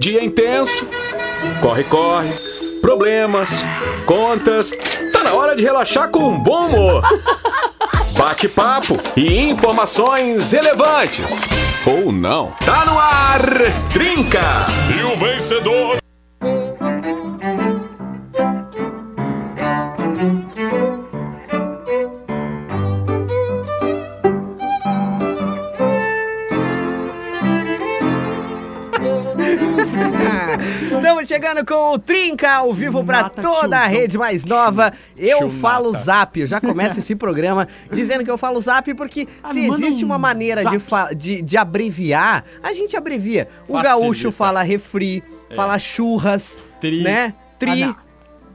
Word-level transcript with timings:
Dia 0.00 0.24
intenso, 0.24 0.88
corre, 1.60 1.84
corre, 1.84 2.30
problemas, 2.80 3.50
contas. 4.06 4.70
Tá 5.12 5.22
na 5.22 5.34
hora 5.34 5.54
de 5.54 5.62
relaxar 5.62 6.08
com 6.08 6.20
um 6.20 6.38
bom 6.38 6.68
humor. 6.68 7.02
Bate-papo 8.16 8.98
e 9.14 9.38
informações 9.38 10.52
relevantes. 10.52 11.42
Ou 11.84 12.10
não. 12.10 12.52
Tá 12.64 12.86
no 12.86 12.98
ar, 12.98 13.42
Trinca! 13.92 14.40
E 14.98 15.02
o 15.04 15.18
vencedor 15.18 15.99
com 31.70 31.92
o 31.92 31.98
Trinca 32.00 32.50
ao 32.50 32.72
vivo 32.74 33.04
para 33.04 33.28
toda 33.30 33.78
a 33.78 33.86
rede 33.86 34.18
mais 34.18 34.44
nova. 34.44 34.92
Eu 35.16 35.38
Tio 35.38 35.50
falo 35.50 35.92
zap. 35.92 36.40
Eu 36.40 36.46
já 36.48 36.60
começo 36.60 36.98
esse 36.98 37.14
programa 37.14 37.68
dizendo 37.92 38.24
que 38.24 38.30
eu 38.30 38.36
falo 38.36 38.60
zap 38.60 38.92
porque 38.94 39.28
Ah, 39.40 39.52
se 39.52 39.60
existe 39.60 40.04
um 40.04 40.08
uma 40.08 40.18
maneira 40.18 40.64
de, 40.64 40.76
de, 41.16 41.42
de 41.42 41.56
abreviar, 41.56 42.44
a 42.60 42.72
gente 42.72 42.96
abrevia. 42.96 43.46
O 43.68 43.74
Facilita. 43.74 43.82
gaúcho 43.88 44.32
fala 44.32 44.60
refri, 44.62 45.22
fala 45.54 45.78
churras, 45.78 46.58
Tri. 46.80 47.02
né? 47.04 47.32
Tri, 47.56 47.84
Ah, 47.84 47.96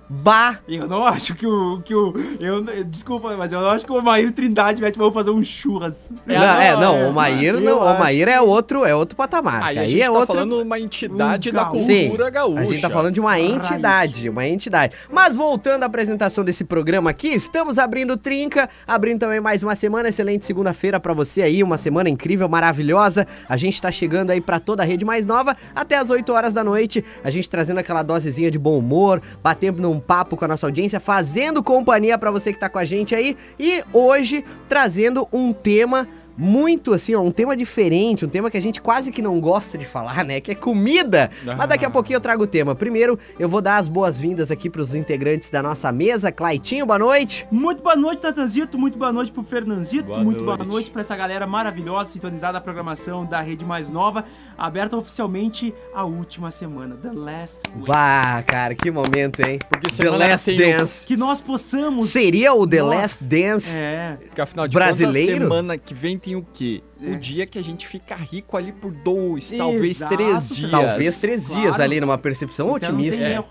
bar. 0.09 0.62
Eu 0.68 0.88
não 0.88 1.05
acho 1.05 1.36
que 1.36 1.45
o. 1.45 1.82
Que 1.82 1.94
o 1.95 2.14
eu, 2.40 2.64
desculpa, 2.86 3.36
mas 3.38 3.52
eu 3.52 3.62
não 3.62 3.70
acho 3.70 3.86
que 3.86 3.91
o 3.91 4.02
Maíro 4.02 4.31
Trindade 4.31 4.81
vai 4.81 4.91
vamos 4.91 5.14
fazer 5.14 5.31
um 5.31 5.44
churras. 5.44 6.14
não, 6.26 6.62
é, 6.62 6.76
não, 6.76 7.09
o 7.09 7.14
Maír 7.14 7.55
eu 7.55 7.62
não, 7.62 7.80
o 7.80 7.84
acho. 7.84 8.00
Maír 8.00 8.28
é 8.28 8.40
outro, 8.40 8.86
é 8.86 8.95
outro 8.95 9.16
patamar. 9.16 9.64
Aí, 9.64 9.78
Aí, 9.78 9.86
a 9.86 9.88
gente 9.88 10.02
é 10.02 10.05
tá 10.05 10.12
outro. 10.12 10.28
falando 10.36 10.62
uma 10.62 10.80
entidade 10.80 11.50
Um 11.50 11.54
da 11.54 11.66
cultura 11.66 12.26
Sim, 12.26 12.31
gaúcha. 12.31 12.62
A 12.62 12.66
gente 12.66 12.81
tá 12.81 12.90
falando 12.90 13.14
de 13.14 13.20
uma 13.20 13.40
entidade, 13.40 14.30
uma 14.30 14.48
entidade. 14.48 14.95
Mas 15.12 15.36
voltando 15.36 15.84
à 15.84 15.86
apresentação 15.86 16.44
desse 16.44 16.64
programa 16.64 17.09
aqui, 17.09 17.30
estamos 17.30 17.78
abrindo 17.78 18.16
Trinca, 18.17 18.69
abrindo 18.88 19.19
também 19.19 19.40
mais 19.40 19.64
uma 19.64 19.75
semana, 19.75 20.09
excelente 20.09 20.45
segunda-feira 20.45 21.00
pra 21.00 21.14
você 21.14 21.42
aí, 21.42 21.64
uma 21.64 21.78
semana 21.78 22.09
incrível, 22.09 22.47
maravilhosa. 22.47 23.28
A 23.50 23.58
gente 23.58 23.81
tá 23.81 23.92
chegando 23.92 24.31
aí 24.31 24.42
pra 24.42 24.59
toda 24.59 24.84
a 24.84 24.86
rede 24.86 25.03
mais 25.03 25.25
nova, 25.25 25.56
até 25.75 25.97
as 25.97 26.09
8 26.09 26.31
horas 26.31 26.53
da 26.53 26.64
noite, 26.64 27.03
a 27.23 27.30
gente 27.30 27.50
trazendo 27.50 27.80
aquela 27.80 28.03
dosezinha 28.03 28.50
de 28.52 28.59
bom 28.59 28.78
humor, 28.78 29.22
batendo 29.44 29.94
num 29.95 29.99
papo 29.99 30.35
com 30.35 30.45
a 30.45 30.47
nossa 30.47 30.67
audiência, 30.67 30.99
fazendo 30.99 31.63
companhia 31.63 32.17
pra 32.17 32.29
você 32.29 32.51
que 32.51 32.59
tá 32.59 32.69
com 32.69 32.77
a 32.77 32.85
gente 32.85 33.15
aí, 33.15 33.38
e 33.57 33.83
hoje 33.93 34.43
trazendo 34.67 35.27
um 35.31 35.53
tema 35.53 36.07
muito 36.38 36.94
assim, 36.94 37.16
ó, 37.16 37.22
um 37.22 37.31
tema 37.31 37.55
diferente, 37.55 38.25
um 38.25 38.30
tema 38.30 38.50
que 38.50 38.58
a 38.58 38.61
gente 38.61 38.81
quase 38.81 39.11
que 39.11 39.22
não 39.22 39.39
gosta 39.39 39.78
de 39.78 39.86
falar, 39.86 40.23
né? 40.23 40.41
Que 40.41 40.52
é 40.52 40.55
comida. 40.55 41.30
Mas 41.44 41.69
daqui 41.69 41.86
a 41.86 41.89
pouquinho 41.89 42.17
eu 42.17 42.22
trago 42.22 42.44
o 42.44 42.47
tema. 42.47 42.75
Primeiro, 42.75 43.17
eu 43.39 43.47
vou 43.47 43.61
dar 43.61 43.78
as 43.78 43.88
boas-vindas 43.88 44.52
aqui 44.52 44.69
pros 44.69 44.94
integrantes 44.95 45.50
da 45.50 45.61
nossa 45.61 45.91
mesa. 45.91 46.31
Claitinho, 46.31 46.86
boa 46.86 47.00
noite. 47.00 47.47
Muito 47.52 47.81
boa 47.83 47.95
noite, 47.95 48.23
Natanzito. 48.23 48.78
Muito 48.78 48.97
boa 48.97 49.11
noite 49.11 49.31
pro 49.31 49.44
Fernanzito. 49.44 50.08
Boa 50.08 50.23
muito 50.23 50.44
boa 50.44 50.58
noite. 50.58 50.72
noite 50.72 50.91
pra 50.91 51.02
essa 51.02 51.16
galera 51.16 51.45
maravilhosa, 51.45 52.11
sintonizada 52.11 52.53
na 52.53 52.61
programação 52.61 53.25
da 53.25 53.41
Rede 53.41 53.66
Mais 53.66 53.89
Nova, 53.89 54.25
aberta 54.58 54.97
oficialmente 54.97 55.73
a 55.94 56.06
última 56.06 56.52
semana, 56.52 56.95
The 56.95 57.11
Last 57.11 57.61
Week. 57.75 57.88
Bah, 57.88 58.41
cara, 58.44 58.73
que 58.73 58.89
momento, 58.89 59.41
hein? 59.41 59.59
Porque 59.69 59.88
The 59.89 60.09
Last 60.09 60.56
Dance. 60.56 61.06
Que 61.06 61.17
nós 61.17 61.41
possamos. 61.41 62.09
Seria 62.09 62.53
o 62.53 62.66
The 62.66 62.81
Nossa. 62.81 62.95
Last 62.95 63.23
Dance? 63.25 63.78
É. 63.78 64.17
Porque 64.19 64.41
afinal 64.41 64.67
de 64.67 64.73
Brasileiro? 64.73 65.33
contas, 65.33 65.47
semana 65.47 65.78
que 65.78 65.94
vem 65.94 66.17
tem 66.26 66.36
o 66.36 66.45
quê? 66.54 66.81
É. 67.00 67.12
O 67.12 67.20
dia 67.20 67.45
que 67.45 67.59
a 67.59 67.64
gente 67.64 67.88
fica 67.88 68.16
rico 68.16 68.58
ali 68.58 68.72
por 68.72 68.92
dois, 68.92 69.52
talvez 69.52 69.98
Exato, 69.98 70.16
três 70.16 70.34
cara. 70.34 70.56
dias. 70.56 70.72
Talvez 70.72 71.18
três 71.18 71.48
Claro. 71.48 71.62
dias 71.62 71.80
ali 71.80 72.02
numa 72.02 72.18
percepção 72.18 72.76
Então 72.76 72.90
otimista. 72.90 73.22
É. 73.22 73.44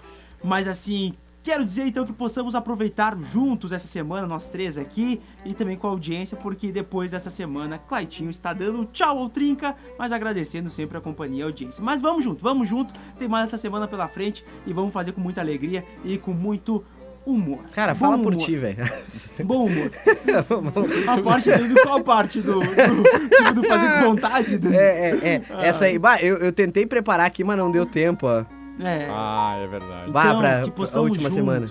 Mas 0.42 0.66
assim, 0.66 1.14
quero 1.42 1.64
dizer 1.64 1.86
então 1.86 2.04
que 2.04 2.12
possamos 2.12 2.54
aproveitar 2.54 3.16
juntos 3.32 3.70
essa 3.70 3.86
semana, 3.86 4.26
nós 4.26 4.48
três 4.50 4.76
aqui, 4.76 5.20
e 5.44 5.54
também 5.54 5.76
com 5.76 5.86
a 5.86 5.90
audiência, 5.90 6.36
porque 6.36 6.72
depois 6.72 7.12
dessa 7.12 7.30
semana, 7.30 7.78
Claitinho 7.78 8.28
está 8.30 8.52
dando 8.52 8.84
tchau 8.86 9.18
ao 9.18 9.28
Trinca, 9.28 9.76
mas 9.98 10.10
agradecendo 10.10 10.68
sempre 10.68 10.98
a 10.98 11.00
companhia 11.00 11.40
e 11.40 11.42
a 11.42 11.46
audiência. 11.46 11.82
Mas 11.82 12.00
vamos 12.00 12.24
junto, 12.24 12.42
vamos 12.42 12.68
junto, 12.68 12.92
tem 13.18 13.28
mais 13.28 13.48
essa 13.50 13.58
semana 13.58 13.86
pela 13.86 14.08
frente 14.08 14.44
e 14.66 14.72
vamos 14.72 14.92
fazer 14.92 15.12
com 15.12 15.20
muita 15.20 15.40
alegria 15.40 15.84
e 16.04 16.18
com 16.18 16.32
muito 16.32 16.84
humor. 17.26 17.60
Cara, 17.72 17.94
Bom 17.94 18.00
fala 18.00 18.18
por 18.18 18.32
humor. 18.34 18.44
ti, 18.44 18.56
velho. 18.56 18.76
Bom 19.44 19.66
humor. 19.66 19.90
a 21.08 21.22
parte 21.22 21.50
do, 21.52 21.74
qual 21.82 22.00
parte 22.02 22.40
do, 22.40 22.60
do, 22.60 23.54
do 23.54 23.64
fazer 23.64 23.98
com 23.98 24.10
vontade? 24.10 24.58
Do, 24.58 24.72
É, 24.72 25.10
é, 25.10 25.18
é. 25.24 25.42
Essa 25.68 25.86
aí, 25.86 25.98
bah, 25.98 26.20
eu, 26.20 26.36
eu 26.36 26.52
tentei 26.52 26.86
preparar 26.86 27.26
aqui, 27.26 27.42
mas 27.44 27.56
não 27.56 27.70
deu 27.70 27.86
tempo, 27.86 28.26
ó. 28.26 28.44
é. 28.80 29.08
Ah, 29.10 29.56
é 29.58 29.66
verdade. 29.66 30.10
Bah, 30.10 30.24
Então, 30.26 30.38
pra- 30.40 30.62
que 30.62 30.98
última 30.98 31.30
semana. 31.30 31.66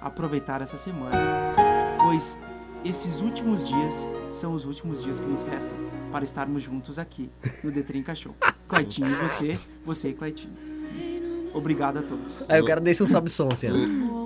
aproveitar 0.00 0.60
essa 0.62 0.76
semana, 0.76 1.16
pois 1.98 2.36
esses 2.84 3.20
últimos 3.20 3.66
dias 3.66 4.08
são 4.30 4.52
os 4.54 4.64
últimos 4.64 5.02
dias 5.02 5.20
que 5.20 5.26
nos 5.26 5.42
restam 5.42 5.76
para 6.10 6.24
estarmos 6.24 6.62
juntos 6.62 6.98
aqui 6.98 7.30
no 7.62 7.70
The 7.72 7.82
Trinca 7.82 8.14
Show. 8.14 8.34
Claitinho 8.68 9.10
e 9.10 9.14
você, 9.14 9.58
você 9.84 10.08
e 10.08 10.12
Claitinho. 10.14 10.52
Obrigado 11.52 11.98
a 11.98 12.02
todos. 12.02 12.44
Aí 12.48 12.60
o 12.60 12.64
cara 12.64 12.80
deixa 12.80 13.02
um 13.02 13.08
sobe-som 13.08 13.48
assim, 13.52 13.66
ó. 13.68 14.19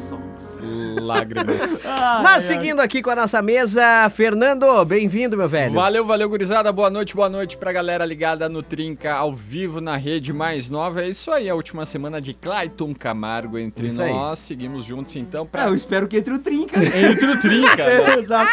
Songs. 0.00 0.58
Lágrimas. 1.00 1.82
Mas 2.22 2.44
seguindo 2.44 2.80
aqui 2.80 3.02
com 3.02 3.10
a 3.10 3.16
nossa 3.16 3.42
mesa, 3.42 4.08
Fernando, 4.10 4.84
bem-vindo, 4.84 5.36
meu 5.36 5.48
velho. 5.48 5.74
Valeu, 5.74 6.06
valeu, 6.06 6.28
gurizada. 6.28 6.70
Boa 6.72 6.88
noite, 6.90 7.14
boa 7.14 7.28
noite 7.28 7.56
pra 7.56 7.72
galera 7.72 8.04
ligada 8.04 8.48
no 8.48 8.62
Trinca, 8.62 9.12
ao 9.14 9.34
vivo 9.34 9.80
na 9.80 9.96
rede 9.96 10.32
mais 10.32 10.68
nova. 10.70 11.02
É 11.02 11.08
isso 11.08 11.30
aí, 11.30 11.48
a 11.48 11.54
última 11.54 11.84
semana 11.84 12.20
de 12.20 12.32
Clayton 12.34 12.94
Camargo 12.94 13.58
entre 13.58 13.88
Isso 13.88 14.02
aí. 14.02 14.12
nós. 14.12 14.38
Seguimos 14.38 14.84
juntos 14.84 15.14
então 15.16 15.44
É, 15.44 15.48
pra. 15.48 15.64
eu 15.68 15.74
espero 15.74 16.06
que 16.08 16.16
entre 16.16 16.34
o 16.34 16.38
Trinca. 16.38 16.78
Entre 16.82 17.26
o 17.26 17.40
Trinca. 17.40 17.76
né? 17.76 18.14
É, 18.14 18.18
exato. 18.18 18.50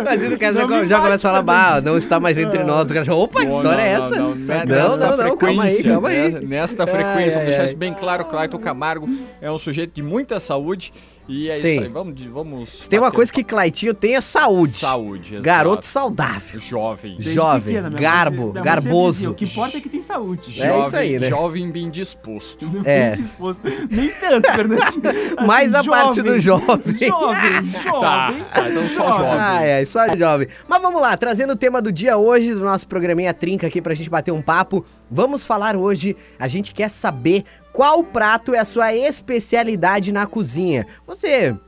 Imagina 0.00 0.34
o 0.34 0.38
cara 0.38 0.54
já, 0.54 0.86
já 0.86 1.00
começa 1.00 1.28
a 1.28 1.30
falar, 1.32 1.42
bah, 1.42 1.80
não 1.80 1.96
está 1.98 2.18
mais 2.20 2.38
entre 2.38 2.62
nós. 2.64 2.90
O 2.90 2.94
cara 2.94 3.04
já, 3.04 3.14
Opa, 3.14 3.40
que 3.40 3.48
história 3.48 3.82
é 3.82 3.98
não, 3.98 4.06
essa? 4.06 4.16
Não, 4.16 4.34
Não, 4.36 4.96
não, 4.96 5.16
não, 5.16 5.36
calma 5.36 5.64
aí, 5.64 5.70
frequência, 5.72 5.90
calma 5.92 6.08
aí. 6.08 6.32
né? 6.32 6.40
Nesta 6.40 6.86
frequência, 6.86 7.14
ai, 7.24 7.30
vamos 7.30 7.44
deixar 7.46 7.60
ai. 7.60 7.66
isso 7.66 7.76
bem 7.76 7.94
claro, 7.94 8.24
Clayton 8.24 8.58
Camargo 8.58 9.08
é 9.40 9.50
um 9.50 9.58
sujeito 9.58 9.94
de 9.94 10.02
muita 10.02 10.38
saúde 10.38 10.77
saúde 10.80 11.17
e 11.28 11.48
é 11.50 11.54
Sim. 11.54 11.74
isso 11.74 11.82
aí, 11.82 11.88
vamos, 11.88 12.20
vamos 12.24 12.68
Se 12.70 12.88
tem 12.88 12.98
uma 12.98 13.12
coisa 13.12 13.30
que 13.32 13.44
Claitinho 13.44 13.92
tem 13.92 14.14
é 14.16 14.20
saúde. 14.20 14.78
Saúde, 14.78 15.34
exato. 15.34 15.44
Garoto 15.44 15.86
saudável. 15.86 16.58
Jovem. 16.60 17.16
Desde 17.16 17.34
Jovem, 17.34 17.74
pequena, 17.76 17.90
garbo, 17.90 18.52
mãe 18.54 18.62
garboso. 18.62 19.12
dizia, 19.12 19.30
O 19.30 19.34
que 19.34 19.44
importa 19.44 19.76
é 19.78 19.80
que 19.80 19.88
tem 19.88 20.00
saúde. 20.02 20.62
É 20.62 20.80
isso 20.80 20.96
aí, 20.96 21.18
né? 21.18 21.28
Jovem 21.28 21.70
bem 21.70 21.90
disposto. 21.90 22.66
É. 22.84 23.10
bem 23.14 23.24
disposto. 23.24 23.62
Nem 23.90 24.08
tanto, 24.08 24.50
Fernandinho. 24.52 24.88
Assim, 24.88 25.00
Mais 25.46 25.74
a 25.74 25.84
parte 25.84 26.22
do 26.22 26.38
jovem. 26.40 26.94
Jovem, 26.94 27.70
Tá, 27.72 27.80
jovem. 27.82 28.44
tá, 28.44 28.70
então 28.70 28.88
só 28.88 29.10
jovem. 29.12 29.38
Ah, 29.38 29.62
é, 29.62 29.84
só 29.84 30.16
jovem. 30.16 30.48
Mas 30.66 30.80
vamos 30.82 31.00
lá, 31.00 31.16
trazendo 31.16 31.52
o 31.52 31.56
tema 31.56 31.82
do 31.82 31.92
dia 31.92 32.16
hoje, 32.16 32.54
do 32.54 32.60
nosso 32.60 32.88
programinha 32.88 33.34
Trinca 33.34 33.66
aqui 33.66 33.82
pra 33.82 33.94
gente 33.94 34.08
bater 34.08 34.32
um 34.32 34.40
papo. 34.40 34.84
Vamos 35.10 35.44
falar 35.44 35.76
hoje, 35.76 36.16
a 36.38 36.48
gente 36.48 36.72
quer 36.72 36.88
saber 36.88 37.44
qual 37.72 38.02
prato 38.02 38.54
é 38.54 38.58
a 38.58 38.64
sua 38.64 38.92
especialidade 38.94 40.12
na 40.12 40.26
cozinha. 40.26 40.86
Você 41.06 41.17
você 41.18 41.67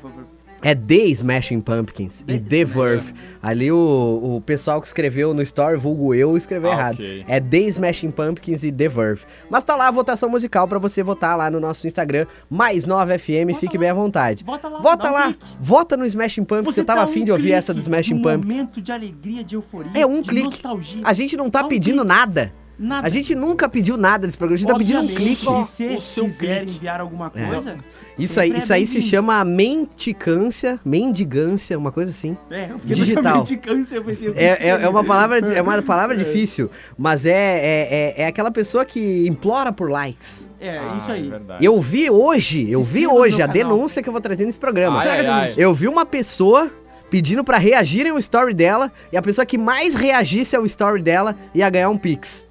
É 0.64 0.74
The 0.76 0.94
Smashing 1.08 1.60
Pumpkins 1.60 2.20
e 2.20 2.24
The 2.24 2.38
The 2.38 2.56
Smashing. 2.60 2.64
Verve. 2.80 3.14
Ali 3.42 3.72
o, 3.72 4.36
o 4.36 4.40
pessoal 4.40 4.80
que 4.80 4.86
escreveu 4.86 5.34
no 5.34 5.42
Story, 5.42 5.76
vulgo 5.76 6.14
eu, 6.14 6.36
escreveu 6.36 6.70
Ah, 6.70 6.74
errado. 6.74 6.94
ok. 6.94 7.24
É 7.26 7.40
The 7.40 7.58
Smashing 7.58 8.10
Pumpkins 8.12 8.62
e 8.62 8.70
The 8.70 8.88
Verve. 8.88 9.22
Mas 9.50 9.64
tá 9.64 9.74
lá 9.74 9.88
a 9.88 9.90
votação 9.90 10.28
musical 10.30 10.68
pra 10.68 10.78
você 10.78 11.02
votar 11.02 11.36
lá 11.36 11.50
no 11.50 11.58
nosso 11.58 11.86
Instagram, 11.88 12.26
mais 12.48 12.86
9FM, 12.86 13.48
Vota 13.48 13.58
fique 13.60 13.76
lá. 13.76 13.80
bem 13.80 13.90
à 13.90 13.94
vontade. 13.94 14.44
Vota 14.44 14.68
lá, 14.68 14.80
Vota 14.80 15.08
um 15.08 15.12
lá, 15.12 15.24
clique. 15.24 15.44
vota 15.60 15.96
no 15.96 16.06
Smashing 16.06 16.44
Pumpkins, 16.44 16.74
você, 16.74 16.84
tava 16.84 17.00
dá 17.00 17.04
afim 17.06 17.22
um 17.22 17.24
de 17.24 17.32
ouvir 17.32 17.52
essa 17.52 17.74
do 17.74 17.80
Smashing 17.80 18.14
de 18.14 18.20
um 18.20 18.22
Pumpkins. 18.22 18.54
momento 18.54 18.80
de 18.80 18.92
alegria, 18.92 19.42
de 19.42 19.56
euforia, 19.56 19.90
É 19.94 20.06
um 20.06 20.22
clique. 20.22 20.44
nostalgia. 20.44 21.00
A 21.04 21.12
gente 21.12 21.36
não 21.36 21.50
tá 21.50 21.60
Dá 21.62 21.66
um 21.66 21.68
pedindo 21.68 22.04
nada. 22.04 22.52
Nada. 22.78 23.06
A 23.06 23.10
gente 23.10 23.34
nunca 23.34 23.68
pediu 23.68 23.96
nada 23.96 24.26
nesse 24.26 24.36
programa, 24.38 24.56
a 24.56 24.58
gente 24.58 24.68
tá 24.68 24.76
pedindo 24.78 25.00
um 25.00 25.06
clique. 25.06 25.36
Se 25.66 25.86
o 25.96 26.00
seu 26.00 26.24
quiser 26.24 26.60
clique. 26.60 26.76
enviar 26.78 27.00
alguma 27.00 27.30
É. 27.34 27.44
coisa. 27.46 27.76
Isso 28.18 28.40
aí, 28.40 28.52
é 28.52 28.58
isso 28.58 28.72
aí 28.72 28.86
se 28.86 29.00
chama 29.02 29.44
menticância, 29.44 30.80
mendigância, 30.84 31.78
uma 31.78 31.92
coisa 31.92 32.10
assim. 32.10 32.36
É, 32.50 32.70
eu 32.70 32.78
fiquei 32.78 32.96
digital. 32.96 33.44
câncer, 33.62 33.96
eu 33.98 34.04
pensei, 34.04 34.28
o 34.28 34.32
que 34.32 34.38
É, 34.40 34.58
é, 34.60 34.68
é 34.68 34.88
uma 34.88 35.04
palavra, 35.04 35.38
é 35.38 35.62
uma 35.62 35.80
palavra 35.82 36.16
difícil, 36.16 36.70
mas 36.96 37.26
é, 37.26 37.30
é, 37.30 37.88
é, 38.18 38.22
é 38.22 38.26
aquela 38.26 38.50
pessoa 38.50 38.84
que 38.84 39.26
implora 39.28 39.72
por 39.72 39.90
likes. 39.90 40.48
É, 40.60 40.78
Ah, 40.78 40.94
isso 40.96 41.12
aí. 41.12 41.32
É. 41.32 41.40
Eu 41.60 41.80
vi 41.80 42.08
hoje, 42.10 42.70
eu 42.70 42.82
vi 42.82 43.06
hoje 43.06 43.36
a 43.42 43.46
canal. 43.48 43.54
denúncia 43.54 44.02
que 44.02 44.08
eu 44.08 44.12
vou 44.12 44.20
trazer 44.20 44.44
nesse 44.44 44.58
programa. 44.58 45.00
Ai, 45.00 45.08
ai, 45.08 45.26
ai. 45.26 45.54
Eu 45.56 45.74
vi 45.74 45.88
uma 45.88 46.06
pessoa 46.06 46.70
pedindo 47.10 47.44
pra 47.44 47.58
reagirem 47.58 48.10
ao 48.12 48.18
story 48.18 48.54
dela 48.54 48.90
e 49.12 49.16
a 49.16 49.22
pessoa 49.22 49.44
que 49.44 49.58
mais 49.58 49.94
reagisse 49.94 50.56
ao 50.56 50.64
story 50.64 51.02
dela 51.02 51.36
ia 51.54 51.68
ganhar 51.68 51.90
um 51.90 51.96
pix. 51.98 52.46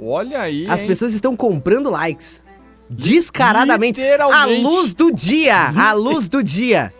Olha 0.00 0.40
aí. 0.40 0.66
As 0.68 0.80
hein? 0.82 0.88
pessoas 0.88 1.14
estão 1.14 1.36
comprando 1.36 1.88
likes. 1.90 2.42
Descaradamente. 2.90 4.00
À 4.00 4.04
Literalmente. 4.04 4.62
luz 4.62 4.94
do 4.94 5.10
dia. 5.12 5.72
À 5.76 5.92
luz 5.92 6.28
do 6.28 6.42
dia. 6.42 6.92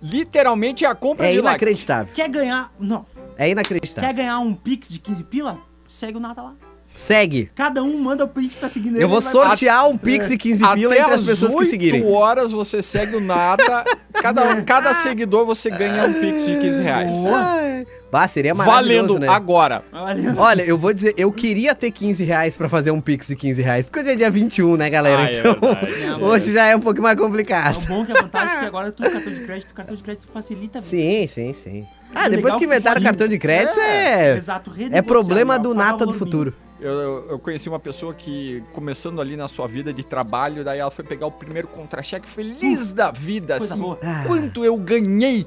Literalmente 0.00 0.84
é 0.84 0.88
a 0.88 0.94
compra 0.94 1.26
É 1.26 1.32
de 1.32 1.40
like. 1.40 1.48
inacreditável. 1.48 2.12
Quer 2.14 2.28
ganhar. 2.28 2.72
Não. 2.78 3.04
É 3.36 3.48
inacreditável. 3.50 4.08
Quer 4.08 4.14
ganhar 4.14 4.38
um 4.38 4.54
Pix 4.54 4.88
de 4.88 4.98
15 4.98 5.24
pila? 5.24 5.58
Segue 5.88 6.16
o 6.16 6.20
Nata 6.20 6.42
lá. 6.42 6.54
Segue. 6.94 7.50
Cada 7.54 7.82
um 7.82 7.96
manda 7.98 8.24
o 8.24 8.28
print 8.28 8.56
que 8.56 8.60
tá 8.60 8.68
seguindo 8.68 8.96
ele. 8.96 9.04
Eu 9.04 9.08
vou 9.08 9.18
ele 9.18 9.24
vai- 9.24 9.32
sortear 9.32 9.88
um 9.88 9.96
pix 9.96 10.28
de 10.28 10.36
15 10.36 10.58
pila 10.74 10.92
Até 10.92 11.02
entre 11.02 11.14
as 11.14 11.22
pessoas 11.22 11.52
que 11.52 11.58
8 11.58 11.70
seguirem. 11.70 12.04
horas 12.12 12.50
você 12.50 12.82
segue 12.82 13.14
o 13.14 13.20
Nata. 13.20 13.84
Cada, 14.14 14.62
cada 14.66 14.94
seguidor 14.94 15.46
você 15.46 15.70
ganha 15.70 16.04
um 16.06 16.14
pix 16.14 16.44
de 16.44 16.58
15 16.58 16.82
reais. 16.82 17.12
Ai. 17.26 17.67
Bah, 18.10 18.26
seria 18.26 18.54
maravilhoso, 18.54 18.88
Valendo 19.08 19.18
né? 19.18 19.28
agora. 19.28 19.84
Olha. 19.92 20.34
Olha, 20.38 20.62
eu 20.62 20.78
vou 20.78 20.94
dizer, 20.94 21.14
eu 21.18 21.30
queria 21.30 21.74
ter 21.74 21.90
15 21.90 22.24
reais 22.24 22.56
pra 22.56 22.66
fazer 22.68 22.90
um 22.90 23.00
pix 23.02 23.26
de 23.28 23.36
15 23.36 23.60
reais, 23.60 23.84
porque 23.84 24.00
hoje 24.00 24.10
é 24.10 24.14
dia 24.14 24.30
21, 24.30 24.76
né, 24.76 24.88
galera? 24.88 25.22
Ah, 25.22 25.28
é 25.28 25.32
então, 25.38 25.52
verdade. 25.60 26.06
Não, 26.06 26.22
hoje 26.28 26.52
já 26.52 26.64
é 26.66 26.74
um 26.76 26.80
pouco 26.80 27.02
mais 27.02 27.18
É 27.18 27.20
complicado. 27.20 27.82
o 27.82 27.86
bom 27.86 28.06
que 28.06 28.12
a 28.12 28.22
vantagem 28.22 28.56
é 28.56 28.60
que 28.60 28.64
agora 28.66 28.92
tudo 28.92 29.10
cartão 29.10 29.32
de 29.32 29.40
crédito, 29.44 29.74
cartão 29.74 29.96
de 29.96 30.02
crédito 30.02 30.28
facilita 30.32 30.78
a 30.78 30.80
vida. 30.80 30.90
Sim, 30.90 31.26
sim, 31.26 31.52
sim. 31.52 31.86
Ah, 32.14 32.26
É 32.26 32.30
depois 32.30 32.56
que 32.56 32.64
inventaram 32.64 33.02
cartão 33.02 33.28
de 33.28 33.38
crédito, 33.38 33.78
É, 33.78 34.32
é, 34.32 34.36
Exato, 34.38 34.72
é 34.90 35.02
problema 35.02 35.54
né? 35.56 35.62
do 35.62 35.74
nata 35.74 36.06
do 36.06 36.14
futuro. 36.14 36.54
Eu, 36.80 36.92
eu, 36.92 37.26
eu 37.30 37.38
conheci 37.40 37.68
uma 37.68 37.80
pessoa 37.80 38.14
que, 38.14 38.62
começando 38.72 39.20
ali 39.20 39.36
na 39.36 39.48
sua 39.48 39.66
vida 39.66 39.92
de 39.92 40.04
trabalho, 40.04 40.64
daí 40.64 40.78
ela 40.78 40.90
foi 40.92 41.04
pegar 41.04 41.26
o 41.26 41.32
primeiro 41.32 41.66
contra-cheque 41.68 42.28
feliz 42.28 42.92
da 42.92 43.10
vida, 43.10 43.58
coisa 43.58 43.74
assim, 43.74 43.82
boa. 43.82 43.98
Ah. 44.02 44.22
quanto 44.26 44.64
eu 44.64 44.76
ganhei. 44.76 45.44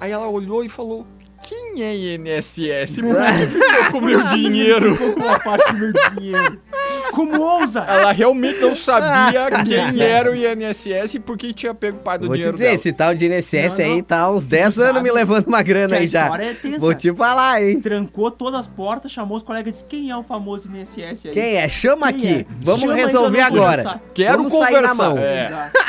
Aí 0.00 0.10
ela 0.10 0.26
olhou 0.28 0.64
e 0.64 0.68
falou, 0.68 1.06
quem 1.42 1.82
é 1.82 1.94
INSS? 2.14 2.96
Por 3.00 3.16
que 3.16 3.46
ficou 3.46 3.90
com 3.92 3.98
o 3.98 4.02
meu 4.02 4.22
dinheiro? 4.24 4.92
Ficou 4.96 5.12
com 5.14 5.20
uma 5.20 5.38
parte 5.40 5.72
do 5.72 5.78
meu 5.78 5.92
dinheiro. 6.16 6.60
Como 7.12 7.40
ousa? 7.40 7.80
Ela 7.80 8.12
realmente 8.12 8.60
não 8.60 8.74
sabia 8.74 9.50
quem 9.64 9.74
INSS. 9.80 10.00
era 10.00 10.30
o 10.30 10.34
INSS 10.36 11.14
e 11.14 11.20
por 11.20 11.36
que 11.36 11.52
tinha 11.52 11.74
pego 11.74 11.98
parte 11.98 12.20
do 12.22 12.28
Vou 12.28 12.36
te 12.36 12.38
dinheiro 12.38 12.52
dizer, 12.56 12.64
dela. 12.66 12.74
esse 12.76 12.92
tal 12.92 13.14
de 13.14 13.26
INSS 13.26 13.78
Não, 13.78 13.84
aí 13.84 13.96
não. 13.96 14.02
tá 14.02 14.18
há 14.20 14.30
uns 14.30 14.44
10 14.44 14.74
Tu 14.74 14.80
anos 14.80 14.92
sabe 14.94 15.02
me 15.02 15.10
levando 15.12 15.46
uma 15.48 15.60
grana 15.62 15.96
aí 15.96 16.06
já. 16.06 16.22
história 16.24 16.44
é 16.44 16.54
tensa. 16.54 16.78
Vou 16.78 16.94
te 16.94 17.12
falar, 17.12 17.62
hein? 17.62 17.80
Trancou 17.80 18.30
todas 18.30 18.60
as 18.60 18.68
portas, 18.68 19.10
chamou 19.10 19.36
os 19.36 19.42
colegas 19.42 19.68
e 19.70 19.72
disse: 19.72 19.84
Quem 19.86 20.10
é 20.10 20.16
o 20.16 20.22
famoso 20.22 20.70
INSS 20.72 21.26
aí? 21.26 21.32
Quem 21.32 21.56
é? 21.56 21.68
Chama 21.68 22.12
Quem 22.12 22.20
aqui. 22.30 22.46
é? 22.48 22.54
Vamos 22.62 22.80
Chama 22.80 22.92
aí 22.92 23.00
que 23.00 23.06
resolver 23.06 23.38
nós 23.40 23.48
vamos 23.50 23.58
agora. 23.60 23.82
conversar. 23.82 24.00
Quero 24.14 24.36
Vamos 24.36 24.52
sair 24.52 24.80
na 24.80 24.88
conversar. 24.90 24.94
mão. 25.08 25.18
É. 25.18 25.46
Exato. 25.46 25.80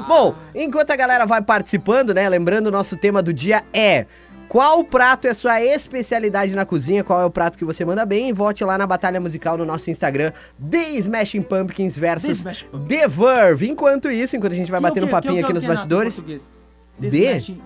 Bom, 0.08 0.34
enquanto 0.54 0.90
a 0.90 0.96
galera 0.96 1.26
vai 1.26 1.42
participando, 1.42 2.14
né? 2.14 2.28
Lembrando, 2.28 2.68
o 2.68 2.70
nosso 2.70 2.96
tema 2.96 3.20
do 3.22 3.32
dia 3.32 3.62
é. 3.74 4.06
Qual 4.50 4.82
prato 4.82 5.28
é 5.28 5.32
sua 5.32 5.62
especialidade 5.62 6.56
na 6.56 6.66
cozinha? 6.66 7.04
Qual 7.04 7.20
é 7.20 7.24
o 7.24 7.30
prato 7.30 7.56
que 7.56 7.64
você 7.64 7.84
manda 7.84 8.04
bem? 8.04 8.30
E 8.30 8.32
vote 8.32 8.64
lá 8.64 8.76
na 8.76 8.84
batalha 8.84 9.20
musical 9.20 9.56
no 9.56 9.64
nosso 9.64 9.88
Instagram, 9.92 10.32
The 10.68 10.90
Smashing 10.96 11.42
Pumpkins 11.42 11.94
The 11.94 12.00
versus 12.00 12.38
Smashing 12.38 12.66
The 12.88 13.06
Verve. 13.06 13.68
Enquanto 13.70 14.10
isso, 14.10 14.34
enquanto 14.34 14.52
a 14.52 14.56
gente 14.56 14.68
vai 14.68 14.78
é 14.78 14.82
batendo 14.82 15.04
um 15.04 15.06
quê? 15.06 15.12
papinho 15.12 15.34
Que 15.34 15.38
é 15.40 15.44
aqui 15.44 15.52
nos 15.52 15.62
Que 15.62 15.70
é 15.70 15.72
bastidores, 15.72 16.14
português? 16.16 16.50
De? 16.98 17.08
Smashing- 17.26 17.60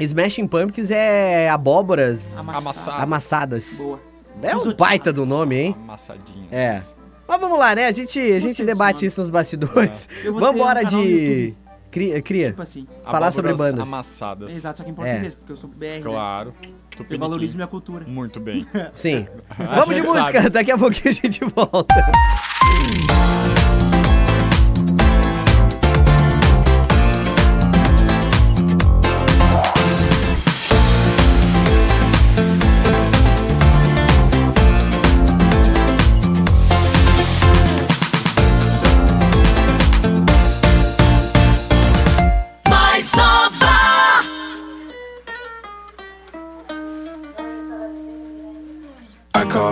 Smashing 0.00 0.46
Pumpkins 0.48 0.90
é 0.90 1.48
abóboras 1.48 2.36
Amassado. 2.36 3.00
amassadas. 3.00 3.78
Boa. 3.80 4.00
É 4.42 4.56
um 4.56 4.74
baita 4.74 5.12
do 5.12 5.24
nome, 5.24 5.54
hein? 5.56 5.76
Amassadinhas. 5.84 6.48
É. 6.50 6.82
Mas 7.28 7.40
vamos 7.40 7.56
lá, 7.60 7.76
né? 7.76 7.86
A 7.86 7.92
gente, 7.92 8.18
a 8.18 8.40
gente 8.40 8.64
debate 8.64 9.06
isso 9.06 9.20
nos 9.20 9.30
bastidores. 9.30 10.08
Vou 10.24 10.40
Vambora 10.40 10.80
ter 10.84 10.96
um 10.96 11.00
de. 11.00 11.54
Cria, 11.90 12.20
cria. 12.20 12.50
Tipo 12.50 12.62
assim. 12.62 12.86
Falar 13.04 13.32
sobre 13.32 13.54
bandas. 13.54 13.80
amassadas. 13.80 14.54
Exato, 14.54 14.78
só 14.78 14.84
que 14.84 14.90
em 14.90 14.92
É. 14.92 14.96
português, 14.96 15.34
porque 15.34 15.52
eu 15.52 15.56
sou 15.56 15.70
BR. 15.70 15.84
né? 15.86 16.00
Claro. 16.02 16.54
Eu 16.62 16.70
Tupiniquim. 16.90 17.18
valorizo 17.18 17.56
minha 17.56 17.66
cultura. 17.68 18.04
Muito 18.06 18.38
bem. 18.40 18.66
Sim. 18.92 19.26
A 19.58 19.76
Vamos 19.80 19.94
de 19.94 20.02
música, 20.02 20.32
sabe. 20.42 20.50
daqui 20.50 20.70
a 20.70 20.78
pouquinho 20.78 21.08
a 21.08 21.12
gente 21.12 21.44
volta. 21.44 21.94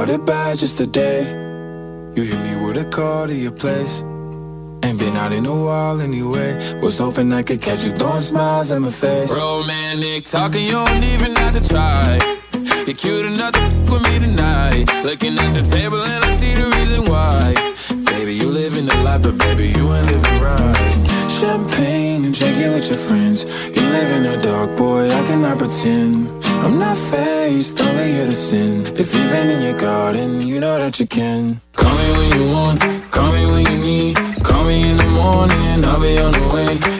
It 0.08 0.24
bad 0.24 0.56
just 0.58 0.78
today. 0.78 1.22
You 2.14 2.22
hit 2.22 2.38
me 2.38 2.64
with 2.64 2.76
a 2.76 2.84
call 2.88 3.26
to 3.26 3.34
your 3.34 3.50
place. 3.50 4.02
Ain't 4.84 4.98
been 5.00 5.16
out 5.16 5.32
in 5.32 5.44
a 5.46 5.54
while 5.54 6.00
anyway. 6.00 6.54
Was 6.80 6.98
hoping 6.98 7.32
I 7.32 7.42
could 7.42 7.60
catch 7.60 7.84
you 7.84 7.90
throwing 7.90 8.20
smiles 8.20 8.70
at 8.70 8.80
my 8.80 8.90
face. 8.90 9.36
Romantic 9.36 10.24
talking, 10.24 10.64
you 10.64 10.72
don't 10.72 11.04
even 11.04 11.34
have 11.34 11.60
to 11.60 11.68
try. 11.68 12.20
You're 12.86 12.94
cute 12.94 13.26
enough 13.26 13.52
to 13.52 13.76
with 13.90 14.02
me 14.04 14.18
tonight. 14.20 14.86
Looking 15.02 15.38
at 15.38 15.52
the 15.52 15.62
table 15.62 16.00
and 16.00 16.24
I 16.24 16.36
see 16.36 16.54
the 16.54 16.66
reason 16.76 17.10
why. 17.10 17.54
Baby, 18.16 18.32
you 18.32 18.50
live 18.50 18.78
in 18.78 18.86
the 18.86 18.96
life, 19.04 19.20
but 19.20 19.36
baby, 19.36 19.68
you 19.76 19.92
ain't 19.92 20.06
living 20.06 20.40
right. 20.40 21.06
Champagne 21.28 22.24
and 22.24 22.34
drinking 22.34 22.72
with 22.72 22.88
your 22.88 22.96
friends. 22.96 23.44
You 23.76 23.82
live 23.82 24.10
in 24.16 24.22
the 24.22 24.40
dark, 24.42 24.74
boy, 24.74 25.10
I 25.10 25.22
cannot 25.26 25.58
pretend. 25.58 26.32
I'm 26.64 26.78
not 26.78 26.96
faced, 26.96 27.78
only 27.78 28.12
here 28.12 28.24
to 28.24 28.32
sin. 28.32 28.86
If 28.96 29.14
you've 29.14 29.30
been 29.30 29.50
in 29.50 29.60
your 29.60 29.78
garden, 29.78 30.40
you 30.40 30.60
know 30.60 30.78
that 30.78 30.98
you 30.98 31.06
can. 31.06 31.60
Call 31.74 31.94
me 31.94 32.10
when 32.16 32.40
you 32.40 32.50
want, 32.52 32.80
call 33.10 33.30
me 33.34 33.44
when 33.52 33.66
you 33.70 33.78
need. 33.84 34.16
Call 34.42 34.64
me 34.64 34.90
in 34.90 34.96
the 34.96 35.10
morning, 35.12 35.85
I'll 35.85 36.00
be 36.00 36.16
on 36.16 36.32
the 36.32 36.49
way. 36.54 36.95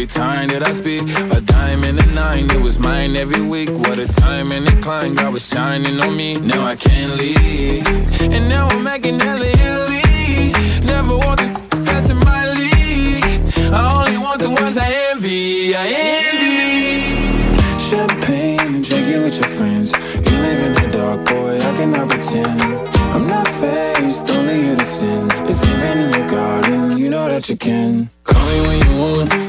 Every 0.00 0.14
time 0.14 0.48
that 0.48 0.62
I 0.66 0.72
speak. 0.72 1.02
A 1.36 1.42
dime 1.42 1.84
and 1.84 1.98
a 1.98 2.06
nine, 2.14 2.50
it 2.50 2.62
was 2.62 2.78
mine 2.78 3.16
every 3.16 3.42
week. 3.42 3.68
What 3.68 3.98
a 3.98 4.08
time 4.08 4.50
and 4.50 4.66
a 4.66 4.72
climb, 4.80 5.14
God 5.14 5.34
was 5.34 5.46
shining 5.46 6.00
on 6.00 6.16
me. 6.16 6.38
Now 6.38 6.64
I 6.64 6.74
can't 6.74 7.12
leave. 7.20 7.86
And 8.32 8.48
now 8.48 8.68
I'm 8.68 8.82
making 8.82 9.20
hella 9.20 9.44
Italy. 9.44 10.56
Never 10.86 11.18
want 11.18 11.40
the 11.40 11.76
best 11.84 12.08
in 12.08 12.16
my 12.16 12.48
league. 12.60 13.24
I 13.76 13.80
only 14.00 14.16
want 14.16 14.40
the 14.40 14.48
ones 14.48 14.78
I 14.78 14.88
envy. 15.12 15.74
I 15.76 15.84
envy. 16.24 16.48
Champagne 17.78 18.76
and 18.76 18.84
drinking 18.84 19.22
with 19.22 19.36
your 19.38 19.50
friends. 19.50 19.92
You 20.24 20.36
live 20.46 20.60
in 20.66 20.72
the 20.80 20.88
dark, 20.96 21.26
boy, 21.26 21.58
I 21.60 21.76
cannot 21.76 22.08
pretend. 22.08 22.62
I'm 23.12 23.28
not 23.28 23.46
faced, 23.60 24.30
only 24.30 24.62
here 24.62 24.76
to 24.76 24.84
sin. 24.84 25.28
If 25.44 25.60
you've 25.60 25.80
been 25.84 25.98
in 25.98 26.10
your 26.18 26.26
garden, 26.26 26.96
you 26.96 27.10
know 27.10 27.28
that 27.28 27.50
you 27.50 27.56
can. 27.56 28.08
Call 28.24 28.46
me 28.46 28.60
when 28.66 28.78
you 28.86 28.98
want, 28.98 29.39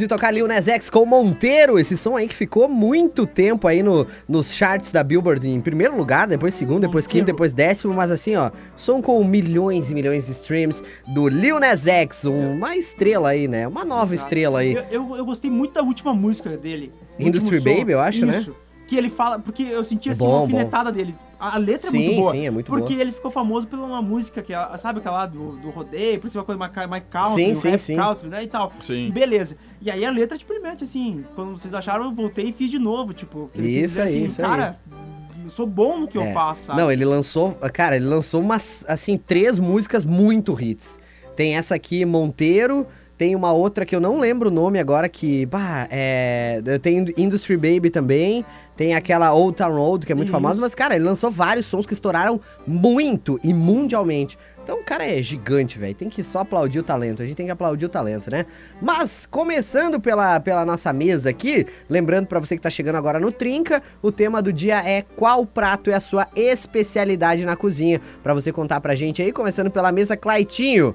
de 0.00 0.08
tocar 0.08 0.30
Lil 0.32 0.48
Nas 0.48 0.66
X 0.68 0.90
com 0.90 1.06
Monteiro. 1.06 1.78
Esse 1.78 1.96
som 1.96 2.16
aí 2.16 2.26
que 2.26 2.34
ficou 2.34 2.68
muito 2.68 3.26
tempo 3.26 3.68
aí 3.68 3.82
no, 3.82 4.06
nos 4.28 4.52
charts 4.52 4.90
da 4.92 5.02
Billboard 5.04 5.48
em 5.48 5.60
primeiro 5.60 5.96
lugar, 5.96 6.26
depois 6.26 6.54
segundo, 6.54 6.80
depois 6.80 7.06
quinto, 7.06 7.26
depois 7.26 7.52
décimo. 7.52 7.94
Mas 7.94 8.10
assim, 8.10 8.34
ó, 8.36 8.50
som 8.74 9.00
com 9.00 9.22
milhões 9.24 9.90
e 9.90 9.94
milhões 9.94 10.26
de 10.26 10.32
streams 10.32 10.82
do 11.06 11.28
Lil 11.28 11.60
Nas 11.60 11.86
X. 11.86 12.24
um- 12.24 12.54
Uma 12.54 12.76
estrela 12.76 13.28
aí, 13.30 13.46
né? 13.46 13.68
Uma 13.68 13.84
nova 13.84 14.14
estrela 14.14 14.60
aí. 14.60 14.74
Eu, 14.74 14.84
eu, 14.90 15.16
eu 15.16 15.24
gostei 15.24 15.50
muito 15.50 15.74
da 15.74 15.82
última 15.82 16.12
música 16.12 16.56
dele. 16.56 16.90
Industry 17.18 17.56
último 17.56 17.72
som. 17.74 17.78
Baby, 17.80 17.92
eu 17.92 18.00
acho, 18.00 18.26
né? 18.26 18.36
Isso. 18.38 18.54
Que 18.86 18.96
ele 18.96 19.08
fala, 19.08 19.38
porque 19.38 19.62
eu 19.62 19.84
senti 19.84 20.10
assim 20.10 20.18
bom, 20.18 20.30
uma 20.30 20.38
alfinetada 20.40 20.90
dele. 20.90 21.14
A 21.40 21.54
a 21.54 21.58
letra 21.58 21.86
é 21.88 21.90
Sim, 21.90 22.04
muito 22.04 22.20
boa. 22.20 22.32
sim, 22.32 22.46
é 22.46 22.50
muito 22.50 22.66
Porque 22.66 22.90
boa. 22.90 23.00
ele 23.00 23.12
ficou 23.12 23.30
famoso 23.30 23.66
por 23.66 23.78
uma 23.78 24.02
música 24.02 24.42
que, 24.42 24.52
é- 24.52 24.76
sabe 24.76 24.98
aquela 24.98 25.16
lá 25.20 25.26
do, 25.26 25.56
do 25.56 25.70
rodeio, 25.70 26.20
por 26.20 26.28
cima 26.28 26.42
uma 26.42 26.68
coisa 26.68 26.86
mais, 26.86 27.02
country, 27.08 27.44
Sim, 27.46 27.54
sim, 27.54 27.70
rap 27.70 27.78
sim. 27.80 27.96
country, 27.96 28.28
né, 28.28 28.42
e 28.42 28.46
tal. 28.46 28.72
Sim. 28.80 29.10
Beleza. 29.10 29.56
E 29.80 29.90
aí 29.90 30.04
a 30.04 30.10
letra, 30.10 30.36
tipo, 30.36 30.52
ele 30.52 30.60
mete 30.60 30.84
assim, 30.84 31.24
quando 31.34 31.52
vocês 31.58 31.72
acharam, 31.72 32.04
eu 32.04 32.12
voltei 32.12 32.50
e 32.50 32.52
fiz 32.52 32.70
de 32.70 32.78
novo, 32.78 33.14
tipo. 33.14 33.48
Isso 33.54 34.00
aí, 34.02 34.06
assim, 34.08 34.24
isso 34.26 34.42
aí. 34.42 34.48
Cara, 34.48 34.78
eu 35.42 35.48
sou 35.48 35.66
bom 35.66 35.98
no 36.00 36.06
que 36.06 36.18
É. 36.18 36.28
eu 36.30 36.34
faço, 36.34 36.64
sabe? 36.66 36.78
Não, 36.80 36.92
ele 36.92 37.04
lançou. 37.06 37.52
Cara, 37.72 37.96
ele 37.96 38.04
lançou 38.04 38.42
umas, 38.42 38.84
assim, 38.86 39.16
três 39.16 39.58
músicas 39.58 40.04
muito 40.04 40.54
hits. 40.60 40.98
Tem 41.34 41.56
essa 41.56 41.74
aqui, 41.74 42.04
Monteiro. 42.04 42.86
Tem 43.20 43.36
uma 43.36 43.52
outra 43.52 43.84
que 43.84 43.94
eu 43.94 44.00
não 44.00 44.18
lembro 44.18 44.48
o 44.48 44.50
nome 44.50 44.78
agora, 44.78 45.06
que. 45.06 45.44
Bah, 45.44 45.86
é. 45.90 46.62
Tem 46.80 47.04
Industry 47.18 47.54
Baby 47.54 47.90
também. 47.90 48.46
Tem 48.74 48.94
aquela 48.94 49.34
Old 49.34 49.58
Town 49.58 49.74
Road, 49.76 50.06
que 50.06 50.12
é 50.12 50.14
muito 50.14 50.28
Isso. 50.28 50.32
famosa. 50.32 50.58
Mas, 50.58 50.74
cara, 50.74 50.94
ele 50.94 51.04
lançou 51.04 51.30
vários 51.30 51.66
sons 51.66 51.84
que 51.84 51.92
estouraram 51.92 52.40
muito 52.66 53.38
e 53.44 53.52
mundialmente. 53.52 54.38
Então 54.64 54.80
o 54.80 54.82
cara 54.82 55.06
é 55.06 55.22
gigante, 55.22 55.78
velho. 55.78 55.94
Tem 55.94 56.08
que 56.08 56.24
só 56.24 56.38
aplaudir 56.38 56.78
o 56.78 56.82
talento. 56.82 57.20
A 57.20 57.26
gente 57.26 57.36
tem 57.36 57.44
que 57.44 57.52
aplaudir 57.52 57.84
o 57.84 57.90
talento, 57.90 58.30
né? 58.30 58.46
Mas, 58.80 59.26
começando 59.26 60.00
pela, 60.00 60.40
pela 60.40 60.64
nossa 60.64 60.90
mesa 60.90 61.28
aqui, 61.28 61.66
lembrando 61.90 62.26
pra 62.26 62.40
você 62.40 62.56
que 62.56 62.62
tá 62.62 62.70
chegando 62.70 62.96
agora 62.96 63.20
no 63.20 63.30
Trinca, 63.30 63.82
o 64.00 64.10
tema 64.10 64.40
do 64.40 64.50
dia 64.50 64.82
é 64.82 65.02
qual 65.02 65.44
prato 65.44 65.90
é 65.90 65.94
a 65.94 66.00
sua 66.00 66.26
especialidade 66.34 67.44
na 67.44 67.54
cozinha. 67.54 68.00
Pra 68.22 68.32
você 68.32 68.50
contar 68.50 68.80
pra 68.80 68.94
gente 68.94 69.20
aí, 69.20 69.30
começando 69.30 69.70
pela 69.70 69.92
mesa 69.92 70.16
Claitinho. 70.16 70.94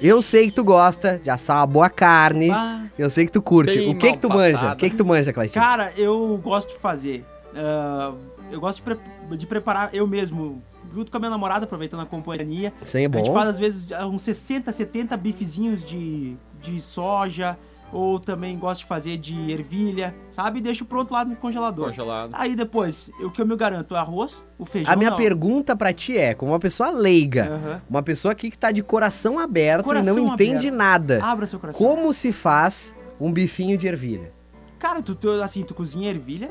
Eu 0.00 0.20
sei 0.22 0.46
que 0.46 0.52
tu 0.52 0.64
gosta 0.64 1.18
de 1.18 1.30
assar 1.30 1.58
uma 1.58 1.66
boa 1.66 1.88
carne. 1.90 2.50
Ah, 2.50 2.84
Eu 2.98 3.08
sei 3.10 3.26
que 3.26 3.32
tu 3.32 3.42
curte. 3.42 3.78
O 3.88 3.94
que 3.96 4.12
que 4.12 4.18
tu 4.18 4.28
manja? 4.28 4.72
O 4.72 4.76
que 4.76 4.90
que 4.90 4.96
tu 4.96 5.04
manja, 5.04 5.32
Claitinho? 5.32 5.62
Cara, 5.64 5.92
eu 5.96 6.38
gosto 6.42 6.68
de 6.72 6.78
fazer. 6.78 7.24
ah, 7.56 8.12
eu 8.50 8.60
gosto 8.60 8.76
de, 8.78 8.82
pre- 8.82 9.36
de 9.36 9.46
preparar 9.46 9.90
eu 9.94 10.06
mesmo, 10.06 10.62
junto 10.92 11.10
com 11.10 11.16
a 11.16 11.20
minha 11.20 11.30
namorada, 11.30 11.64
aproveitando 11.64 12.00
a 12.00 12.06
companhia. 12.06 12.72
Isso 12.84 12.96
aí 12.96 13.04
é 13.04 13.06
A 13.06 13.16
gente 13.16 13.26
bom. 13.28 13.32
faz, 13.34 13.48
às 13.50 13.58
vezes, 13.58 13.86
uns 14.06 14.22
60, 14.22 14.70
70 14.70 15.16
bifezinhos 15.16 15.82
de, 15.84 16.36
de 16.60 16.80
soja. 16.80 17.56
Ou 17.94 18.18
também 18.18 18.58
gosto 18.58 18.80
de 18.80 18.86
fazer 18.86 19.16
de 19.16 19.52
ervilha, 19.52 20.14
sabe? 20.28 20.58
E 20.58 20.62
deixo 20.62 20.84
pronto 20.84 21.12
lá 21.12 21.24
no 21.24 21.36
congelador. 21.36 21.86
Congelado. 21.86 22.30
Aí 22.34 22.56
depois, 22.56 23.08
o 23.20 23.30
que 23.30 23.40
eu 23.40 23.46
me 23.46 23.54
garanto 23.56 23.94
é 23.94 23.98
arroz, 23.98 24.44
o 24.58 24.64
feijão. 24.64 24.92
A 24.92 24.96
minha 24.96 25.10
não. 25.10 25.16
pergunta 25.16 25.76
pra 25.76 25.92
ti 25.92 26.18
é, 26.18 26.34
como 26.34 26.50
uma 26.50 26.58
pessoa 26.58 26.90
leiga, 26.90 27.48
Aham. 27.48 27.82
uma 27.88 28.02
pessoa 28.02 28.32
aqui 28.32 28.50
que 28.50 28.58
tá 28.58 28.72
de 28.72 28.82
coração 28.82 29.38
aberto 29.38 29.82
e 29.82 29.84
Coração 29.84 30.16
não 30.16 30.34
entende 30.34 30.66
aberto. 30.66 30.76
nada. 30.76 31.24
Abra 31.24 31.46
seu 31.46 31.60
coração. 31.60 31.86
Como 31.86 32.12
se 32.12 32.32
faz 32.32 32.94
um 33.20 33.32
bifinho 33.32 33.78
de 33.78 33.86
ervilha, 33.86 34.32
Cara, 34.76 35.00
tu, 35.00 35.14
tu, 35.14 35.30
assim, 35.40 35.62
tu 35.62 35.72
cozinha 35.72 36.10
ervilha, 36.10 36.50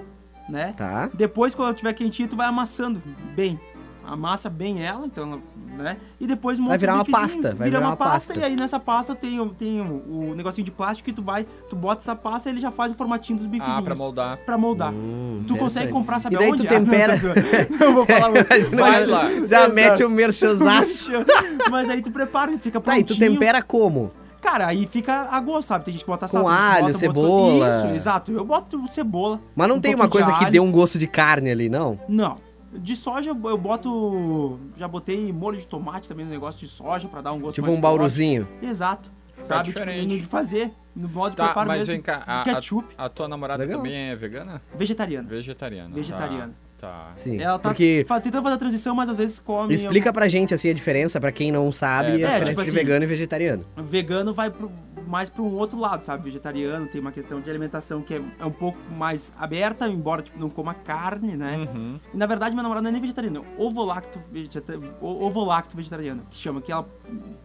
né? 0.49 0.73
tá? 0.77 1.09
Depois, 1.13 1.53
quando 1.53 1.75
tiver 1.75 1.93
quentinha, 1.93 2.27
tu 2.27 2.35
vai 2.35 2.47
amassando 2.47 2.99
bem. 3.35 3.59
Amassa 4.05 4.49
bem 4.49 4.83
ela, 4.85 5.05
então, 5.05 5.41
né? 5.77 5.97
E 6.19 6.27
depois 6.27 6.59
monta 6.59 6.71
Vai 6.71 6.77
virar 6.77 6.95
uma 6.95 7.05
pasta, 7.05 7.41
vai 7.41 7.51
vira 7.53 7.65
virar 7.65 7.79
uma 7.79 7.87
uma 7.91 7.95
pasta. 7.97 8.33
pasta. 8.33 8.39
E 8.39 8.43
aí 8.43 8.55
nessa 8.55 8.79
pasta 8.79 9.15
tem, 9.15 9.39
o- 9.39 9.49
tem 9.49 9.79
o, 9.79 10.31
o 10.31 10.33
negocinho 10.35 10.65
de 10.65 10.71
plástico 10.71 11.05
que 11.09 11.13
tu 11.15 11.21
vai, 11.23 11.45
tu 11.69 11.75
bota 11.75 12.01
essa 12.01 12.15
pasta 12.15 12.49
e 12.49 12.51
ele 12.51 12.59
já 12.59 12.69
faz 12.69 12.91
o 12.91 12.95
formatinho 12.95 13.37
dos 13.39 13.47
bifizinhos. 13.47 13.79
Ah, 13.79 13.81
pra 13.81 13.95
moldar. 13.95 14.37
Pra 14.45 14.57
moldar. 14.57 14.93
Hum, 14.93 15.45
tu 15.47 15.55
consegue 15.55 15.91
comprar, 15.91 16.19
sabe 16.19 16.35
E 16.35 16.37
daí 16.39 16.49
aonde? 16.49 16.63
tu 16.63 16.67
tempera. 16.69 17.13
Ah, 17.13 17.69
não, 17.69 17.77
não 17.87 17.93
vou 17.95 18.05
falar 18.05 18.29
muito. 18.31 18.45
Imagina, 18.53 18.77
Vai 18.81 19.05
lá. 19.05 19.29
Já 19.47 19.67
mete 19.69 20.03
o 20.03 20.09
merchanzaço. 20.09 21.09
Mas 21.71 21.89
aí 21.89 22.01
tu 22.01 22.11
prepara 22.11 22.51
e 22.51 22.57
fica 22.57 22.81
prontinho. 22.81 23.01
e 23.01 23.05
tu 23.05 23.17
tempera 23.17 23.61
como? 23.61 24.11
Cara, 24.41 24.67
aí 24.67 24.85
fica 24.85 25.29
a 25.31 25.39
gosto, 25.39 25.69
sabe? 25.69 25.85
Tem 25.85 25.93
gente 25.93 26.03
que 26.03 26.09
bota 26.09 26.27
sal, 26.27 26.43
Com 26.43 26.49
alho, 26.49 26.81
bota 26.87 26.93
cebola. 26.97 27.59
coisas. 27.65 27.85
Isso, 27.85 27.95
exato. 27.95 28.31
Eu 28.33 28.43
boto 28.43 28.85
cebola. 28.89 29.39
Mas 29.55 29.69
não 29.69 29.77
um 29.77 29.79
tem 29.79 29.95
uma 29.95 30.09
coisa 30.09 30.33
que 30.33 30.51
dê 30.51 30.59
um 30.59 30.69
gosto 30.69 30.99
de 30.99 31.07
carne 31.07 31.49
ali, 31.49 31.69
não? 31.69 31.97
Não. 32.09 32.37
De 32.79 32.95
soja 32.95 33.29
eu 33.29 33.57
boto. 33.57 34.59
Já 34.77 34.87
botei 34.87 35.31
molho 35.31 35.57
de 35.57 35.67
tomate 35.67 36.07
também 36.07 36.25
no 36.25 36.31
negócio 36.31 36.59
de 36.59 36.67
soja 36.67 37.07
pra 37.07 37.21
dar 37.21 37.31
um 37.33 37.39
gosto 37.39 37.55
Tipo 37.55 37.67
mais 37.67 37.77
um 37.77 37.81
forte. 37.81 37.97
bauruzinho. 37.97 38.47
Exato. 38.61 39.11
sabe? 39.41 39.69
Tipo, 39.69 39.79
diferente. 39.79 40.07
no 40.15 40.19
de 40.21 40.25
fazer, 40.25 40.71
no 40.95 41.09
modo 41.09 41.31
de 41.31 41.37
Tá, 41.37 41.45
preparo 41.45 41.67
mas 41.67 41.79
mesmo. 41.79 41.93
vem 41.93 42.01
cá, 42.01 42.23
a, 42.25 42.43
Ketchup, 42.43 42.87
a, 42.97 43.05
a 43.05 43.09
tua 43.09 43.27
namorada 43.27 43.63
Legal. 43.63 43.77
também 43.79 43.93
é 43.95 44.15
vegana? 44.15 44.61
vegetariano. 44.77 45.27
Vegetariana. 45.27 45.93
Vegetariana. 45.93 46.53
Tá. 46.77 46.87
tá. 46.87 47.11
Sim. 47.15 47.41
Ela 47.41 47.57
tá 47.59 47.69
Porque 47.69 48.05
tentando 48.21 48.43
fazer 48.43 48.55
a 48.55 48.57
transição, 48.59 48.95
mas 48.95 49.09
às 49.09 49.15
vezes 49.15 49.39
come. 49.39 49.73
explica 49.73 50.13
pra 50.13 50.27
gente 50.29 50.53
assim 50.53 50.69
a 50.69 50.73
diferença, 50.73 51.19
pra 51.19 51.31
quem 51.31 51.51
não 51.51 51.71
sabe, 51.71 52.09
É, 52.09 52.11
a 52.11 52.13
é, 52.13 52.15
diferença 52.17 52.39
tipo 52.41 52.51
entre 52.51 52.61
assim, 52.63 52.71
vegano 52.73 53.03
e 53.03 53.07
vegetariano. 53.07 53.65
Vegano 53.77 54.33
vai 54.33 54.49
pro- 54.51 54.71
mais 55.07 55.29
para 55.29 55.41
um 55.41 55.55
outro 55.57 55.77
lado, 55.79 56.03
sabe? 56.03 56.23
Vegetariano 56.23 56.87
tem 56.87 56.99
uma 57.01 57.11
questão 57.11 57.39
de 57.41 57.49
alimentação 57.49 58.01
que 58.01 58.13
é, 58.15 58.21
é 58.39 58.45
um 58.45 58.51
pouco 58.51 58.77
mais 58.97 59.33
aberta, 59.37 59.87
embora 59.87 60.21
tipo, 60.21 60.39
não 60.39 60.49
coma 60.49 60.73
carne, 60.73 61.35
né? 61.35 61.67
Uhum. 61.73 61.99
E 62.13 62.17
na 62.17 62.25
verdade, 62.25 62.51
minha 62.53 62.63
namorada 62.63 62.83
não 62.83 62.89
é 62.89 62.91
nem 62.93 63.01
vegetariana, 63.01 63.39
é 63.39 63.61
ovolacto, 63.63 64.19
vegeta 64.31 64.79
o- 65.01 65.25
ovolacto 65.25 65.75
vegetariano, 65.75 66.23
que 66.29 66.37
chama, 66.37 66.61
que 66.61 66.71
ela, 66.71 66.87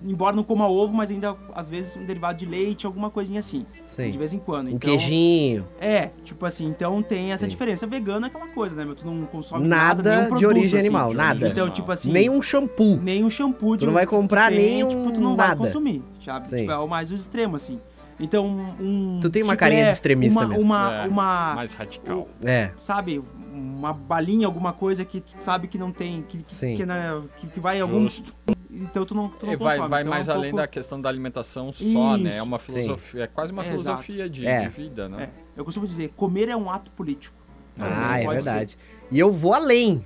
embora 0.02 0.34
não 0.34 0.42
coma 0.42 0.68
ovo, 0.68 0.94
mas 0.94 1.10
ainda 1.10 1.36
às 1.54 1.68
vezes 1.68 1.96
um 1.96 2.04
derivado 2.04 2.38
de 2.38 2.46
leite, 2.46 2.86
alguma 2.86 3.10
coisinha 3.10 3.38
assim, 3.40 3.64
Sim. 3.86 4.10
de 4.10 4.18
vez 4.18 4.32
em 4.32 4.38
quando. 4.38 4.66
Um 4.68 4.70
Então, 4.70 4.90
queijinho. 4.90 5.66
É, 5.80 6.10
tipo 6.24 6.44
assim, 6.46 6.66
então 6.66 7.02
tem 7.02 7.32
essa 7.32 7.44
Sim. 7.44 7.50
diferença. 7.50 7.86
Vegano 7.86 8.26
é 8.26 8.28
aquela 8.28 8.46
coisa, 8.48 8.76
né? 8.76 8.84
meu? 8.84 8.94
Tu 8.94 9.06
não 9.06 9.24
consome 9.26 9.66
nada, 9.66 10.02
Nada 10.02 10.10
nenhum 10.10 10.22
de 10.22 10.28
produto, 10.28 10.48
origem 10.48 10.78
assim. 10.80 10.88
animal, 10.88 11.12
nada. 11.14 11.48
Então, 11.48 11.70
tipo 11.70 11.90
assim, 11.90 12.12
Nem 12.12 12.28
um 12.30 12.40
shampoo. 12.42 13.00
nem 13.02 13.24
um 13.24 13.30
shampoo 13.30 13.76
de 13.76 13.80
Tu 13.80 13.86
não 13.86 13.92
vai 13.94 14.06
comprar 14.06 14.50
nem 14.50 14.86
tipo, 14.86 15.12
tu 15.12 15.20
não 15.20 15.36
vai 15.36 15.48
nada. 15.48 15.58
consumir, 15.60 16.02
sabe? 16.28 16.48
Sim. 16.48 16.56
Tipo, 16.58 16.70
é 16.72 16.78
o 16.78 16.86
mais 16.88 17.10
o 17.10 17.14
extremo, 17.14 17.56
assim. 17.56 17.80
Então, 18.20 18.46
um... 18.80 19.20
Tu 19.22 19.30
tem 19.30 19.42
uma 19.44 19.52
tipo, 19.52 19.60
carinha 19.60 19.84
de 19.84 19.88
é 19.90 19.92
extremista 19.92 20.40
uma, 20.40 20.48
mesmo. 20.48 20.62
Uma, 20.64 20.92
É, 21.04 21.08
uma, 21.08 21.54
Mais 21.54 21.72
radical. 21.72 22.28
É. 22.44 22.70
sabe, 22.78 23.22
uma 23.52 23.92
balinha, 23.92 24.46
alguma 24.46 24.72
coisa 24.72 25.04
que 25.04 25.20
tu 25.20 25.32
sabe 25.38 25.68
que 25.68 25.78
não 25.78 25.92
tem, 25.92 26.22
que, 26.22 26.42
que, 26.42 26.54
Sim. 26.54 26.76
que, 26.76 26.84
né, 26.84 27.22
que, 27.38 27.46
que 27.46 27.60
vai 27.60 27.80
algum... 27.80 28.02
Justo. 28.02 28.34
Então 28.70 29.06
tu 29.06 29.14
não, 29.14 29.28
tu 29.28 29.46
não 29.46 29.52
E 29.52 29.56
vai, 29.56 29.76
consome. 29.76 29.88
vai 29.90 30.00
Então, 30.02 30.10
mais 30.10 30.28
é 30.28 30.32
um 30.32 30.34
além 30.36 30.50
pouco- 30.50 30.62
da 30.62 30.68
questão 30.68 31.00
da 31.00 31.08
alimentação 31.08 31.72
só, 31.72 32.16
né? 32.16 32.30
É 32.30 32.34
Isso. 32.34 32.44
uma 32.44 32.58
Sim. 32.58 32.64
filosofia, 32.72 33.22
é 33.22 33.26
quase 33.28 33.52
uma 33.52 33.62
É, 33.62 33.70
filosofia 33.70 34.28
de, 34.28 34.46
É. 34.46 34.60
de 34.62 34.68
vida, 34.68 35.08
né? 35.08 35.22
É, 35.56 35.60
eu 35.60 35.64
costumo 35.64 35.86
dizer, 35.86 36.12
comer 36.16 36.48
é 36.48 36.56
um 36.56 36.68
ato 36.70 36.90
político. 36.90 37.36
Ah, 37.78 38.20
é 38.20 38.26
verdade. 38.26 38.76
E 39.10 39.18
eu 39.18 39.32
vou 39.32 39.54
além. 39.54 40.04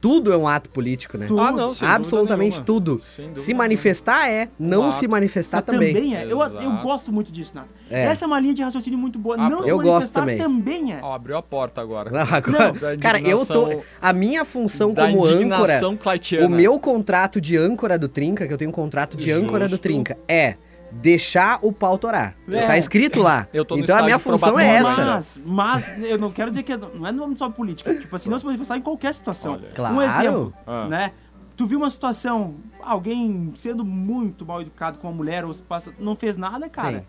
Tudo 0.00 0.32
é 0.32 0.36
um 0.36 0.48
ato 0.48 0.70
político, 0.70 1.18
né? 1.18 1.26
Tudo. 1.26 1.40
Ah, 1.40 1.52
não, 1.52 1.72
Absolutamente 1.82 2.52
nenhuma. 2.52 2.64
tudo. 2.64 2.98
Sem 3.00 3.26
dúvida 3.26 3.40
Se 3.42 3.52
manifestar 3.52 4.28
é, 4.30 4.48
não 4.58 4.88
Um 4.88 4.92
se 4.92 5.06
manifestar 5.06 5.58
Isso 5.58 5.66
também. 5.66 6.16
é. 6.16 6.24
Eu, 6.24 6.40
eu 6.40 6.72
gosto 6.82 7.12
muito 7.12 7.30
disso, 7.30 7.52
Nath. 7.54 7.66
É. 7.90 8.04
Essa 8.04 8.24
é 8.24 8.26
uma 8.26 8.40
linha 8.40 8.54
de 8.54 8.62
raciocínio 8.62 8.98
muito 8.98 9.18
boa. 9.18 9.36
Ah, 9.38 9.50
não 9.50 9.62
se 9.62 9.72
manifestar 9.72 10.20
também. 10.20 10.38
também 10.38 10.92
é. 10.94 11.00
Ó, 11.02 11.12
abriu 11.14 11.36
a 11.36 11.42
porta 11.42 11.80
agora. 11.80 12.10
Não, 12.10 12.20
agora- 12.20 12.72
Da 12.72 12.96
cara, 12.98 13.20
eu 13.20 13.44
tô. 13.44 13.68
A 14.00 14.12
minha 14.12 14.44
função 14.44 14.94
como 14.94 15.26
âncora. 15.26 15.80
claitiana. 15.98 16.46
O 16.46 16.48
meu 16.48 16.78
contrato 16.80 17.40
de 17.40 17.56
âncora 17.56 17.98
do 17.98 18.08
Trinca, 18.08 18.46
que 18.46 18.52
eu 18.54 18.58
tenho 18.58 18.70
um 18.70 18.74
contrato 18.74 19.16
de 19.16 19.30
âncora 19.30 19.66
do 19.66 19.70
Justo. 19.70 19.82
Trinca, 19.82 20.16
é 20.26 20.56
deixar 20.92 21.58
o 21.62 21.72
pau 21.72 21.96
torar. 21.98 22.34
É. 22.48 22.66
Tá 22.66 22.78
escrito 22.78 23.20
lá. 23.20 23.46
Eu 23.52 23.64
tô 23.64 23.76
no 23.76 23.82
então 23.82 23.96
a 23.98 24.02
minha 24.02 24.18
função 24.18 24.58
é 24.58 24.76
essa. 24.76 25.04
Mas, 25.04 25.40
mas 25.44 26.02
eu 26.04 26.18
não 26.18 26.30
quero 26.30 26.50
dizer 26.50 26.62
que 26.62 26.72
é- 26.72 26.76
não 26.76 27.06
é 27.06 27.12
no 27.12 27.24
âmbito 27.24 27.38
só 27.40 27.50
política. 27.50 27.94
Tipo 27.94 28.14
assim, 28.16 28.28
não 28.30 28.38
se 28.38 28.44
manifestar 28.44 28.76
em 28.76 28.82
qualquer 28.82 29.14
situação. 29.14 29.52
Olha. 29.54 29.68
Claro. 29.74 29.94
Um 29.94 30.02
exemplo, 30.02 30.54
Ah. 30.66 30.88
né? 30.88 31.12
Tu 31.56 31.66
viu 31.66 31.78
uma 31.78 31.90
situação, 31.90 32.54
alguém 32.82 33.52
sendo 33.54 33.84
muito 33.84 34.46
mal 34.46 34.62
educado 34.62 34.98
com 34.98 35.06
uma 35.08 35.14
mulher 35.14 35.44
ou 35.44 35.52
se 35.52 35.62
passa, 35.62 35.92
não 35.98 36.16
fez 36.16 36.36
nada, 36.36 36.68
cara. 36.70 37.00
Sim. 37.00 37.06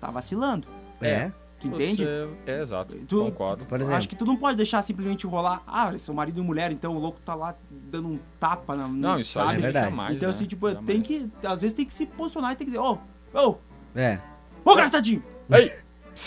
Tá 0.00 0.10
vacilando. 0.10 0.68
É. 1.00 1.30
Tu 1.62 1.74
entende? 1.74 2.04
Você- 2.04 2.28
É, 2.46 2.60
exato. 2.60 2.94
Tu- 3.06 3.18
Concordo. 3.24 3.64
Por 3.66 3.80
exemplo. 3.80 3.96
Acho 3.98 4.08
que 4.08 4.16
tu 4.16 4.24
não 4.24 4.36
pode 4.36 4.56
deixar 4.56 4.82
simplesmente 4.82 5.26
rolar. 5.26 5.62
Ah, 5.66 5.88
eles 5.90 6.02
são 6.02 6.14
marido 6.14 6.40
e 6.40 6.44
mulher, 6.44 6.70
então 6.72 6.96
o 6.96 6.98
louco 6.98 7.20
tá 7.20 7.34
lá 7.34 7.54
dando 7.70 8.08
um 8.08 8.18
tapa 8.40 8.74
na. 8.76 8.88
Não, 8.88 9.18
isso 9.18 9.38
aí 9.38 9.44
É 9.46 9.48
sabe? 9.50 9.62
verdade. 9.62 9.90
jamais, 9.90 10.16
Então, 10.16 10.28
né? 10.28 10.34
assim, 10.34 10.46
tipo, 10.46 10.68
Jamais. 10.68 10.86
tem 10.86 11.00
que. 11.00 11.30
Às 11.44 11.60
vezes 11.60 11.74
tem 11.74 11.84
que 11.86 11.94
se 11.94 12.06
posicionar 12.06 12.52
e 12.52 12.56
tem 12.56 12.66
que 12.66 12.72
dizer, 12.72 12.82
ô, 12.82 12.98
ô, 13.34 13.56
É. 13.94 14.18
ô, 14.64 14.72
engraçadinho! 14.72 15.22
Ei! 15.50 15.72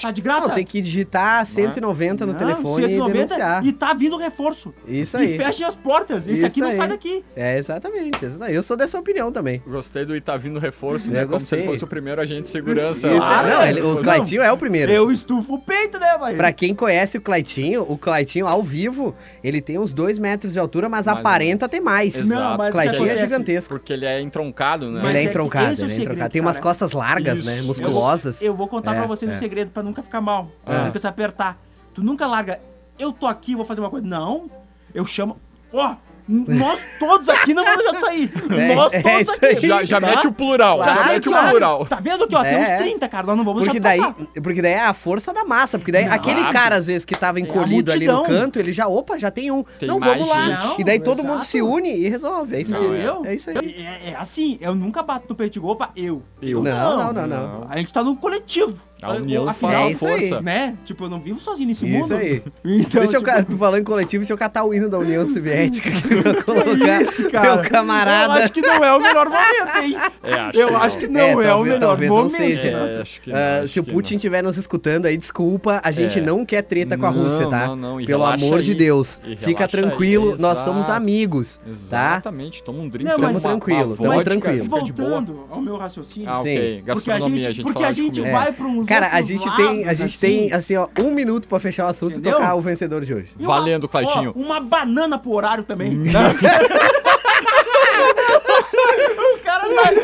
Tá 0.01 0.11
de 0.11 0.21
graça? 0.21 0.47
Não, 0.47 0.55
tem 0.55 0.65
que 0.65 0.81
digitar 0.81 1.45
190 1.45 2.25
no 2.25 2.31
Não, 2.31 2.39
telefone 2.39 2.85
190 2.87 3.09
e 3.09 3.13
denunciar. 3.27 3.65
e 3.65 3.71
tá 3.71 3.93
vindo 3.93 4.17
reforço. 4.17 4.73
Isso 4.87 5.17
E 5.17 5.21
aí. 5.21 5.37
fechem 5.37 5.65
as 5.65 5.75
portas. 5.75 6.23
Esse 6.27 6.33
Isso 6.37 6.45
aqui 6.45 6.59
não 6.61 6.69
aí. 6.69 6.75
sai 6.77 6.87
daqui. 6.87 7.23
É, 7.35 7.57
exatamente, 7.57 8.23
exatamente. 8.25 8.55
Eu 8.55 8.63
sou 8.63 8.75
dessa 8.75 8.99
opinião 8.99 9.31
também. 9.31 9.61
Gostei 9.67 10.05
do 10.05 10.15
Ita 10.15 10.37
vindo 10.37 10.59
reforço, 10.59 11.09
Eu 11.09 11.13
né? 11.13 11.25
Como 11.25 11.39
se 11.39 11.53
ele 11.53 11.61
gostei. 11.61 11.65
fosse 11.73 11.83
o 11.83 11.87
primeiro 11.87 12.19
agente 12.21 12.43
de 12.43 12.47
segurança. 12.49 13.07
Isso, 13.07 13.19
lá. 13.19 13.43
não, 13.43 13.65
ele- 13.65 13.81
o 13.81 13.97
Claitinho 14.01 14.41
é 14.41 14.51
o 14.51 14.57
primeiro. 14.57 14.91
Eu 14.91 15.11
estufo 15.11 15.53
o 15.55 15.59
peito, 15.59 15.99
né, 15.99 16.17
mas... 16.19 16.35
Pra 16.35 16.51
quem 16.51 16.73
conhece 16.73 17.17
o 17.17 17.21
Claitinho, 17.21 17.83
o 17.87 17.97
Claitinho 17.97 18.47
ao 18.47 18.63
vivo, 18.63 19.13
ele 19.43 19.61
tem 19.61 19.77
uns 19.77 19.93
2 19.93 20.17
metros 20.17 20.53
de 20.53 20.59
altura, 20.59 20.89
mas, 20.89 21.05
Mas- 21.05 21.17
aparenta 21.17 21.69
ter 21.69 21.79
mais. 21.79 22.15
Exato. 22.15 22.41
Não, 22.41 22.57
mas 22.57 22.69
o 22.69 22.71
Claitinho 22.71 23.09
é 23.09 23.17
gigantesco. 23.17 23.73
Porque 23.75 23.93
ele 23.93 24.05
é 24.05 24.19
entroncado, 24.21 24.89
né? 24.89 24.99
Mas 25.03 25.09
ele 25.09 25.17
é 25.19 25.21
é 25.21 25.25
entroncado, 25.25 25.71
esse 25.73 25.81
é 25.81 25.85
ele 25.85 25.91
é 25.91 25.95
segredo, 25.95 26.11
entroncado. 26.13 26.31
Tem 26.33 26.41
umas 26.41 26.59
costas 26.59 26.91
largas, 26.93 27.45
né? 27.45 27.59
Eu 27.59 27.65
Musculosas. 27.65 28.41
Eu 28.41 28.55
vou 28.55 28.67
contar 28.67 28.93
É, 28.95 28.97
pra 28.99 29.07
você 29.07 29.25
um 29.25 29.29
é. 29.31 29.35
segredo 29.35 29.71
pra 29.75 29.83
nunca 29.83 30.01
ficar 30.01 30.21
mal. 30.21 30.49
Pra 30.63 30.85
nunca 30.85 30.97
se 30.97 31.07
apertar. 31.07 31.57
Tu 31.93 32.01
nunca 32.03 32.25
larga, 32.25 32.59
eu 32.97 33.11
tô 33.11 33.27
aqui, 33.27 33.55
vou 33.55 33.65
fazer 33.65 33.81
uma 33.81 33.89
coisa. 33.89 34.07
Não, 34.07 34.49
eu 34.93 35.05
chamo... 35.05 35.37
Ó, 35.73 35.95
n- 36.27 36.45
nós 36.57 36.79
todos 36.99 37.27
aqui 37.29 37.53
não 37.53 37.63
vamos 37.63 37.77
deixar 37.83 37.93
de 37.93 37.99
sair. 38.05 38.31
É, 38.53 38.74
nós 38.75 38.93
é 38.93 39.01
todos 39.01 39.21
isso 39.21 39.31
aqui. 39.33 39.45
aí. 39.45 39.67
Já, 39.67 39.85
já 39.85 40.01
tá? 40.01 40.07
mete 40.07 40.27
o 40.27 40.31
plural, 40.31 40.77
já 40.79 40.83
Claro, 40.93 41.07
mete 41.13 41.23
claro. 41.23 41.45
o 41.47 41.49
plural. 41.51 41.85
Tá 41.85 41.99
vendo 41.99 42.23
aqui, 42.25 42.35
ó? 42.35 42.41
Tem 42.41 42.53
É. 42.53 42.75
uns 42.75 42.81
30, 42.81 43.09
cara. 43.09 43.27
Nós 43.27 43.37
não 43.37 43.43
vamos 43.43 43.63
Porque 43.65 43.79
daí, 43.79 43.99
passar. 43.99 44.15
porque 44.43 44.61
daí 44.61 44.73
é 44.73 44.81
a 44.81 44.93
força 44.93 45.33
da 45.33 45.43
massa. 45.45 45.77
Porque 45.77 45.91
daí 45.91 46.05
Exato. 46.05 46.29
aquele 46.29 46.51
cara, 46.51 46.75
às 46.75 46.87
vezes, 46.87 47.05
que 47.05 47.15
tava 47.15 47.39
encolhido 47.39 47.91
ali 47.91 48.07
no 48.07 48.23
canto, 48.23 48.59
ele 48.59 48.71
já, 48.73 48.87
opa, 48.87 49.17
já 49.17 49.31
tem 49.31 49.51
um. 49.51 49.63
Tem 49.79 49.87
não, 49.87 49.99
vamos 49.99 50.27
lá. 50.27 50.45
gente. 50.45 50.81
e 50.81 50.83
daí 50.83 50.97
Não, 50.97 51.03
todo 51.03 51.23
mundo 51.23 51.43
se 51.43 51.61
une 51.61 51.89
e 51.91 52.09
resolve. 52.09 52.55
É 52.57 52.61
isso 52.61 52.75
aí. 52.75 52.85
É 53.25 53.33
isso 53.35 53.49
aí. 53.49 53.75
É, 53.77 54.09
é 54.11 54.15
assim, 54.15 54.57
eu 54.61 54.75
nunca 54.75 55.01
bato 55.03 55.25
no 55.29 55.35
peito 55.35 55.53
de 55.53 55.59
opa, 55.59 55.89
eu. 55.95 56.21
Eu. 56.41 56.61
Não, 56.63 56.97
não, 56.97 57.13
não, 57.13 57.27
não. 57.27 57.67
A 57.69 57.77
gente 57.77 57.91
tá 57.93 58.03
num 58.03 58.15
coletivo. 58.15 58.75
A 59.01 59.13
união 59.13 59.47
Afinal, 59.47 59.71
faz 59.73 59.83
é 59.83 59.87
a 59.87 59.91
isso 59.91 60.05
aí. 60.07 60.19
força. 60.29 60.41
Né? 60.41 60.75
Tipo, 60.83 61.03
eu 61.03 61.09
não 61.09 61.19
vivo 61.19 61.39
sozinho 61.39 61.67
nesse 61.69 61.85
Isso 61.85 61.93
mundo. 61.95 62.15
aí. 62.15 62.41
Então, 62.65 63.01
Deixa 63.01 63.17
eu, 63.17 63.21
tipo, 63.21 63.23
ca- 63.23 63.43
tu 63.43 63.55
falando 63.57 63.81
em 63.81 63.83
coletivo, 63.83 64.21
deixa 64.21 64.33
eu 64.33 64.37
catar 64.37 64.63
o 64.63 64.73
hino 64.73 64.89
da 64.89 64.97
União 64.97 65.27
Soviética 65.29 65.89
aqui 65.89 66.21
pra 66.23 66.41
colocar 66.43 67.01
isso, 67.01 67.29
cara? 67.29 67.55
meu 67.61 67.69
camarada. 67.69 68.33
Eu 68.39 68.43
acho 68.43 68.51
que 68.53 68.61
não 68.65 68.83
é 68.83 68.93
o 68.95 68.99
melhor 69.01 69.29
momento, 69.29 69.77
hein? 69.81 69.97
É, 70.23 70.33
acho 70.33 70.57
eu 70.59 70.67
que 70.67 70.73
acho 70.75 70.97
que 70.97 71.07
não 71.07 71.21
É, 71.21 71.29
é, 71.31 71.35
o 71.35 71.43
talvez- 71.43 71.63
melhor 71.65 71.79
talvez 71.79 72.09
não 72.09 72.17
momento. 72.17 72.35
seja. 72.37 72.67
É, 72.69 73.01
acho 73.01 73.21
que 73.21 73.29
não, 73.29 73.37
Ah, 73.37 73.57
acho 73.59 73.67
se 73.69 73.79
o 73.79 73.83
Putin 73.83 74.15
estiver 74.15 74.43
nos 74.43 74.57
escutando 74.57 75.05
aí, 75.05 75.15
desculpa, 75.17 75.79
a 75.83 75.91
gente 75.91 76.19
É. 76.19 76.21
não 76.21 76.45
quer 76.45 76.61
treta 76.63 76.97
com 76.97 77.05
a 77.05 77.11
Não, 77.11 77.23
Rússia, 77.23 77.47
tá? 77.47 77.67
não, 77.67 77.75
não, 77.75 78.05
Pelo 78.05 78.23
amor 78.25 78.61
de 78.61 78.71
aí. 78.71 78.77
Deus. 78.77 79.19
E 79.25 79.35
Fica 79.37 79.45
relaxa 79.45 79.63
aí, 79.63 79.67
tranquilo, 79.83 80.35
nós 80.39 80.59
somos 80.59 80.89
amigos, 80.89 81.57
tá? 81.57 81.69
Exatamente, 81.69 82.63
toma 82.63 82.79
um 82.79 82.89
drink. 82.89 83.07
Não, 83.07 83.17
uma- 83.17 83.39
tranquilo, 83.39 83.95
tamo 83.97 84.09
vodka, 84.13 84.23
tranquilo. 84.23 84.63
de. 84.63 84.69
Voltando 84.69 85.45
ao 85.49 85.61
meu 85.61 85.77
raciocínio. 85.77 86.29
Ah, 86.29 86.35
Sim. 86.37 86.41
ok. 86.41 86.83
Porque 86.87 87.11
a 87.11 87.19
gente, 87.19 87.47
a 87.47 87.51
gente 87.51 87.63
porque 87.63 87.83
a 87.83 87.91
de 87.91 88.01
gente 88.01 88.21
vai 88.21 88.51
pra 88.51 88.65
uns 88.65 88.85
Cara, 88.87 89.09
a 89.11 89.21
gente 89.21 89.49
tem, 89.55 89.85
a 89.87 89.93
gente 89.93 90.15
assim. 90.15 90.27
tem, 90.27 90.53
assim, 90.53 90.75
ó, 90.75 90.87
um 90.99 91.11
minuto 91.11 91.47
pra 91.47 91.59
fechar 91.59 91.85
o 91.85 91.89
assunto 91.89 92.17
e 92.19 92.21
tocar 92.21 92.55
o 92.55 92.61
vencedor 92.61 93.03
de 93.03 93.13
hoje. 93.13 93.29
Valendo, 93.37 93.87
Claitinho. 93.87 94.31
uma 94.35 94.59
banana 94.59 95.17
pro 95.17 95.31
horário 95.31 95.63
também. 95.63 95.99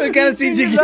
o 0.07 0.13
cara 0.13 0.35
se 0.35 0.47
indigna. 0.47 0.81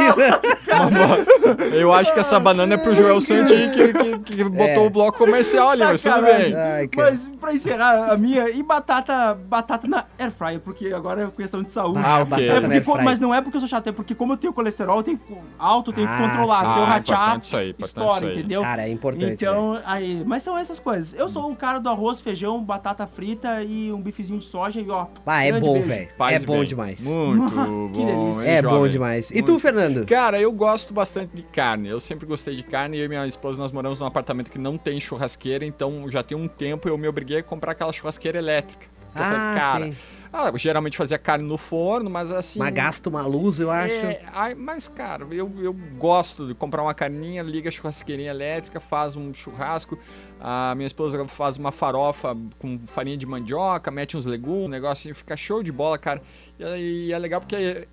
Eu 1.74 1.94
acho 1.94 2.13
que 2.13 2.20
essa 2.20 2.39
banana 2.39 2.74
é 2.75 2.77
pro 2.77 2.94
Joel 2.96 3.20
Santi 3.22 3.53
que, 3.74 3.94
que, 3.94 4.20
que 4.38 4.44
botou 4.44 4.65
É. 4.67 4.79
o 4.79 4.89
bloco 4.89 5.17
comercial 5.17 5.70
ali, 5.70 5.84
mas 5.84 6.01
tudo 6.01 6.22
bem. 6.22 6.53
Ai. 6.56 6.89
Mas 6.96 7.29
pra 7.39 7.53
encerrar 7.53 8.12
a 8.12 8.17
minha, 8.17 8.50
e 8.50 8.62
batata, 8.63 9.34
batata 9.34 9.88
na 9.88 10.06
air 10.20 10.32
fryer, 10.32 10.60
porque 10.60 10.88
agora 10.94 11.24
é 11.24 11.27
questão 11.41 11.63
de 11.63 11.72
saúde. 11.72 12.00
Ah, 12.03 12.17
Ah, 12.17 12.22
ok. 12.22 12.29
batata 12.29 12.44
É 12.44 12.53
na 12.56 12.62
porque, 12.62 12.74
air 12.75 12.84
co- 12.84 12.91
fryer. 12.94 13.06
mas 13.06 13.20
não 13.20 13.34
é 13.34 13.41
porque 13.41 13.58
eu 13.58 13.62
sou 13.62 13.70
chato, 13.70 13.88
é 13.88 13.91
porque 13.91 14.13
como 14.15 14.34
eu 14.34 14.38
tenho 14.38 14.53
colesterol 14.53 14.98
eu 14.98 15.03
tenho 15.03 15.20
alto, 15.58 15.91
eu 15.91 15.96
tenho 15.96 16.08
que 16.08 16.13
Ah, 16.13 16.17
controlar. 16.29 16.65
sim. 16.65 16.72
Se 16.74 16.77
eu 16.79 16.84
Ah, 16.84 16.88
rachar, 16.88 17.17
importante 17.17 17.44
isso 17.46 17.58
aí, 17.58 17.70
importante 17.70 17.88
estoura, 17.89 18.34
entendeu? 18.34 18.62
Cara, 18.62 18.82
é 18.88 18.89
importante. 18.89 19.34
Então, 19.34 19.79
aí, 19.86 20.24
mas 20.25 20.44
são 20.44 20.58
essas 20.58 20.79
coisas. 20.79 21.13
Eu 21.17 21.27
sou 21.29 21.51
o 21.51 21.56
cara 21.56 21.79
do 21.79 21.89
arroz, 21.89 22.22
feijão, 22.22 22.62
batata 22.63 23.08
frita 23.08 23.62
e 23.63 23.91
um 23.91 24.01
bifezinho 24.01 24.39
de 24.39 24.46
soja 24.46 24.79
e 24.79 24.89
ó. 24.89 25.08
Ah, 25.25 25.44
é 25.46 25.60
bom, 25.60 25.82
velho. 25.82 26.08
É 26.29 26.39
bom 26.39 26.63
demais. 26.63 27.00
Muito 27.01 27.50
Que 27.94 28.00
bom. 28.06 28.06
delícia. 28.34 28.50
hein, 28.50 28.58
É 28.58 28.62
bom 28.62 28.76
jovem? 28.79 28.91
demais. 28.91 29.29
E 29.31 29.36
Muito. 29.36 29.53
tu, 29.53 29.60
Fernando? 29.60 30.05
Cara, 30.05 30.39
eu 30.39 30.51
gosto 30.51 30.93
bastante 30.93 31.36
de 31.36 31.43
carne. 31.43 31.89
Eu 31.89 32.00
sempre 32.00 32.25
gostei 32.25 32.55
de 32.55 32.63
carne. 32.63 32.98
Eu 32.98 33.05
e 33.05 33.07
minha 33.07 33.25
esposa, 33.27 33.57
nós 33.57 33.72
moramos 33.72 34.00
num 34.00 34.05
apartamento 34.05 34.50
que 34.51 34.57
não 34.60 34.77
tem 34.77 35.00
churrasqueira, 35.00 35.65
então 35.65 36.10
já 36.10 36.22
tem 36.24 36.37
um 36.37 36.48
tempo 36.48 36.87
eu 36.87 36.98
me 36.98 37.07
obriguei 37.07 37.40
a 37.40 37.44
comprar 37.44 37.72
aquela 37.74 37.92
churrasqueira 37.94 38.37
elétrica. 38.37 38.85
Eu 39.16 39.22
Ah, 39.24 39.24
falei, 39.24 39.61
cara, 39.61 39.85
sim. 39.87 39.96
ah, 40.31 40.57
geralmente 40.57 40.96
fazia 40.98 41.18
carne 41.18 41.48
no 41.48 41.57
forno, 41.57 42.07
mas 42.07 42.31
assim... 42.31 42.59
Mas 42.59 42.72
gasta 42.72 43.09
uma 43.09 43.22
luz, 43.25 43.59
eu 43.59 43.72
acho. 43.72 43.96
É, 43.96 44.22
ai, 44.31 44.53
mas, 44.53 44.87
cara, 44.87 45.25
eu, 45.31 45.51
eu 45.59 45.74
gosto 45.98 46.46
de 46.48 46.53
comprar 46.53 46.83
uma 46.83 46.94
carninha, 46.94 47.42
liga 47.42 47.70
a 47.70 47.72
churrasqueirinha 47.72 48.29
elétrica, 48.29 48.79
faz 48.79 49.16
um 49.16 49.33
churrasco. 49.33 49.98
A 50.40 50.75
minha 50.75 50.85
esposa 50.85 51.25
faz 51.27 51.57
uma 51.57 51.72
farofa 51.72 52.37
com 52.59 52.79
farinha 52.85 53.18
de 53.18 53.25
mandioca, 53.25 53.90
mete 53.90 54.16
uns 54.16 54.27
legumes, 54.27 54.66
um 54.66 54.70
negocinho, 54.70 55.16
fica 55.16 55.35
show 55.35 55.63
de 55.63 55.72
bola, 55.72 55.98
cara. 55.98 56.22
E, 56.59 56.63
aí 56.63 57.11
é 57.11 57.18
legal 57.18 57.42
porque 57.42 57.87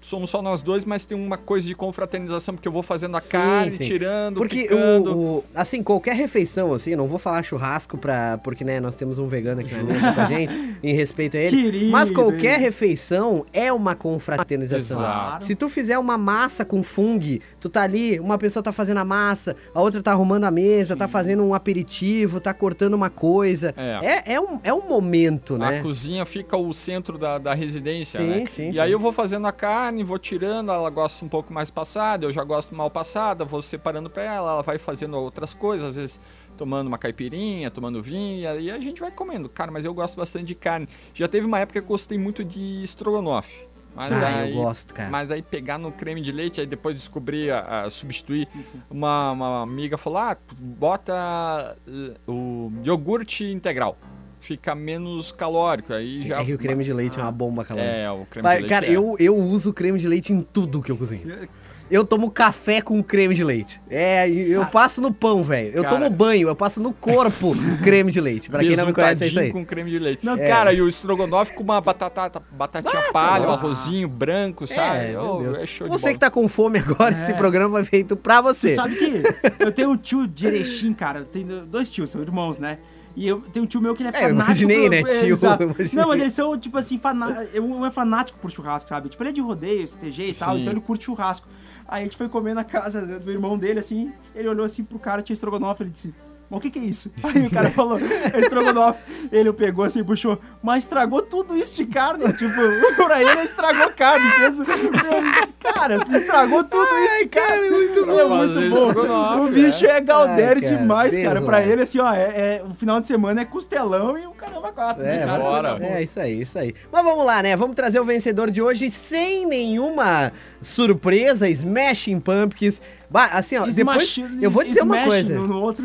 somos 0.00 0.30
só 0.30 0.40
nós 0.40 0.62
dois, 0.62 0.84
mas 0.84 1.04
tem 1.04 1.18
uma 1.18 1.36
coisa 1.36 1.66
de 1.66 1.74
confraternização, 1.74 2.54
porque 2.54 2.68
eu 2.68 2.72
vou 2.72 2.82
fazendo 2.82 3.16
a 3.16 3.20
Sim, 3.20 3.30
carne, 3.32 3.70
sim. 3.72 3.84
tirando, 3.86 4.36
Porque 4.36 4.62
picando. 4.62 5.16
o, 5.16 5.36
o- 5.38 5.44
assim, 5.54 5.82
qualquer 5.82 6.14
refeição, 6.14 6.72
assim, 6.72 6.92
eu 6.92 6.96
não 6.98 7.08
vou 7.08 7.18
falar 7.18 7.42
churrasco 7.42 7.98
pra, 7.98 8.38
porque, 8.38 8.64
né, 8.64 8.80
nós 8.80 8.94
temos 8.96 9.18
um 9.18 9.26
vegano 9.26 9.60
aqui 9.60 9.74
na 9.74 9.82
mesa 9.82 10.12
com 10.12 10.20
a 10.20 10.24
gente, 10.26 10.54
em 10.82 10.94
respeito 10.94 11.36
a 11.36 11.40
ele, 11.40 11.62
Querido, 11.62 11.90
mas 11.90 12.10
qualquer 12.10 12.54
hein? 12.56 12.60
refeição 12.62 13.44
é 13.52 13.72
uma 13.72 13.94
confraternização. 13.94 14.98
Exato. 14.98 15.44
Se 15.44 15.54
tu 15.54 15.68
fizer 15.68 15.98
uma 15.98 16.16
massa 16.16 16.64
com 16.64 16.82
fungo, 16.82 17.38
tu 17.58 17.68
tá 17.68 17.82
ali, 17.82 18.20
uma 18.20 18.38
pessoa 18.38 18.62
tá 18.62 18.70
fazendo 18.72 18.98
a 18.98 19.04
massa, 19.04 19.56
a 19.74 19.80
outra 19.80 20.02
tá 20.02 20.12
arrumando 20.12 20.44
a 20.44 20.50
mesa, 20.50 20.94
tá 20.96 21.08
fazendo 21.08 21.42
um 21.42 21.54
aperitivo, 21.54 22.40
tá 22.40 22.54
cortando 22.54 22.94
uma 22.94 23.10
coisa. 23.10 23.74
É. 23.76 24.22
É, 24.28 24.34
é, 24.34 24.40
um, 24.40 24.60
é 24.62 24.72
um 24.72 24.88
momento, 24.88 25.58
né? 25.58 25.78
A 25.78 25.82
cozinha 25.82 26.24
fica 26.24 26.56
o 26.56 26.72
centro 26.72 27.18
da, 27.18 27.38
da 27.38 27.54
residência, 27.54 28.20
Sim, 28.20 28.26
né? 28.28 28.46
sim, 28.46 28.70
E 28.70 28.74
sim. 28.74 28.78
aí 28.80 28.92
eu 28.92 29.00
vou 29.00 29.12
fazendo 29.12 29.46
a 29.46 29.52
carne, 29.52 29.87
vou 30.04 30.18
tirando, 30.18 30.70
ela 30.70 30.90
gosta 30.90 31.24
um 31.24 31.28
pouco 31.28 31.52
mais 31.52 31.70
passada, 31.70 32.26
eu 32.26 32.32
já 32.32 32.44
gosto 32.44 32.74
mal 32.74 32.90
passada, 32.90 33.44
vou 33.44 33.62
separando 33.62 34.08
pra 34.10 34.22
ela, 34.22 34.52
ela 34.52 34.62
vai 34.62 34.78
fazendo 34.78 35.16
outras 35.16 35.54
coisas, 35.54 35.90
às 35.90 35.96
vezes 35.96 36.20
tomando 36.56 36.88
uma 36.88 36.98
caipirinha, 36.98 37.70
tomando 37.70 38.02
vinho, 38.02 38.40
e 38.60 38.70
a 38.70 38.78
gente 38.78 39.00
vai 39.00 39.10
comendo. 39.12 39.48
Cara, 39.48 39.70
mas 39.70 39.84
eu 39.84 39.94
gosto 39.94 40.16
bastante 40.16 40.44
de 40.46 40.54
carne. 40.54 40.88
Já 41.14 41.28
teve 41.28 41.46
uma 41.46 41.58
época 41.60 41.80
que 41.80 41.84
eu 41.84 41.88
gostei 41.88 42.18
muito 42.18 42.44
de 42.44 42.82
estrogonofe. 42.82 43.68
Mas 43.94 44.12
Ah, 44.12 44.26
aí, 44.28 44.50
eu 44.56 44.62
gosto, 44.62 44.94
cara. 44.94 45.10
Mas 45.10 45.30
aí 45.30 45.42
pegar 45.42 45.78
no 45.78 45.90
creme 45.90 46.20
de 46.20 46.30
leite, 46.30 46.60
aí 46.60 46.66
depois 46.66 46.94
descobrir, 46.94 47.50
a, 47.50 47.82
a 47.82 47.90
substituir. 47.90 48.48
Uma, 48.90 49.32
uma 49.32 49.62
amiga 49.62 49.96
falou, 49.98 50.18
ah, 50.18 50.36
bota 50.56 51.76
eh, 51.86 52.14
o 52.26 52.70
iogurte 52.84 53.44
integral. 53.44 53.96
Fica 54.40 54.74
menos 54.74 55.32
calórico, 55.32 55.92
aí 55.92 56.26
já... 56.26 56.40
É 56.40 56.44
que 56.44 56.54
o 56.54 56.58
creme 56.58 56.84
de 56.84 56.92
leite 56.92 57.18
é 57.18 57.22
uma 57.22 57.32
bomba 57.32 57.64
calórica. 57.64 57.92
É, 57.92 58.10
o 58.10 58.24
creme 58.26 58.44
Mas, 58.48 58.56
de 58.58 58.62
leite 58.62 58.70
cara, 58.70 58.86
é. 58.86 58.90
eu, 58.90 59.16
eu 59.18 59.36
uso 59.36 59.72
creme 59.72 59.98
de 59.98 60.06
leite 60.08 60.32
em 60.32 60.42
tudo 60.42 60.82
que 60.82 60.90
eu 60.92 60.96
cozinho. 60.96 61.48
Eu 61.90 62.04
tomo 62.04 62.30
café 62.30 62.82
com 62.82 63.02
creme 63.02 63.34
de 63.34 63.42
leite. 63.42 63.80
É, 63.88 64.28
eu 64.28 64.66
passo 64.66 65.00
no 65.00 65.10
pão, 65.10 65.42
velho. 65.42 65.70
Eu 65.74 65.82
Cara. 65.84 65.94
tomo 65.94 66.10
banho, 66.10 66.46
eu 66.46 66.54
passo 66.54 66.82
no 66.82 66.92
corpo 66.92 67.54
creme 67.82 68.12
de 68.12 68.20
leite. 68.20 68.50
Pra 68.50 68.60
quem 68.60 68.76
não 68.76 68.84
me 68.84 68.92
conhece, 68.92 69.24
é 69.24 69.26
isso 69.26 69.40
aí. 69.40 69.50
Com 69.50 69.64
creme 69.64 69.90
de 69.90 69.98
leite. 69.98 70.22
Não, 70.22 70.36
Cara, 70.36 70.70
e 70.74 70.82
o 70.82 70.86
estrogonofe 70.86 71.54
com 71.54 71.62
uma 71.62 71.80
batata, 71.80 72.42
batatinha 72.52 73.10
palha, 73.10 73.48
um 73.48 73.52
arrozinho 73.52 74.06
branco, 74.06 74.66
sabe? 74.66 74.98
É, 75.06 75.08
meu 75.12 75.24
Oh, 75.24 75.38
Deus. 75.38 75.56
é 75.56 75.66
show 75.66 75.86
de 75.88 75.92
Você 75.94 76.02
bola. 76.02 76.12
que 76.12 76.20
tá 76.20 76.30
com 76.30 76.46
fome 76.46 76.78
agora, 76.78 77.16
esse 77.16 77.32
programa 77.32 77.70
foi 77.70 77.84
feito 77.84 78.14
pra 78.18 78.42
Você 78.42 78.68
você. 78.68 78.74
sabe 78.74 78.94
que 78.94 79.22
eu 79.58 79.72
tenho 79.72 79.90
um 79.90 79.96
tio 79.96 80.26
de 80.26 80.46
Erechim, 80.46 80.92
cara. 80.92 81.20
Eu 81.20 81.24
tenho 81.24 81.64
dois 81.64 81.88
tios, 81.88 82.10
são 82.10 82.20
irmãos, 82.20 82.58
né? 82.58 82.76
E 83.16 83.26
eu 83.26 83.40
tenho 83.40 83.64
um 83.64 83.68
tio 83.68 83.80
meu 83.80 83.94
que 83.94 84.02
ele 84.02 84.10
é 84.10 84.12
É, 84.12 84.24
eu 84.26 84.28
fanático. 84.30 84.70
imaginei, 84.70 84.82
por- 84.82 84.90
né, 84.90 85.02
tio? 85.20 85.28
Exato. 85.34 85.62
Imaginei. 85.64 85.90
Não, 85.94 86.08
mas 86.08 86.20
eles 86.20 86.32
são, 86.32 86.58
tipo 86.58 86.78
assim, 86.78 86.98
fana... 86.98 87.44
um 87.60 87.84
é 87.84 87.90
fanático 87.90 88.38
por 88.38 88.50
churrasco, 88.50 88.88
sabe? 88.88 89.08
Tipo, 89.08 89.22
ele 89.22 89.30
é 89.30 89.32
de 89.32 89.40
rodeio, 89.40 89.86
STG 89.86 90.30
e 90.30 90.34
tal, 90.34 90.54
Sim. 90.54 90.60
então 90.62 90.72
ele 90.72 90.80
curte 90.80 91.04
churrasco. 91.04 91.48
Aí 91.86 92.00
a 92.00 92.04
gente 92.04 92.16
foi 92.16 92.28
comer 92.28 92.54
na 92.54 92.64
casa 92.64 93.00
do 93.18 93.30
irmão 93.30 93.56
dele, 93.58 93.78
assim, 93.78 94.12
ele 94.34 94.48
olhou 94.48 94.64
assim 94.64 94.84
pro 94.84 94.98
cara, 94.98 95.22
tinha 95.22 95.34
estrogonofe, 95.34 95.82
ele 95.82 95.90
disse... 95.90 96.14
Mas 96.50 96.58
o 96.58 96.60
que 96.60 96.70
que 96.70 96.78
é 96.78 96.82
isso? 96.82 97.10
Aí 97.22 97.46
o 97.46 97.50
cara 97.50 97.70
falou, 97.70 97.98
é 97.98 98.40
estrogonofe. 98.40 99.28
Ele 99.30 99.52
pegou 99.52 99.84
assim, 99.84 100.02
puxou, 100.02 100.38
mas 100.62 100.84
estragou 100.84 101.20
tudo 101.22 101.56
isso 101.56 101.74
de 101.74 101.84
carne. 101.86 102.24
Tipo, 102.32 102.60
pra 103.04 103.20
ele 103.20 103.42
estragou 103.42 103.90
carne. 103.92 104.30
Fez... 104.32 104.58
Cara, 105.60 105.96
estragou 106.16 106.64
tudo 106.64 106.86
isso 107.04 107.18
de 107.18 107.26
carne. 107.26 107.66
é 107.66 107.70
muito 107.70 108.04
Pra 108.04 108.14
É 108.14 108.24
muito 108.24 108.70
bom. 108.70 109.44
O 109.44 109.48
bicho 109.50 109.84
é 109.84 110.00
Galdério 110.00 110.62
Ai, 110.62 110.68
cara, 110.68 110.76
demais, 110.82 111.16
cara. 111.16 111.34
Deus, 111.34 111.44
Pra 111.44 111.58
velho. 111.60 111.72
ele, 111.72 111.82
assim, 111.82 111.98
ó, 111.98 112.12
é, 112.14 112.22
é- 112.22 112.64
o 112.68 112.72
final 112.74 113.00
de 113.00 113.06
semana 113.06 113.42
é 113.42 113.44
costelão 113.44 114.16
e 114.16 114.26
o 114.26 114.30
caramba 114.30 114.72
quatro. 114.72 115.02
É, 115.02 115.20
né, 115.20 115.26
cara? 115.26 115.42
bora. 115.42 115.78
É, 115.84 116.02
isso 116.02 116.18
aí, 116.18 116.42
isso 116.42 116.58
aí. 116.58 116.74
Mas 116.90 117.04
vamos 117.04 117.26
lá, 117.26 117.42
né? 117.42 117.56
Vamos 117.56 117.76
trazer 117.76 118.00
o 118.00 118.04
vencedor 118.04 118.50
de 118.50 118.62
hoje 118.62 118.90
sem 118.90 119.44
nenhuma 119.46 120.32
surpresa, 120.62 121.48
Smashing 121.48 122.20
Pumpkins. 122.20 122.80
Bah, 123.10 123.30
assim, 123.32 123.56
ó, 123.56 123.66
depois. 123.66 124.18
Eu 124.40 124.50
vou 124.50 124.64
dizer 124.64 124.82
uma 124.82 125.04
coisa. 125.04 125.34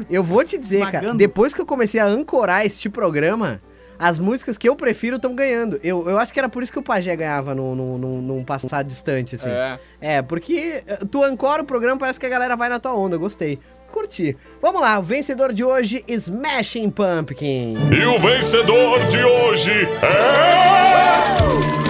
eu 0.10 0.24
vou 0.24 0.44
te 0.44 0.58
dizer, 0.58 0.90
cara. 0.92 1.14
Depois 1.14 1.54
que 1.54 1.62
eu 1.62 1.66
comecei 1.66 2.00
a 2.00 2.06
ancorar 2.06 2.66
este 2.66 2.90
programa, 2.90 3.62
as 3.98 4.20
músicas 4.20 4.58
que 4.58 4.68
eu 4.68 4.76
prefiro 4.76 5.16
estão 5.16 5.34
ganhando. 5.34 5.80
Eu, 5.84 6.10
eu 6.10 6.20
acho 6.20 6.34
que 6.34 6.40
era 6.40 6.50
por 6.50 6.62
isso 6.62 6.72
que 6.72 6.80
o 6.80 6.84
Pajé 6.84 7.16
ganhava 7.16 7.56
num, 7.56 7.76
no 7.76 8.22
no 8.22 8.44
passado 8.44 8.86
distante, 8.86 9.36
assim. 9.36 9.50
É. 9.50 9.80
é, 10.02 10.22
porque 10.22 10.84
eh, 10.86 11.00
tu 11.10 11.24
ancora 11.24 11.62
o 11.62 11.66
programa, 11.66 11.98
parece 11.98 12.20
que 12.20 12.26
a 12.26 12.30
galera 12.30 12.56
vai 12.56 12.70
na 12.70 12.80
tua 12.80 12.94
onda. 12.94 13.18
Gostei. 13.18 13.60
Curti. 13.92 14.36
Vamos 14.62 14.82
lá, 14.82 15.00
o 15.00 15.04
vencedor 15.04 15.54
de 15.54 15.64
hoje, 15.64 16.04
Smashing 16.08 16.90
Pumpkin. 16.90 17.78
E 17.92 18.06
o 18.06 18.20
vencedor 18.20 19.06
de 19.06 19.24
hoje 19.24 19.88
é. 20.02 21.83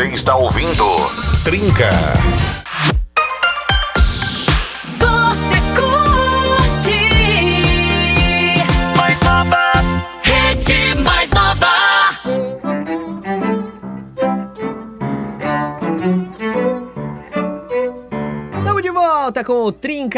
Você 0.00 0.14
está 0.14 0.34
ouvindo 0.34 0.82
Trinca. 1.44 1.90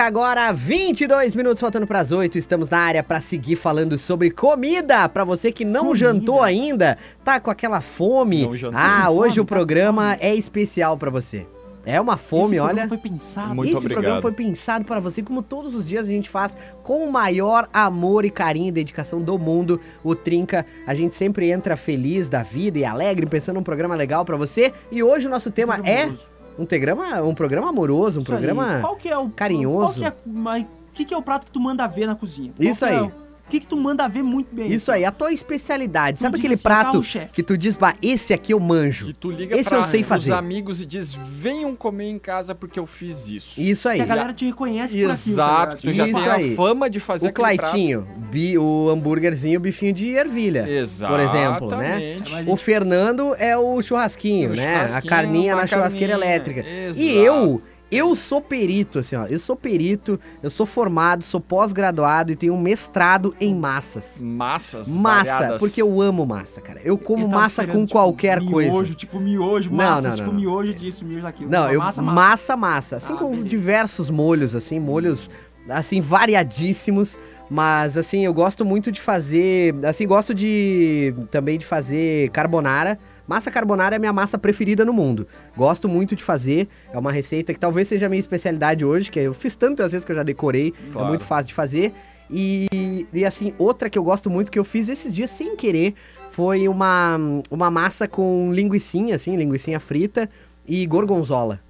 Agora, 0.00 0.52
22 0.52 1.34
minutos 1.34 1.60
faltando 1.60 1.86
para 1.86 2.00
as 2.00 2.12
8. 2.12 2.38
Estamos 2.38 2.70
na 2.70 2.78
área 2.78 3.02
para 3.02 3.20
seguir 3.20 3.56
falando 3.56 3.98
sobre 3.98 4.30
comida. 4.30 5.08
Para 5.08 5.24
você 5.24 5.52
que 5.52 5.64
não 5.64 5.86
comida. 5.86 5.98
jantou 5.98 6.42
ainda, 6.42 6.96
tá 7.24 7.38
com 7.38 7.50
aquela 7.50 7.80
fome. 7.80 8.44
Ah, 8.72 9.10
hoje 9.10 9.34
tá 9.34 9.36
fome, 9.36 9.40
o 9.40 9.44
programa 9.44 10.16
tá 10.16 10.24
é 10.24 10.34
especial 10.34 10.96
para 10.96 11.10
você. 11.10 11.46
É 11.84 12.00
uma 12.00 12.16
fome, 12.16 12.56
Esse 12.56 12.60
olha. 12.60 12.88
Foi 12.88 12.98
pensado. 12.98 13.54
Muito 13.54 13.68
Esse 13.68 13.76
obrigado. 13.78 13.94
programa 13.94 14.22
foi 14.22 14.32
pensado 14.32 14.84
para 14.84 15.00
você, 15.00 15.22
como 15.22 15.42
todos 15.42 15.74
os 15.74 15.86
dias 15.86 16.06
a 16.06 16.10
gente 16.10 16.28
faz 16.28 16.56
com 16.82 17.04
o 17.04 17.10
maior 17.10 17.68
amor 17.72 18.24
e 18.24 18.30
carinho 18.30 18.68
e 18.68 18.72
dedicação 18.72 19.20
do 19.20 19.38
mundo. 19.38 19.80
O 20.02 20.14
Trinca, 20.14 20.64
a 20.86 20.94
gente 20.94 21.14
sempre 21.14 21.50
entra 21.50 21.76
feliz 21.76 22.28
da 22.28 22.42
vida 22.42 22.78
e 22.78 22.84
alegre, 22.84 23.26
pensando 23.26 23.56
num 23.56 23.62
programa 23.62 23.96
legal 23.96 24.24
para 24.24 24.36
você. 24.36 24.72
E 24.90 25.02
hoje 25.02 25.26
o 25.26 25.30
nosso 25.30 25.50
tema 25.50 25.80
é 25.84 26.08
um 26.58 26.64
programa, 26.66 27.22
um 27.22 27.34
programa 27.34 27.68
amoroso, 27.70 28.20
um 28.20 28.22
Isso 28.22 28.32
aí. 28.32 28.38
programa 28.38 28.80
Qual 28.80 28.96
que 28.96 29.08
é 29.08 29.16
o 29.18 29.28
carinhoso. 29.30 30.00
Qual 30.00 30.12
que 30.12 30.16
é, 30.18 30.20
mas, 30.26 30.62
o 30.64 30.66
que, 30.92 31.04
que 31.04 31.14
é 31.14 31.16
o 31.16 31.22
prato 31.22 31.46
que 31.46 31.52
tu 31.52 31.60
manda 31.60 31.86
ver 31.86 32.06
na 32.06 32.14
cozinha? 32.14 32.52
Qual 32.56 32.68
Isso 32.68 32.84
é 32.84 32.90
aí. 32.90 33.00
o- 33.00 33.06
O 33.06 33.31
que, 33.52 33.60
que 33.60 33.66
tu 33.66 33.76
manda 33.76 34.08
ver 34.08 34.22
muito 34.22 34.54
bem? 34.54 34.66
Isso 34.72 34.90
aí, 34.90 35.04
a 35.04 35.10
tua 35.12 35.32
especialidade. 35.32 36.18
Sabe 36.20 36.32
diz 36.36 36.40
aquele 36.40 36.54
assim, 36.54 36.62
prato 36.62 36.84
carro-chefe. 36.92 37.32
que 37.32 37.42
tu 37.42 37.56
diz, 37.56 37.76
bah, 37.76 37.94
esse 38.02 38.32
aqui 38.32 38.52
eu 38.52 38.58
manjo. 38.60 39.08
E 39.08 39.12
tu 39.12 39.30
liga 39.30 39.56
Esse 39.56 39.68
pra 39.70 39.78
eu 39.78 39.82
sei 39.84 40.00
os 40.00 40.06
fazer. 40.06 40.32
amigos 40.32 40.80
e 40.80 40.86
diz, 40.86 41.14
venham 41.14 41.74
comer 41.76 42.08
em 42.08 42.18
casa 42.18 42.54
porque 42.54 42.78
eu 42.78 42.86
fiz 42.86 43.28
isso. 43.28 43.60
Isso 43.60 43.88
aí. 43.88 43.98
Que 43.98 44.02
a 44.02 44.06
galera 44.06 44.32
te 44.32 44.44
reconhece 44.44 44.94
por 44.96 45.10
aquilo. 45.10 45.36
tá 45.36 45.42
Exato, 45.42 45.76
tu 45.82 45.92
já 45.92 46.06
Isso 46.08 46.20
tem 46.22 46.30
aí. 46.32 46.52
a 46.52 46.56
fama 46.56 46.88
de 46.90 46.98
fazer 47.00 47.26
O 47.26 47.28
aquele 47.30 47.56
Claitinho, 47.58 48.08
bi- 48.30 48.58
o 48.58 48.88
hambúrguerzinho, 48.90 49.58
o 49.58 49.62
bifinho 49.62 49.92
de 49.92 50.10
ervilha. 50.10 50.68
Exato. 50.68 51.12
Por 51.12 51.20
exemplo, 51.20 51.76
né? 51.76 52.18
O 52.46 52.56
Fernando 52.56 53.34
é 53.38 53.56
o 53.56 53.80
churrasquinho, 53.82 54.50
O 54.52 54.56
né? 54.56 54.74
a 54.76 54.86
churrasquinho, 54.86 55.10
carninha 55.10 55.54
uma 55.54 55.60
na 55.62 55.66
churrasqueira 55.66 56.12
carninha. 56.14 56.34
elétrica. 56.34 56.60
Exato. 56.66 57.00
E 57.00 57.16
eu, 57.16 57.62
eu 57.92 58.16
sou 58.16 58.40
perito, 58.40 58.98
assim, 59.00 59.14
ó. 59.14 59.26
Eu 59.26 59.38
sou 59.38 59.54
perito, 59.54 60.18
eu 60.42 60.48
sou 60.50 60.64
formado, 60.64 61.22
sou 61.22 61.40
pós-graduado 61.40 62.32
e 62.32 62.36
tenho 62.36 62.54
um 62.54 62.60
mestrado 62.60 63.34
em 63.38 63.54
massas. 63.54 64.20
Massas 64.22 64.88
Massa, 64.88 65.32
variadas. 65.34 65.58
porque 65.60 65.82
eu 65.82 66.00
amo 66.00 66.24
massa, 66.26 66.60
cara. 66.60 66.80
Eu 66.82 66.96
como 66.96 67.24
Eu 67.24 67.28
tava 67.28 67.42
massa 67.42 67.66
com 67.66 67.80
tipo, 67.82 67.92
qualquer 67.92 68.40
miojo, 68.40 68.70
coisa. 68.70 68.94
Tipo 68.94 69.20
miojo, 69.20 69.68
Não, 69.70 69.76
massa, 69.76 70.08
não, 70.08 70.16
tipo 70.16 70.26
não, 70.28 70.32
não. 70.32 70.40
miojo 70.40 70.74
disso, 70.74 71.04
miojo 71.04 71.22
daquilo. 71.22 71.50
Não, 71.50 71.70
eu 71.70 71.78
massa, 71.78 72.00
massa, 72.02 72.12
massa. 72.12 72.56
massa, 72.56 72.96
Assim 72.96 73.12
Ah, 73.12 73.16
com 73.16 73.28
beleza. 73.30 73.48
diversos 73.48 74.08
molhos, 74.10 74.54
assim, 74.54 74.80
molhos 74.80 75.28
assim 75.68 76.00
variadíssimos, 76.00 77.18
mas 77.48 77.96
assim, 77.96 78.24
eu 78.24 78.32
gosto 78.34 78.64
muito 78.64 78.90
de 78.90 79.00
fazer, 79.00 79.74
assim, 79.84 80.06
gosto 80.06 80.34
de 80.34 81.14
também 81.30 81.58
de 81.58 81.66
fazer 81.66 82.30
carbonara. 82.30 82.98
Massa 83.26 83.50
carbonara 83.50 83.94
é 83.94 83.96
a 83.96 84.00
minha 84.00 84.12
massa 84.12 84.36
preferida 84.36 84.84
no 84.84 84.92
mundo. 84.92 85.26
Gosto 85.56 85.88
muito 85.88 86.14
de 86.16 86.22
fazer. 86.22 86.68
É 86.92 86.98
uma 86.98 87.12
receita 87.12 87.54
que 87.54 87.60
talvez 87.60 87.88
seja 87.88 88.06
a 88.06 88.08
minha 88.08 88.20
especialidade 88.20 88.84
hoje, 88.84 89.10
que 89.10 89.18
eu 89.20 89.32
fiz 89.34 89.54
tantas 89.54 89.92
vezes 89.92 90.04
que 90.04 90.12
eu 90.12 90.16
já 90.16 90.22
decorei, 90.22 90.74
é 90.88 90.92
Claro. 90.92 91.08
muito 91.08 91.24
fácil 91.24 91.48
de 91.48 91.54
fazer. 91.54 91.92
E, 92.30 93.06
e 93.12 93.24
assim, 93.24 93.52
outra 93.58 93.88
que 93.90 93.98
eu 93.98 94.02
gosto 94.02 94.28
muito, 94.30 94.50
que 94.50 94.58
eu 94.58 94.64
fiz 94.64 94.88
esses 94.88 95.14
dias 95.14 95.30
sem 95.30 95.54
querer, 95.54 95.94
foi 96.30 96.66
uma, 96.66 97.18
uma 97.50 97.70
massa 97.70 98.08
com 98.08 98.50
linguiçinha, 98.52 99.14
assim, 99.16 99.36
linguiçinha 99.36 99.78
frita 99.78 100.28
e 100.66 100.86
gorgonzola 100.86 101.60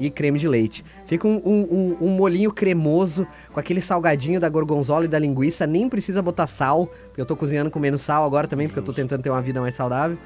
e 0.00 0.10
creme 0.10 0.38
de 0.38 0.48
leite. 0.48 0.84
Fica 1.06 1.26
um, 1.28 1.36
um, 1.44 1.60
um- 1.70 1.96
um 2.06 2.08
molinho 2.16 2.50
cremoso 2.52 3.26
com 3.52 3.60
aquele 3.60 3.80
salgadinho 3.80 4.40
da 4.40 4.48
gorgonzola 4.48 5.04
e 5.04 5.08
da 5.08 5.18
linguiça. 5.18 5.66
Nem 5.66 5.88
precisa 5.88 6.20
botar 6.20 6.46
sal, 6.46 6.86
porque 7.08 7.20
eu 7.20 7.26
tô 7.26 7.36
cozinhando 7.36 7.70
com 7.70 7.78
menos 7.78 8.02
sal 8.02 8.24
agora 8.24 8.46
também, 8.48 8.66
porque 8.68 8.78
eu 8.80 8.84
tô 8.84 8.92
tentando 8.92 9.22
ter 9.22 9.30
uma 9.30 9.40
vida 9.42 9.60
mais 9.60 9.74
saudável. 9.74 10.18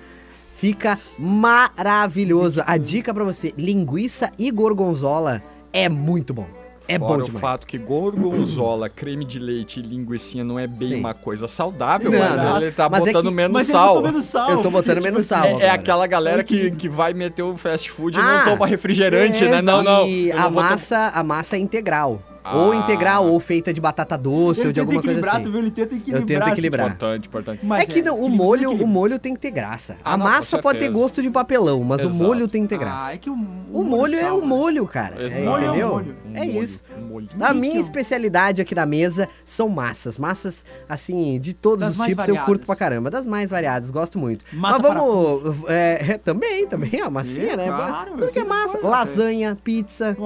Fica 0.55 0.99
maravilhoso. 1.19 2.63
A 2.67 2.77
dica 2.77 3.15
pra 3.15 3.25
você, 3.25 3.55
linguiça 3.57 4.31
e 4.39 4.51
gorgonzola 4.51 5.43
é 5.73 5.89
muito 5.89 6.35
bom. 6.35 6.47
É 6.89 6.99
Fora 6.99 7.19
bom 7.19 7.21
o 7.21 7.25
demais. 7.25 7.41
fato 7.41 7.67
que 7.69 7.79
gorgonzola, 7.79 8.89
creme 8.89 9.25
de 9.25 9.39
leite 9.39 9.79
e 9.79 9.83
linguicinha 9.83 10.43
não 10.43 10.59
é 10.59 10.67
bem 10.67 10.89
Sim. 10.89 10.95
uma 10.97 11.15
coisa 11.15 11.47
saudável, 11.47 12.11
Não, 12.11 12.19
mas 12.19 12.37
não. 12.43 12.57
ele 12.57 12.73
tá 12.73 12.89
Mas 12.91 13.07
é 13.07 13.13
botando 13.13 13.29
que- 13.29 13.35
menos 13.35 13.53
Mas 13.53 13.67
sal. 13.69 13.95
eu 13.97 14.03
tô 14.03 14.09
menos 14.09 14.25
sal. 14.27 14.51
Eu 14.51 14.59
tô 14.59 14.71
botando 14.73 14.95
porque, 14.97 15.09
menos 15.09 15.23
tipo 15.23 15.35
sal. 15.35 15.47
É, 15.47 15.51
agora. 15.53 15.73
aquela 15.75 16.07
galera 16.09 16.43
que, 16.43 16.73
que 16.73 16.89
vai 16.89 17.15
meter 17.15 17.43
o 17.45 17.57
fast 17.57 17.89
food 17.93 18.19
e 18.19 18.21
Ah, 18.21 18.43
não 18.45 18.53
toma 18.53 18.67
refrigerante, 18.67 19.45
é, 19.45 19.51
né? 19.53 19.63
Não, 19.63 19.85
não. 19.85 20.05
E 20.09 20.33
a 20.33 20.51
massa, 20.51 21.13
a 21.15 21.23
massa 21.23 21.55
é 21.55 21.61
integral. 21.61 22.21
Ah. 22.43 22.57
Ou 22.57 22.75
integral, 22.75 23.27
ou 23.27 23.39
feita 23.39 23.73
de 23.73 23.81
batata 23.81 24.17
doce, 24.17 24.61
Ele 24.61 24.67
ou 24.69 24.73
de 24.73 24.81
alguma 24.81 25.03
coisa 25.03 25.21
assim. 25.31 25.43
tu 25.43 25.51
viu? 25.51 25.61
Ele 25.61 25.71
tenta 25.71 25.95
equilibrar. 25.95 26.21
Eu 26.23 26.27
tento 26.27 26.43
assim, 26.43 26.51
equilibrar. 26.53 26.87
Importante, 26.87 27.29
importante. 27.29 27.61
mas 27.67 27.83
é 27.89 27.93
que 27.93 28.01
não, 28.03 28.19
o 28.19 28.29
molho, 28.31 28.71
o 28.73 28.87
molho 28.87 29.19
tem 29.19 29.35
que 29.35 29.41
ter 29.41 29.51
graça. 29.51 29.97
Ah, 30.05 30.15
a 30.15 30.17
não, 30.17 30.25
massa 30.25 30.59
pode 30.59 30.79
ter 30.79 30.89
gosto 30.91 31.21
de 31.23 31.31
papelão, 31.31 31.83
mas 31.85 32.03
o 32.03 32.09
Exato. 32.09 32.23
molho 32.25 32.49
tem 32.49 32.63
que 32.63 32.69
ter 32.69 32.75
Ah, 32.77 32.79
graça. 32.79 33.13
é 33.13 33.19
que 33.19 33.29
o, 33.29 33.35
o 33.35 33.85
molho 33.85 34.15
é 34.19 34.33
o 34.33 34.45
molho, 34.45 34.87
cara. 34.87 35.21
É, 35.23 35.27
Exato. 35.27 35.45
é 35.45 35.51
o 35.51 35.59
entendeu? 35.69 35.89
molho. 35.91 36.17
Um 36.27 36.37
É 36.37 36.45
molho, 36.47 36.63
isso. 36.65 36.83
um 36.99 37.01
molho. 37.09 37.29
A 37.41 37.53
minha 37.55 37.73
que 37.73 37.79
eu- 37.79 37.83
especialidade 37.83 38.63
aqui 38.63 38.75
na 38.75 38.87
mesa 38.87 39.29
são 39.45 39.69
massas. 39.69 40.17
Massas, 40.17 40.65
assim, 40.89 41.39
de 41.41 41.53
todos 41.53 41.85
Das 41.87 41.99
os 41.99 42.07
tipos 42.07 42.27
eu 42.27 42.35
variadas. 42.35 42.47
curto 42.47 42.67
pra 42.67 42.77
caramba. 42.77 43.11
Das 43.11 43.27
mais 43.27 43.51
variadas, 43.51 43.91
gosto 43.91 44.19
muito. 44.19 44.45
Massa 44.53 44.79
Mas 44.83 44.95
vamos. 44.95 45.69
É, 45.69 46.13
é, 46.13 46.19
também, 46.19 46.67
também, 46.67 47.01
a 47.03 47.11
massinha, 47.11 47.53
É, 47.53 47.57
né? 47.57 47.67
claro, 47.67 48.11
Tudo 48.13 48.25
eu 48.25 48.29
que 48.33 48.39
é 48.39 48.45
massa. 48.45 48.79
Lasanha, 48.83 49.57
pizza. 49.63 50.17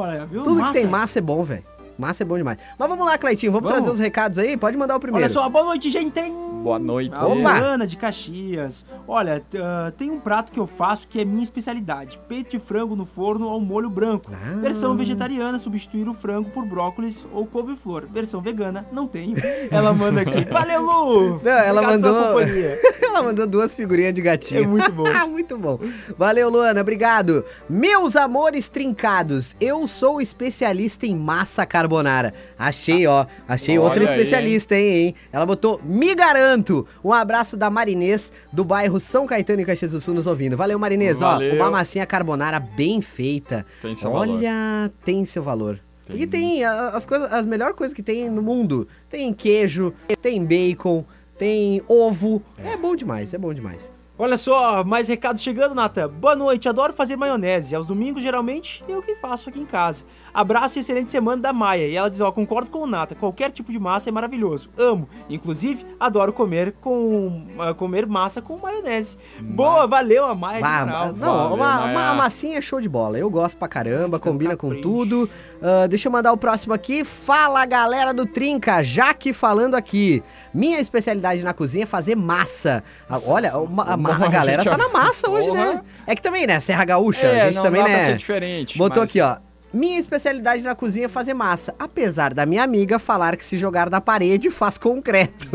Tudo 0.45 0.63
que 0.67 0.73
tem 0.73 0.87
massa 0.87 1.19
é 1.19 1.23
bom, 1.23 1.43
velho. 1.43 1.65
Massa 1.99 2.23
é 2.23 2.27
bom 2.27 2.37
demais. 2.37 2.59
Mas 2.79 2.89
vamos 2.89 3.07
lá, 3.07 3.17
Cleitinho, 3.17 3.53
vamos, 3.53 3.69
Vamos. 3.71 3.83
trazer 3.85 3.95
os 3.95 4.01
recados 4.01 4.39
aí? 4.39 4.57
Pode 4.57 4.77
mandar 4.77 4.97
o 4.97 5.01
primeiro. 5.01 5.25
Olha 5.25 5.33
só, 5.33 5.49
boa 5.49 5.65
noite, 5.65 5.91
gente. 5.91 6.11
Tem. 6.11 6.33
Boa 6.65 6.79
noite. 6.79 7.15
Opa! 7.15 7.59
Ana 7.59 7.87
de 7.87 7.95
Caxias. 7.95 8.87
Olha, 9.07 9.45
ah, 9.57 9.93
tem 9.99 10.11
um 10.11 10.19
prato 10.19 10.51
que 10.51 10.59
eu 10.59 10.67
faço 10.67 11.07
que 11.07 11.21
é 11.21 11.25
minha 11.25 11.43
especialidade: 11.43 12.19
peito 12.27 12.53
de 12.53 12.59
frango 12.59 12.97
no 12.97 13.05
forno 13.05 13.51
ao 13.51 13.61
molho 13.61 13.91
branco. 13.91 14.33
Ah. 14.33 14.61
Versão 14.63 14.97
vegetariana, 14.97 15.59
substituir 15.59 16.09
o 16.09 16.15
frango 16.15 16.49
por 16.49 16.65
brócolis 16.65 17.27
ou 17.35 17.45
couve-flor. 17.45 18.07
Versão 18.11 18.41
vegana, 18.41 18.87
não 18.91 19.07
tenho. 19.07 19.37
Ela 19.71 19.93
manda 19.93 20.23
aqui. 20.23 20.41
Valeu, 20.51 20.81
Lu! 20.81 21.41
Não, 21.45 21.53
ela 21.53 21.83
mandou- 21.83 22.15
companhia. 22.29 22.79
Ela 23.15 23.23
mandou 23.23 23.47
duas 23.47 23.77
figurinhas 23.77 24.13
de 24.13 24.21
gatinho. 24.23 24.65
É 24.65 24.67
muito 24.67 24.91
bom. 24.91 25.05
Ah, 25.15 25.27
muito 25.27 25.57
bom. 25.57 25.79
Valeu, 26.19 26.51
Luana, 26.51 26.81
obrigado. 26.81 27.45
Meus 27.69 28.17
amores 28.17 28.69
trincados, 28.69 29.55
eu 29.61 29.87
sou 29.87 30.21
especialista 30.21 31.07
em 31.07 31.15
massa 31.15 31.65
carbonara. 31.65 32.35
Achei, 32.59 33.07
ó. 33.07 33.25
Achei 33.47 33.79
Olha 33.79 33.85
outra 33.85 34.01
aí, 34.01 34.05
especialista, 34.07 34.75
hein, 34.75 34.89
hein? 34.97 35.15
Ela 35.33 35.47
botou, 35.47 35.81
me 35.85 36.13
garanto. 36.55 36.87
Um 37.03 37.13
abraço 37.13 37.57
da 37.57 37.69
Marinês, 37.69 38.33
do 38.53 38.65
bairro 38.65 39.01
São 39.01 39.27
Caetano 39.27 39.61
e 39.61 39.65
Caxias 39.65 39.93
do 39.93 40.01
Sul, 40.01 40.15
nos 40.15 40.27
ouvindo. 40.27 40.57
Valeu, 40.57 40.79
Marinês. 40.79 41.21
Ó, 41.21 41.33
Valeu. 41.33 41.55
uma 41.57 41.71
massinha 41.71 42.07
carbonara 42.07 42.61
bem 42.61 43.01
feita. 43.01 43.67
Tem 43.83 43.95
seu 43.95 44.11
Olha, 44.11 44.91
tem 45.05 45.25
seu 45.25 45.43
valor. 45.43 45.81
Tem 46.07 46.17
Porque 46.17 46.27
tem 46.27 46.65
as 46.65 47.07
coisas, 47.07 47.33
as 47.33 47.47
melhores 47.47 47.77
coisas 47.77 47.95
que 47.95 48.03
tem 48.03 48.31
no 48.31 48.43
mundo. 48.43 48.87
Tem 49.09 49.33
queijo, 49.33 49.93
tem 50.21 50.45
bacon, 50.45 51.05
tem 51.39 51.83
ovo. 51.89 52.43
É 52.59 52.77
bom 52.77 52.95
demais, 52.95 53.35
é 53.35 53.39
bom 53.39 53.53
demais. 53.53 53.91
Olha 54.25 54.39
só, 54.39 54.83
mais 54.85 55.07
recados 55.09 55.43
chegando, 55.43 55.75
Nata. 55.75 56.09
Boa 56.09 56.35
noite, 56.35 56.67
adoro 56.67 56.95
fazer 56.95 57.15
maionese. 57.15 57.75
Aos 57.77 57.87
domingos, 57.87 58.23
geralmente, 58.23 58.83
eu 58.89 59.03
que 59.03 59.15
faço 59.17 59.51
aqui 59.51 59.61
em 59.61 59.67
casa. 59.67 60.03
Abraço 60.33 60.79
e 60.79 60.81
excelente 60.81 61.11
semana 61.11 61.43
da 61.43 61.53
Maia. 61.53 61.87
E 61.87 61.95
ela 61.95 62.09
diz, 62.09 62.23
ó, 62.23 62.33
concordo 62.33 62.71
com 62.71 62.79
o 62.79 62.87
Nata, 62.87 63.15
qualquer 63.15 63.53
tipo 63.53 63.71
de 63.71 63.79
massa 63.79 64.09
é 64.09 64.13
maravilhoso. 64.13 64.71
Amo. 64.79 65.07
Inclusive, 65.29 65.85
adoro 66.01 66.33
comer 66.33 66.73
com 66.81 67.47
ah, 67.59 67.75
comer 67.75 68.07
massa 68.07 68.41
com 68.41 68.57
maionese. 68.57 69.19
Boa, 69.43 69.87
valeu 69.87 70.25
a 70.25 70.35
Maia 70.35 70.61
moral. 70.61 71.07
não, 71.13 71.15
Valeu, 71.19 71.55
uma, 71.57 71.75
Maia. 71.81 71.91
uma- 71.93 72.09
a 72.09 72.15
massinha 72.15 72.57
é 72.57 72.63
show 72.63 72.81
de 72.81 72.89
bola. 72.89 73.19
Eu 73.19 73.29
gosto 73.29 73.59
pra 73.59 73.69
caramba, 73.69 74.19
combina 74.19 74.57
com 74.57 74.81
tudo. 74.81 75.29
Ah, 75.63 75.87
deixa 75.87 76.09
eu 76.09 76.13
mandar 76.13 76.33
o 76.33 76.37
próximo 76.39 76.73
aqui. 76.73 77.05
Fala 77.05 77.67
galera 77.67 78.15
do 78.15 78.25
Trinca, 78.25 78.83
Jaque 78.83 79.35
falando 79.35 79.75
aqui. 79.75 80.23
Minha 80.55 80.81
especialidade 80.81 81.43
na 81.45 81.53
cozinha 81.53 81.83
é 81.83 81.87
fazer 81.87 82.17
massa. 82.17 82.83
Ah, 83.07 83.17
Olha, 83.29 83.59
uma- 83.59 83.85
a, 83.85 83.97
ma- 83.99 84.14
a 84.23 84.29
galera 84.29 84.63
gente, 84.63 84.71
tá 84.71 84.77
na 84.79 84.89
massa 84.89 85.31
hoje, 85.31 85.49
porra. 85.49 85.75
né? 85.75 85.83
É 86.07 86.15
que 86.15 86.23
também, 86.23 86.47
né? 86.47 86.61
Serra 86.61 86.85
Gaúcha, 86.85 87.27
É, 87.27 87.43
a 87.43 87.45
gente 87.47 87.57
não 87.57 87.63
também, 87.63 87.83
dá 87.83 87.89
pra 87.89 87.97
né? 87.99 88.05
ser 88.07 88.17
diferente. 88.17 88.79
Botou 88.79 89.03
mas- 89.03 89.11
aqui, 89.11 89.21
ó. 89.21 89.37
Minha 89.73 89.99
especialidade 89.99 90.63
na 90.63 90.73
cozinha 90.73 91.07
é 91.07 91.09
fazer 91.09 91.35
massa. 91.35 91.75
Apesar 91.77 92.33
da 92.33 92.47
minha 92.47 92.63
amiga 92.63 92.97
falar 92.97 93.35
que 93.37 93.45
se 93.45 93.59
jogar 93.59 93.91
na 93.91 94.01
parede 94.01 94.49
faz 94.49 94.79
concreto. 94.79 95.49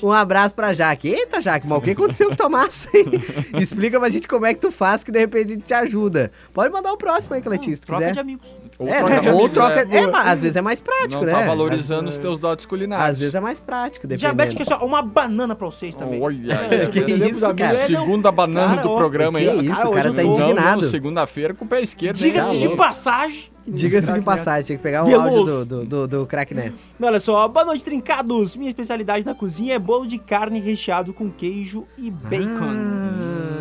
Um 0.00 0.12
abraço 0.12 0.54
pra 0.54 0.72
Jaque. 0.72 1.08
Eita, 1.08 1.40
Jaque, 1.42 1.66
mas 1.66 1.78
o 1.78 1.80
que 1.80 1.90
aconteceu 1.90 2.28
com 2.30 2.36
tua 2.36 2.48
massa 2.48 2.88
aí? 2.94 3.04
Explica 3.60 3.98
pra 3.98 4.08
gente 4.10 4.28
como 4.28 4.46
é 4.46 4.54
que 4.54 4.60
tu 4.60 4.70
faz, 4.70 5.02
que 5.02 5.10
de 5.10 5.18
repente 5.18 5.46
a 5.46 5.54
gente 5.54 5.62
te 5.64 5.74
ajuda. 5.74 6.30
Pode 6.52 6.72
mandar 6.72 6.92
o 6.92 6.96
próximo 6.96 7.34
aí, 7.34 7.42
Cleitinho, 7.42 7.74
se 7.74 7.80
tu 7.82 7.86
Troca 7.88 8.02
quiser. 8.02 8.12
de 8.14 8.20
amigos. 8.20 8.46
Ou 8.78 8.88
é, 8.88 8.98
troca 8.98 9.22
né? 9.22 9.32
ou 9.32 9.48
troca. 9.48 9.84
né? 9.84 9.96
É, 9.98 10.06
mas 10.06 10.26
às 10.28 10.40
vezes 10.42 10.56
é 10.56 10.62
mais 10.62 10.80
prático, 10.80 11.14
Não 11.14 11.22
né? 11.22 11.32
tá 11.32 11.42
valorizando 11.46 12.08
os 12.08 12.18
teus 12.18 12.38
dotes 12.38 12.66
culinários. 12.66 13.08
Às 13.10 13.18
vezes 13.20 13.34
é 13.34 13.40
mais 13.40 13.60
prático, 13.60 14.06
dependendo. 14.06 14.34
Diabético 14.34 14.62
é 14.62 14.64
só 14.64 14.84
uma 14.84 15.00
banana 15.02 15.54
pra 15.54 15.66
vocês 15.66 15.94
também. 15.94 16.20
Olha, 16.20 16.52
É, 16.54 16.86
que 16.86 17.00
isso, 17.00 17.40
cara? 17.54 17.72
é, 17.72 17.86
Segunda 17.86 18.32
banana 18.32 18.70
Cara, 18.76 18.82
do 18.82 18.90
ó, 18.90 18.96
programa 18.96 19.38
que 19.38 19.48
aí. 19.48 19.66
isso, 19.66 19.74
Cara, 19.76 19.88
o 19.88 19.92
cara 19.92 20.12
tá 20.12 20.22
eu 20.22 20.26
tô- 20.26 20.40
indignado. 20.40 20.82
Segunda-feira 20.86 21.54
com 21.54 21.64
o 21.64 21.68
pé 21.68 21.80
esquerdo. 21.80 22.16
Diga-se 22.16 22.46
Tá 22.48 22.52
de 22.56 22.66
louco. 22.66 22.76
passagem. 22.76 23.53
Diga-se 23.66 24.06
de 24.08 24.12
Neto. 24.12 24.24
passagem, 24.24 24.64
tinha 24.66 24.76
que 24.76 24.82
pegar 24.82 25.04
o 25.04 25.06
Veloso. 25.06 25.28
áudio 25.28 25.44
do, 25.44 25.64
do, 25.64 25.86
do, 25.86 26.08
do 26.20 26.26
Crack 26.26 26.52
Neto. 26.54 26.74
Olha 27.02 27.18
só, 27.18 27.48
boa 27.48 27.64
noite, 27.64 27.82
trincados. 27.82 28.56
Minha 28.56 28.68
especialidade 28.68 29.24
na 29.24 29.34
cozinha 29.34 29.74
é 29.74 29.78
bolo 29.78 30.06
de 30.06 30.18
carne 30.18 30.60
recheado 30.60 31.12
com 31.14 31.30
queijo 31.30 31.84
e 31.96 32.10
bacon. 32.10 32.74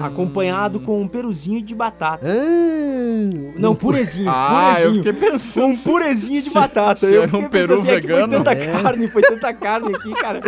Ah. 0.01 0.07
Acompanhado 0.07 0.81
com 0.81 1.01
um 1.01 1.07
peruzinho 1.07 1.61
de 1.61 1.73
batata. 1.73 2.27
Ah, 2.27 3.53
Não, 3.57 3.73
purezinho, 3.73 4.29
Ah, 4.29 4.73
eu 4.79 4.89
purezinho. 4.91 5.03
fiquei 5.05 5.29
pensando. 5.29 5.67
Um 5.67 5.77
purezinho 5.77 6.41
de 6.41 6.49
se- 6.49 6.53
batata. 6.53 7.07
se 7.07 7.13
eu 7.13 7.23
era 7.23 7.37
um 7.37 7.47
peru 7.47 7.73
assim, 7.75 7.89
é 7.89 8.01
que 8.01 8.07
vegano. 8.07 8.27
Foi 8.33 8.37
tanta 8.43 8.51
É. 8.51 8.71
carne, 8.71 9.07
foi 9.07 9.21
tanta 9.21 9.53
carne 9.53 9.95
aqui, 9.95 10.11
cara. 10.13 10.41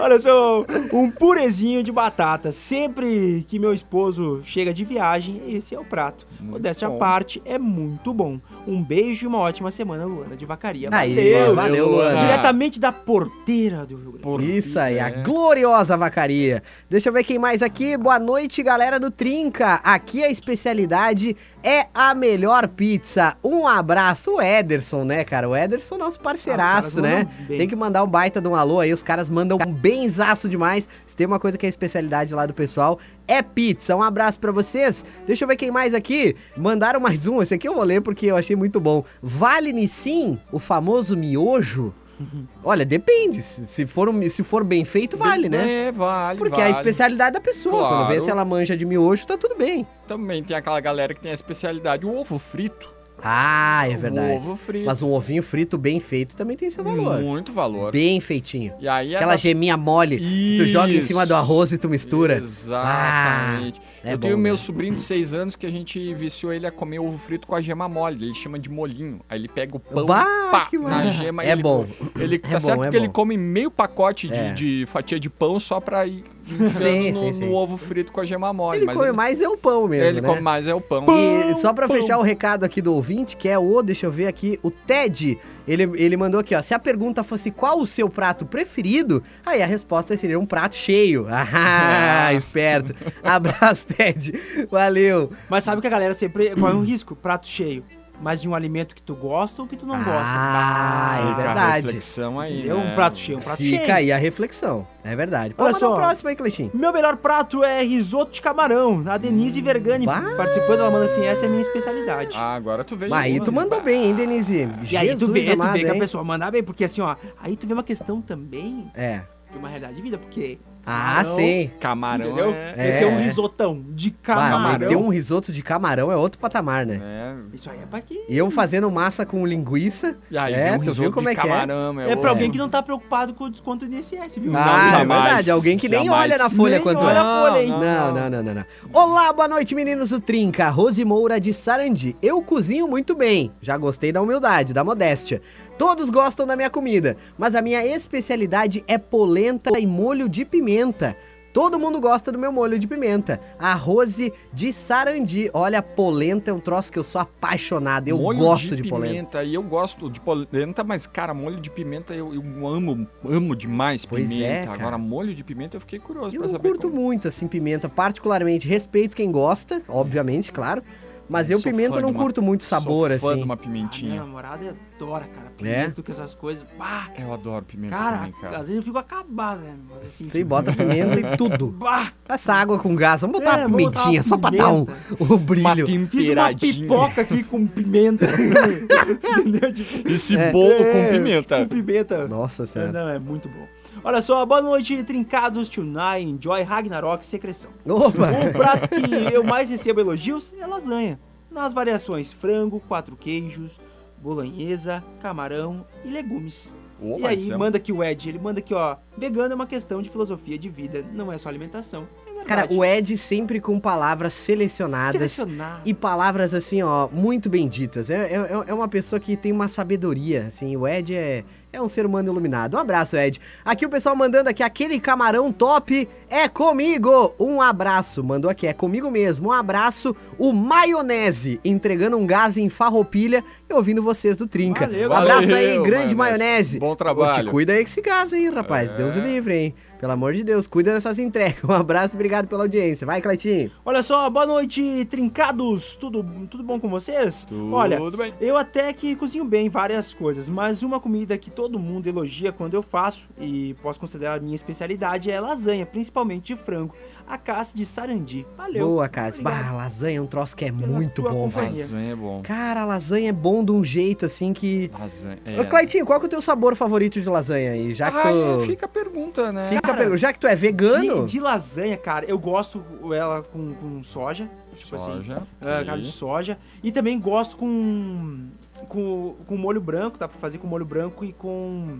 Olha 0.00 0.18
só, 0.18 0.64
um 0.92 1.10
purezinho 1.10 1.82
de 1.82 1.92
batata. 1.92 2.50
Sempre 2.52 3.44
que 3.46 3.58
meu 3.58 3.74
esposo 3.74 4.40
chega 4.44 4.72
de 4.72 4.84
viagem, 4.84 5.42
esse 5.48 5.74
é 5.74 5.78
o 5.78 5.84
prato. 5.84 6.26
Modéstia 6.40 6.88
à 6.88 6.90
parte, 6.92 7.42
é 7.44 7.58
muito 7.58 8.14
bom. 8.14 8.38
Um 8.66 8.82
beijo 8.94 9.24
e 9.24 9.28
uma 9.28 9.38
ótima 9.38 9.72
semana, 9.72 10.04
Luana 10.04 10.36
de 10.36 10.46
Vacaria. 10.46 10.88
Aí, 10.92 11.14
Valeu! 11.14 11.54
valeu, 11.54 11.88
Luana. 11.88 12.12
Luana. 12.12 12.26
Diretamente 12.26 12.78
da 12.78 12.92
porteira 12.92 13.84
do 13.84 13.96
Rio 13.96 14.12
Grande. 14.12 14.22
Por 14.22 14.40
Isso 14.40 14.78
aí, 14.78 15.00
a 15.00 15.08
é. 15.08 15.22
gloriosa 15.22 15.96
vacaria. 15.96 16.62
Deixa 16.88 17.08
eu 17.08 17.12
ver 17.12 17.24
quem 17.24 17.36
mais 17.36 17.60
aqui. 17.60 17.96
Boa 17.96 18.20
noite, 18.20 18.62
galera 18.62 19.00
do 19.00 19.10
Trinca. 19.10 19.80
Aqui 19.82 20.22
a 20.22 20.30
especialidade 20.30 21.36
é 21.64 21.86
a 21.94 22.14
melhor 22.14 22.68
pizza. 22.68 23.34
Um 23.42 23.66
abraço, 23.66 24.32
o 24.36 24.42
Ederson, 24.42 25.02
né, 25.02 25.24
cara? 25.24 25.48
O 25.48 25.56
Ederson, 25.56 25.96
nosso 25.96 26.20
parceiraço, 26.20 26.98
Ah, 26.98 27.02
né? 27.02 27.28
Tem 27.48 27.66
que 27.66 27.74
mandar 27.74 28.04
um 28.04 28.06
baita 28.06 28.38
de 28.38 28.46
um 28.46 28.54
alô 28.54 28.80
aí. 28.80 28.92
Os 28.92 29.02
caras 29.02 29.30
mandam 29.30 29.56
um 29.66 29.72
benzaço 29.72 30.46
demais. 30.46 30.86
Se 31.06 31.16
tem 31.16 31.26
uma 31.26 31.40
coisa 31.40 31.56
que 31.56 31.64
é 31.64 31.68
especialidade 31.68 32.34
lá 32.34 32.44
do 32.44 32.52
pessoal, 32.52 32.98
é 33.26 33.40
pizza. 33.40 33.96
Um 33.96 34.02
abraço 34.02 34.38
pra 34.38 34.52
vocês. 34.52 35.02
Deixa 35.26 35.44
eu 35.44 35.48
ver 35.48 35.56
quem 35.56 35.70
mais 35.70 35.94
aqui. 35.94 36.36
Mandaram 36.54 37.00
mais 37.00 37.26
um. 37.26 37.40
Esse 37.40 37.54
aqui 37.54 37.66
eu 37.66 37.74
vou 37.74 37.84
ler 37.84 38.02
porque 38.02 38.26
eu 38.26 38.36
achei 38.36 38.54
muito 38.54 38.78
bom. 38.78 39.02
Vale-me 39.22 39.88
sim 39.88 40.38
o 40.52 40.58
famoso 40.58 41.16
miojo? 41.16 41.94
Olha, 42.62 42.84
depende. 42.84 43.40
Se 43.42 43.86
for, 43.86 44.08
um- 44.08 44.28
se 44.30 44.42
for 44.42 44.62
bem 44.64 44.84
feito, 44.84 45.16
vale, 45.16 45.48
né? 45.48 45.86
É, 45.88 45.92
vale. 45.92 46.38
Porque 46.38 46.60
é 46.60 46.64
a 46.64 46.68
vale. 46.68 46.78
especialidade 46.78 47.34
da 47.34 47.40
pessoa. 47.40 47.88
Quando 47.88 48.00
vê 48.02 48.14
Claro. 48.14 48.20
se 48.20 48.30
ela 48.30 48.44
manja 48.44 48.76
de 48.76 48.84
miojo, 48.84 49.26
tá 49.26 49.36
tudo 49.36 49.56
bem. 49.56 49.86
Também 50.06 50.42
tem 50.44 50.56
aquela 50.56 50.78
galera 50.80 51.12
que 51.14 51.20
tem 51.20 51.30
a 51.30 51.34
especialidade, 51.34 52.06
o 52.06 52.14
ovo 52.16 52.38
frito. 52.38 52.93
Ah, 53.26 53.88
é 53.88 53.94
O 53.96 53.98
verdade. 53.98 54.36
ovo 54.36 54.54
frito. 54.56 54.84
Mas 54.86 55.02
um 55.02 55.10
ovinho 55.12 55.42
frito 55.42 55.78
bem 55.78 55.98
feito 55.98 56.36
também 56.36 56.56
tem 56.56 56.68
seu 56.68 56.84
valor. 56.84 57.20
Muito 57.20 57.52
valor. 57.52 57.90
Bem 57.90 58.20
feitinho. 58.20 58.74
E 58.78 58.86
aí 58.86 59.14
é 59.14 59.16
Aquela 59.16 59.32
da- 59.32 59.36
geminha 59.38 59.76
mole, 59.78 60.18
que 60.18 60.56
tu 60.58 60.66
joga 60.66 60.92
em 60.92 61.00
cima 61.00 61.24
do 61.24 61.34
arroz 61.34 61.72
e 61.72 61.78
tu 61.78 61.88
mistura. 61.88 62.36
Exatamente. 62.36 63.80
Ah, 64.04 64.10
é 64.10 64.12
eu 64.12 64.18
tenho 64.18 64.36
bom, 64.36 64.42
meu 64.42 64.54
né? 64.54 64.58
sobrinho 64.60 64.94
de 64.94 65.00
6 65.00 65.32
anos 65.34 65.56
que 65.56 65.64
a 65.66 65.70
gente 65.70 66.12
viciou 66.14 66.52
ele 66.52 66.66
a 66.66 66.70
comer 66.70 66.98
ovo 66.98 67.16
frito 67.16 67.46
com 67.46 67.54
a 67.54 67.60
gema 67.62 67.88
mole. 67.88 68.26
Ele 68.26 68.34
chama 68.34 68.58
de 68.58 68.68
molinho. 68.68 69.20
Aí 69.28 69.38
ele 69.38 69.48
pega 69.48 69.76
o 69.76 69.80
pão 69.80 70.04
Bah, 70.06 70.26
pá, 70.50 70.68
na 70.72 71.10
gema. 71.10 71.42
É 71.42 71.52
ele, 71.52 71.62
bom. 71.62 71.86
Ele, 72.18 72.34
É 72.36 72.38
tá 72.38 72.48
bom, 72.60 72.60
certo 72.60 72.84
é 72.84 72.90
que 72.90 72.96
ele 72.96 73.06
bom. 73.06 73.12
come 73.14 73.36
meio 73.38 73.70
pacote 73.70 74.28
de, 74.28 74.34
É. 74.34 74.52
de 74.52 74.84
fatia 74.88 75.18
de 75.18 75.30
pão 75.30 75.58
só 75.58 75.80
pra 75.80 76.06
ir 76.06 76.22
Sim, 76.46 76.66
enfiando 76.66 77.14
sim, 77.18 77.26
no, 77.26 77.32
sim. 77.32 77.46
no 77.46 77.54
ovo 77.54 77.76
frito 77.76 78.12
com 78.12 78.20
a 78.20 78.24
gema 78.24 78.52
mole. 78.52 78.78
Ele 78.78 78.86
mas 78.86 78.94
come 78.96 79.08
ele, 79.08 79.16
mais 79.16 79.40
é 79.40 79.48
o 79.48 79.56
pão 79.56 79.88
mesmo, 79.88 80.04
ele 80.04 80.20
né? 80.20 80.28
come 80.28 80.40
mais 80.40 80.66
é 80.66 80.74
o 80.74 80.80
pão. 80.80 81.06
E 81.08 81.54
só 81.56 81.72
pra 81.72 81.88
fechar 81.88 82.18
o 82.18 82.22
recado 82.22 82.64
aqui 82.64 82.82
do 82.82 82.94
ouvinte, 82.94 83.36
que 83.36 83.48
é 83.48 83.58
o, 83.58 83.82
deixa 83.82 84.06
eu 84.06 84.10
ver 84.10 84.26
aqui, 84.26 84.58
o 84.62 84.70
Ted, 84.70 85.38
ele, 85.66 85.84
ele 85.94 86.16
mandou 86.16 86.40
aqui, 86.40 86.54
ó, 86.54 86.60
se 86.60 86.74
a 86.74 86.78
pergunta 86.78 87.24
fosse 87.24 87.50
qual 87.50 87.78
o 87.78 87.86
seu 87.86 88.08
prato 88.08 88.44
preferido, 88.44 89.22
aí 89.44 89.62
a 89.62 89.66
resposta 89.66 90.16
seria 90.16 90.38
um 90.38 90.46
prato 90.46 90.74
cheio. 90.74 91.26
Ah, 91.56 92.32
esperto. 92.34 92.94
Abraço, 93.22 93.86
Ted. 93.86 94.32
Valeu. 94.70 95.30
Mas 95.48 95.64
sabe 95.64 95.80
que 95.80 95.86
a 95.86 95.90
galera 95.90 96.14
sempre 96.14 96.54
corre 96.56 96.74
um 96.74 96.82
risco, 96.82 97.14
prato 97.14 97.46
cheio. 97.46 97.84
Mas 98.24 98.40
de 98.40 98.48
um 98.48 98.54
alimento 98.54 98.94
que 98.94 99.02
tu 99.02 99.14
gosta 99.14 99.60
ou 99.60 99.68
que 99.68 99.76
tu 99.76 99.84
não 99.84 99.96
gosta. 100.02 100.12
Ah, 100.26 101.16
é 101.18 101.26
Fica 101.28 101.32
a 101.32 101.34
verdade. 101.44 101.86
reflexão 101.86 102.40
aí, 102.40 102.58
Entendeu? 102.58 102.78
né? 102.78 102.90
Um 102.90 102.94
prato 102.94 103.18
cheio, 103.18 103.36
um 103.36 103.40
prato 103.42 103.56
Fica 103.58 103.84
cheio. 103.84 103.94
aí 103.94 104.10
a 104.12 104.16
reflexão. 104.16 104.86
É 105.04 105.14
verdade. 105.14 105.54
Olha 105.58 105.70
Pode 105.70 105.74
mandar 105.74 105.86
o 105.86 105.90
só. 105.90 105.94
próximo 105.94 106.28
aí, 106.30 106.36
Cleitinho. 106.36 106.70
Meu 106.72 106.90
melhor 106.90 107.18
prato 107.18 107.62
é 107.62 107.82
risoto 107.82 108.32
de 108.32 108.40
camarão. 108.40 109.04
A 109.06 109.18
Denise 109.18 109.60
Vergani 109.60 110.06
Bah. 110.06 110.22
participando, 110.38 110.78
ela 110.78 110.90
manda 110.90 111.04
assim, 111.04 111.22
essa 111.26 111.44
é 111.44 111.48
a 111.48 111.50
minha 111.50 111.60
especialidade. 111.60 112.34
Ah, 112.34 112.54
agora 112.54 112.82
tu 112.82 112.96
veio. 112.96 113.10
Mas 113.10 113.24
aí 113.24 113.38
tu 113.40 113.52
mandou 113.52 113.82
bem, 113.82 114.04
hein, 114.06 114.14
Denise? 114.14 114.66
e 114.90 114.96
aí 114.96 115.14
tu 115.14 115.30
vê, 115.30 115.44
tu 115.44 115.52
amado, 115.52 115.72
vê 115.74 115.80
que 115.84 115.90
a 115.90 115.98
pessoa 115.98 116.24
manda 116.24 116.50
bem, 116.50 116.62
porque 116.62 116.84
assim, 116.84 117.02
ó, 117.02 117.14
aí 117.42 117.56
tu 117.58 117.66
vê 117.66 117.74
uma 117.74 117.84
questão 117.84 118.22
também 118.22 118.90
É. 118.94 119.20
de 119.52 119.58
uma 119.58 119.68
realidade 119.68 119.96
de 119.96 120.00
vida, 120.00 120.16
porque... 120.16 120.58
Ah, 120.86 121.14
camarão, 121.22 121.36
sim. 121.36 121.70
Camarão 121.80 122.26
Entendeu? 122.26 122.54
é... 122.54 122.74
Meter 122.76 123.06
um 123.06 123.18
É. 123.18 123.22
risotão 123.22 123.84
de 123.90 124.10
camarão. 124.10 124.88
ter 124.88 124.96
um 124.96 125.08
risoto 125.08 125.52
de 125.52 125.62
camarão 125.62 126.12
é 126.12 126.16
outro 126.16 126.38
patamar, 126.38 126.84
né? 126.84 127.00
É, 127.02 127.34
Isso 127.54 127.70
aí 127.70 127.78
é 127.82 127.86
pra 127.86 128.00
quê? 128.00 128.24
E 128.28 128.36
eu 128.36 128.50
fazendo 128.50 128.90
massa 128.90 129.24
com 129.24 129.46
linguiça. 129.46 130.16
E 130.30 130.36
aí, 130.36 130.52
é, 130.52 130.64
tem 130.64 130.72
um 130.74 130.78
tu 130.78 130.80
risoto 130.82 131.00
viu 131.02 131.12
como 131.12 131.26
de 131.28 131.32
é 131.32 131.34
que 131.34 131.46
é? 131.46 131.50
camarão, 131.50 132.00
É 132.00 132.04
pra 132.04 132.14
outro. 132.16 132.28
alguém 132.28 132.50
que 132.50 132.58
não 132.58 132.68
tá 132.68 132.82
preocupado 132.82 133.34
com 133.34 133.44
o 133.44 133.50
desconto 133.50 133.86
do 133.86 133.94
INSS, 133.94 134.36
viu? 134.38 134.52
Ah, 134.56 134.60
é 134.60 134.98
jamais, 134.98 135.22
verdade. 135.24 135.50
Alguém 135.50 135.76
que 135.78 135.88
nem 135.88 136.04
jamais. 136.04 136.22
olha 136.32 136.38
na 136.38 136.50
folha 136.50 136.74
Nem 136.74 136.82
quanto 136.82 137.02
olha 137.04 137.16
é. 137.16 137.20
a 137.20 137.24
folha, 137.40 137.62
hein? 137.62 137.68
Não, 137.70 138.12
não, 138.14 138.30
não, 138.30 138.42
não, 138.42 138.54
não. 138.54 138.64
Olá, 138.92 139.32
boa 139.32 139.48
noite, 139.48 139.74
meninos 139.74 140.10
do 140.10 140.20
Trinca. 140.20 140.68
Rose 140.70 141.04
Moura 141.04 141.40
de 141.40 141.54
Sarandi. 141.54 142.16
Eu 142.22 142.42
cozinho 142.42 142.86
muito 142.86 143.14
bem. 143.14 143.52
Já 143.60 143.76
gostei 143.76 144.12
da 144.12 144.20
humildade, 144.20 144.74
da 144.74 144.84
modéstia. 144.84 145.40
Todos 145.78 146.08
gostam 146.08 146.46
da 146.46 146.54
minha 146.56 146.70
comida, 146.70 147.16
mas 147.36 147.54
a 147.54 147.62
minha 147.62 147.84
especialidade 147.84 148.84
é 148.86 148.96
polenta 148.96 149.78
e 149.78 149.86
molho 149.86 150.28
de 150.28 150.44
pimenta. 150.44 151.16
Todo 151.52 151.78
mundo 151.78 152.00
gosta 152.00 152.32
do 152.32 152.38
meu 152.38 152.50
molho 152.50 152.76
de 152.80 152.86
pimenta. 152.86 153.40
A 153.60 153.74
Rose 153.74 154.32
de 154.52 154.72
Sarandi. 154.72 155.48
Olha, 155.54 155.80
polenta 155.80 156.50
é 156.50 156.54
um 156.54 156.58
troço 156.58 156.90
que 156.90 156.98
eu 156.98 157.04
sou 157.04 157.20
apaixonado. 157.20 158.08
Eu 158.08 158.18
Molho 158.18 158.40
gosto 158.40 158.74
de, 158.74 158.82
polenta. 158.88 159.12
pimenta. 159.14 159.44
E 159.44 159.54
eu 159.54 159.62
gosto 159.62 160.10
de 160.10 160.20
polenta, 160.20 160.82
mas, 160.82 161.06
cara, 161.06 161.32
molho 161.32 161.60
de 161.60 161.70
pimenta 161.70 162.12
eu, 162.12 162.34
eu 162.34 162.66
amo, 162.66 163.06
amo 163.24 163.54
demais 163.54 164.04
Pois 164.04 164.28
pimenta. 164.30 164.48
é. 164.52 164.66
Agora, 164.66 164.98
molho 164.98 165.32
de 165.32 165.44
pimenta 165.44 165.76
eu 165.76 165.80
fiquei 165.80 166.00
curioso 166.00 166.34
Eu 166.34 166.40
pra 166.40 166.48
saber 166.50 166.68
curto 166.70 166.88
como. 166.90 167.00
muito, 167.00 167.28
assim, 167.28 167.46
pimenta. 167.46 167.88
Particularmente, 167.88 168.66
respeito 168.66 169.14
quem 169.16 169.30
gosta, 169.30 169.80
obviamente, 169.88 170.50
claro. 170.50 170.82
Mas 171.28 171.50
eu, 171.50 171.58
Sou 171.58 171.70
pimenta, 171.70 172.00
não 172.00 172.10
uma- 172.10 172.20
curto 172.20 172.42
muito 172.42 172.64
sabor, 172.64 173.10
Sou 173.12 173.18
fã 173.20 173.28
assim. 173.30 173.38
de 173.38 173.44
uma 173.44 173.54
A 173.54 173.56
minha 173.56 173.66
pimentinha. 173.66 174.16
namorada 174.16 174.76
adora, 174.96 175.24
cara. 175.24 175.46
É? 175.46 175.50
Pimenta 175.84 176.02
com 176.02 176.12
essas 176.12 176.34
coisas. 176.34 176.64
Bah, 176.78 177.08
Eu 177.18 177.32
adoro 177.32 177.64
pimenta 177.64 177.96
cara, 177.96 178.16
também, 178.18 178.32
cara. 178.32 178.56
às 178.58 178.62
vezes 178.66 178.76
eu 178.76 178.82
fico 178.82 178.98
acabado, 178.98 179.60
né? 179.60 179.74
Mas 179.90 180.04
assim... 180.06 180.28
Você 180.28 180.44
bota 180.44 180.72
pimenta 180.72 181.18
em 181.20 181.36
tudo. 181.36 181.68
Bah, 181.80 182.12
Essa 182.28 182.52
água 182.54 182.78
com 182.78 182.94
gás, 182.94 183.22
vamos 183.22 183.38
botar 183.38 183.58
É, 183.60 183.66
uma 183.66 183.68
vamos 183.68 183.84
botar 183.84 184.00
pimentinha, 184.02 184.20
uma 184.20 184.28
só 184.28 184.36
pra 184.38 184.50
dar 184.50 184.72
um, 184.72 184.86
o 185.18 185.38
brilho. 185.38 185.86
Uma 185.86 186.06
fiz 186.08 186.28
uma 186.28 186.54
pipoca 186.54 187.20
aqui 187.22 187.42
com 187.42 187.66
pimenta. 187.66 188.26
Entendeu? 189.38 189.72
Tipo, 189.72 190.08
Esse 190.10 190.36
bolo 190.52 190.72
é, 190.72 190.92
com 190.92 191.10
pimenta. 191.12 191.58
Com 191.60 191.68
pimenta. 191.68 192.28
Nossa 192.28 192.64
É, 192.64 192.66
senhora. 192.66 192.92
Não, 192.92 193.08
é 193.08 193.18
muito 193.18 193.48
bom. 193.48 193.66
Olha 194.06 194.20
só, 194.20 194.44
boa 194.44 194.60
noite, 194.60 195.02
trincados, 195.02 195.66
Tunai, 195.66 196.20
Enjoy, 196.20 196.62
Ragnarok, 196.62 197.24
Secreção. 197.24 197.70
Opa! 197.88 198.32
O 198.48 198.52
prato 198.52 198.88
que 198.90 199.34
eu 199.34 199.42
mais 199.42 199.70
recebo 199.70 199.98
elogios 199.98 200.52
é 200.60 200.66
lasanha. 200.66 201.18
Nas 201.50 201.72
variações 201.72 202.30
frango, 202.30 202.80
quatro 202.80 203.16
queijos, 203.16 203.80
bolonhesa, 204.18 205.02
camarão 205.20 205.86
e 206.04 206.10
legumes. 206.10 206.76
E 207.00 207.26
aí, 207.26 207.36
Marcelo. 207.36 207.58
manda 207.58 207.76
aqui 207.78 207.92
o 207.92 208.04
Ed, 208.04 208.28
ele 208.28 208.38
manda 208.38 208.60
aqui, 208.60 208.74
ó. 208.74 208.96
Vegano 209.16 209.52
é 209.52 209.54
uma 209.54 209.66
questão 209.66 210.02
de 210.02 210.10
filosofia 210.10 210.58
de 210.58 210.68
vida, 210.68 211.02
não 211.12 211.32
é 211.32 211.38
só 211.38 211.48
alimentação. 211.48 212.06
É. 212.40 212.44
Cara, 212.44 212.66
o 212.70 212.84
Ed 212.84 213.16
sempre 213.16 213.58
com 213.58 213.80
palavras 213.80 214.34
selecionadas. 214.34 215.32
Selecionado. 215.32 215.80
E 215.84 215.94
palavras 215.94 216.52
assim, 216.52 216.82
ó, 216.82 217.08
muito 217.08 217.48
benditas. 217.48 218.10
É, 218.10 218.34
é, 218.34 218.64
é 218.66 218.74
uma 218.74 218.88
pessoa 218.88 219.18
que 219.18 219.34
tem 219.34 219.50
uma 219.50 219.66
sabedoria, 219.66 220.46
assim. 220.48 220.76
O 220.76 220.86
Ed 220.86 221.14
é, 221.14 221.42
é 221.74 221.82
um 221.82 221.88
ser 221.88 222.06
humano 222.06 222.30
iluminado. 222.30 222.76
Um 222.76 222.80
abraço, 222.80 223.16
Ed. 223.16 223.40
Aqui 223.64 223.84
o 223.84 223.88
pessoal 223.88 224.14
mandando 224.14 224.48
aqui, 224.48 224.62
aquele 224.62 225.00
camarão 225.00 225.50
top 225.52 226.08
é 226.30 226.48
comigo. 226.48 227.34
Um 227.38 227.60
abraço. 227.60 228.22
Mandou 228.22 228.50
aqui, 228.50 228.66
é 228.66 228.72
comigo 228.72 229.10
mesmo. 229.10 229.48
Um 229.48 229.52
abraço. 229.52 230.14
O 230.38 230.52
Maionese, 230.52 231.60
entregando 231.64 232.16
um 232.16 232.26
gás 232.26 232.56
em 232.56 232.68
farroupilha 232.68 233.42
e 233.68 233.74
ouvindo 233.74 234.02
vocês 234.02 234.36
do 234.36 234.46
Trinca. 234.46 234.86
Valeu, 234.86 235.10
um 235.10 235.12
abraço 235.12 235.48
valeu, 235.48 235.56
aí, 235.56 235.78
grande 235.82 236.14
Maionese. 236.14 236.44
Maionese. 236.44 236.78
Bom 236.78 236.90
Ô, 236.90 236.96
trabalho. 236.96 237.44
te 237.44 237.50
cuida 237.50 237.72
aí 237.72 237.78
com 237.78 237.90
esse 237.90 238.00
gás 238.00 238.32
aí, 238.32 238.48
rapaz. 238.48 238.92
É. 238.92 238.94
Deus 238.94 239.16
livre, 239.16 239.54
hein. 239.54 239.74
Pelo 239.98 240.12
amor 240.12 240.34
de 240.34 240.44
Deus, 240.44 240.66
cuida 240.66 240.92
dessas 240.92 241.18
entregas. 241.18 241.54
Um 241.64 241.72
abraço, 241.72 242.14
obrigado 242.14 242.46
pela 242.46 242.62
audiência. 242.64 243.06
Vai, 243.06 243.20
Cleitinho. 243.20 243.70
Olha 243.84 244.02
só, 244.02 244.28
boa 244.28 244.44
noite, 244.46 245.06
trincados. 245.10 245.94
Tudo, 245.96 246.22
tudo 246.50 246.62
bom 246.62 246.78
com 246.78 246.88
vocês? 246.88 247.44
Tudo 247.44 247.72
Olha, 247.72 247.98
bem. 248.10 248.34
eu 248.40 248.56
até 248.56 248.92
que 248.92 249.16
cozinho 249.16 249.44
bem 249.44 249.68
várias 249.68 250.12
coisas, 250.12 250.48
mas 250.48 250.82
uma 250.82 251.00
comida 251.00 251.38
que 251.38 251.50
todo 251.50 251.78
mundo 251.78 252.06
elogia 252.06 252.52
quando 252.52 252.74
eu 252.74 252.82
faço 252.82 253.30
e 253.38 253.74
posso 253.82 253.98
considerar 253.98 254.34
a 254.38 254.40
minha 254.40 254.54
especialidade 254.54 255.30
é 255.30 255.40
lasanha, 255.40 255.86
principalmente 255.86 256.54
de 256.54 256.56
frango. 256.56 256.94
A 257.26 257.38
caça 257.38 257.74
de 257.74 257.86
sarandi. 257.86 258.46
Valeu. 258.56 258.86
Boa, 258.86 259.08
Cássio. 259.08 259.40
Obrigado. 259.40 259.64
Bah, 259.70 259.76
lasanha 259.76 260.18
é 260.18 260.20
um 260.20 260.26
troço 260.26 260.54
que 260.54 260.66
é 260.66 260.70
Pela 260.72 260.86
muito 260.86 261.22
bom, 261.22 261.48
velho. 261.48 261.66
Lasanha 261.78 262.12
é 262.12 262.16
bom. 262.16 262.42
Cara, 262.42 262.82
a 262.82 262.84
lasanha 262.84 263.30
é 263.30 263.32
bom 263.32 263.64
de 263.64 263.72
um 263.72 263.82
jeito 263.82 264.26
assim 264.26 264.52
que. 264.52 264.90
Lasanha. 264.98 265.38
Ô, 265.58 265.64
Cleitinho, 265.64 266.04
qual 266.04 266.18
que 266.20 266.26
é 266.26 266.28
o 266.28 266.30
teu 266.30 266.42
sabor 266.42 266.76
favorito 266.76 267.18
de 267.20 267.28
lasanha 267.28 267.70
aí? 267.72 267.94
Já 267.94 268.10
que 268.10 268.18
Ah, 268.18 268.22
tu. 268.30 268.62
é, 268.62 268.66
fica 268.66 268.84
a 268.84 268.88
pergunta, 268.88 269.50
né? 269.52 269.70
Fica 269.70 269.93
Cara, 269.94 270.00
pergunta, 270.02 270.18
Já 270.18 270.32
que 270.32 270.38
tu 270.38 270.46
é 270.46 270.54
vegano. 270.54 271.24
De, 271.26 271.32
de 271.32 271.40
lasanha, 271.40 271.96
cara, 271.96 272.24
eu 272.26 272.38
gosto 272.38 272.84
ela 273.12 273.42
com, 273.42 273.74
com 273.74 274.02
soja. 274.02 274.50
Tipo 274.76 274.96
assim, 274.96 275.04
Soja. 275.06 275.42
ah, 275.60 275.74
ok. 275.76 275.84
carne 275.86 276.02
de 276.02 276.10
soja. 276.10 276.58
E 276.82 276.90
também 276.90 277.18
gosto 277.18 277.56
com, 277.56 278.48
com, 278.88 279.36
com 279.46 279.56
molho 279.56 279.80
branco, 279.80 280.18
dá 280.18 280.26
pra 280.28 280.38
fazer 280.38 280.58
com 280.58 280.66
molho 280.66 280.84
branco 280.84 281.24
e 281.24 281.32
com 281.32 281.96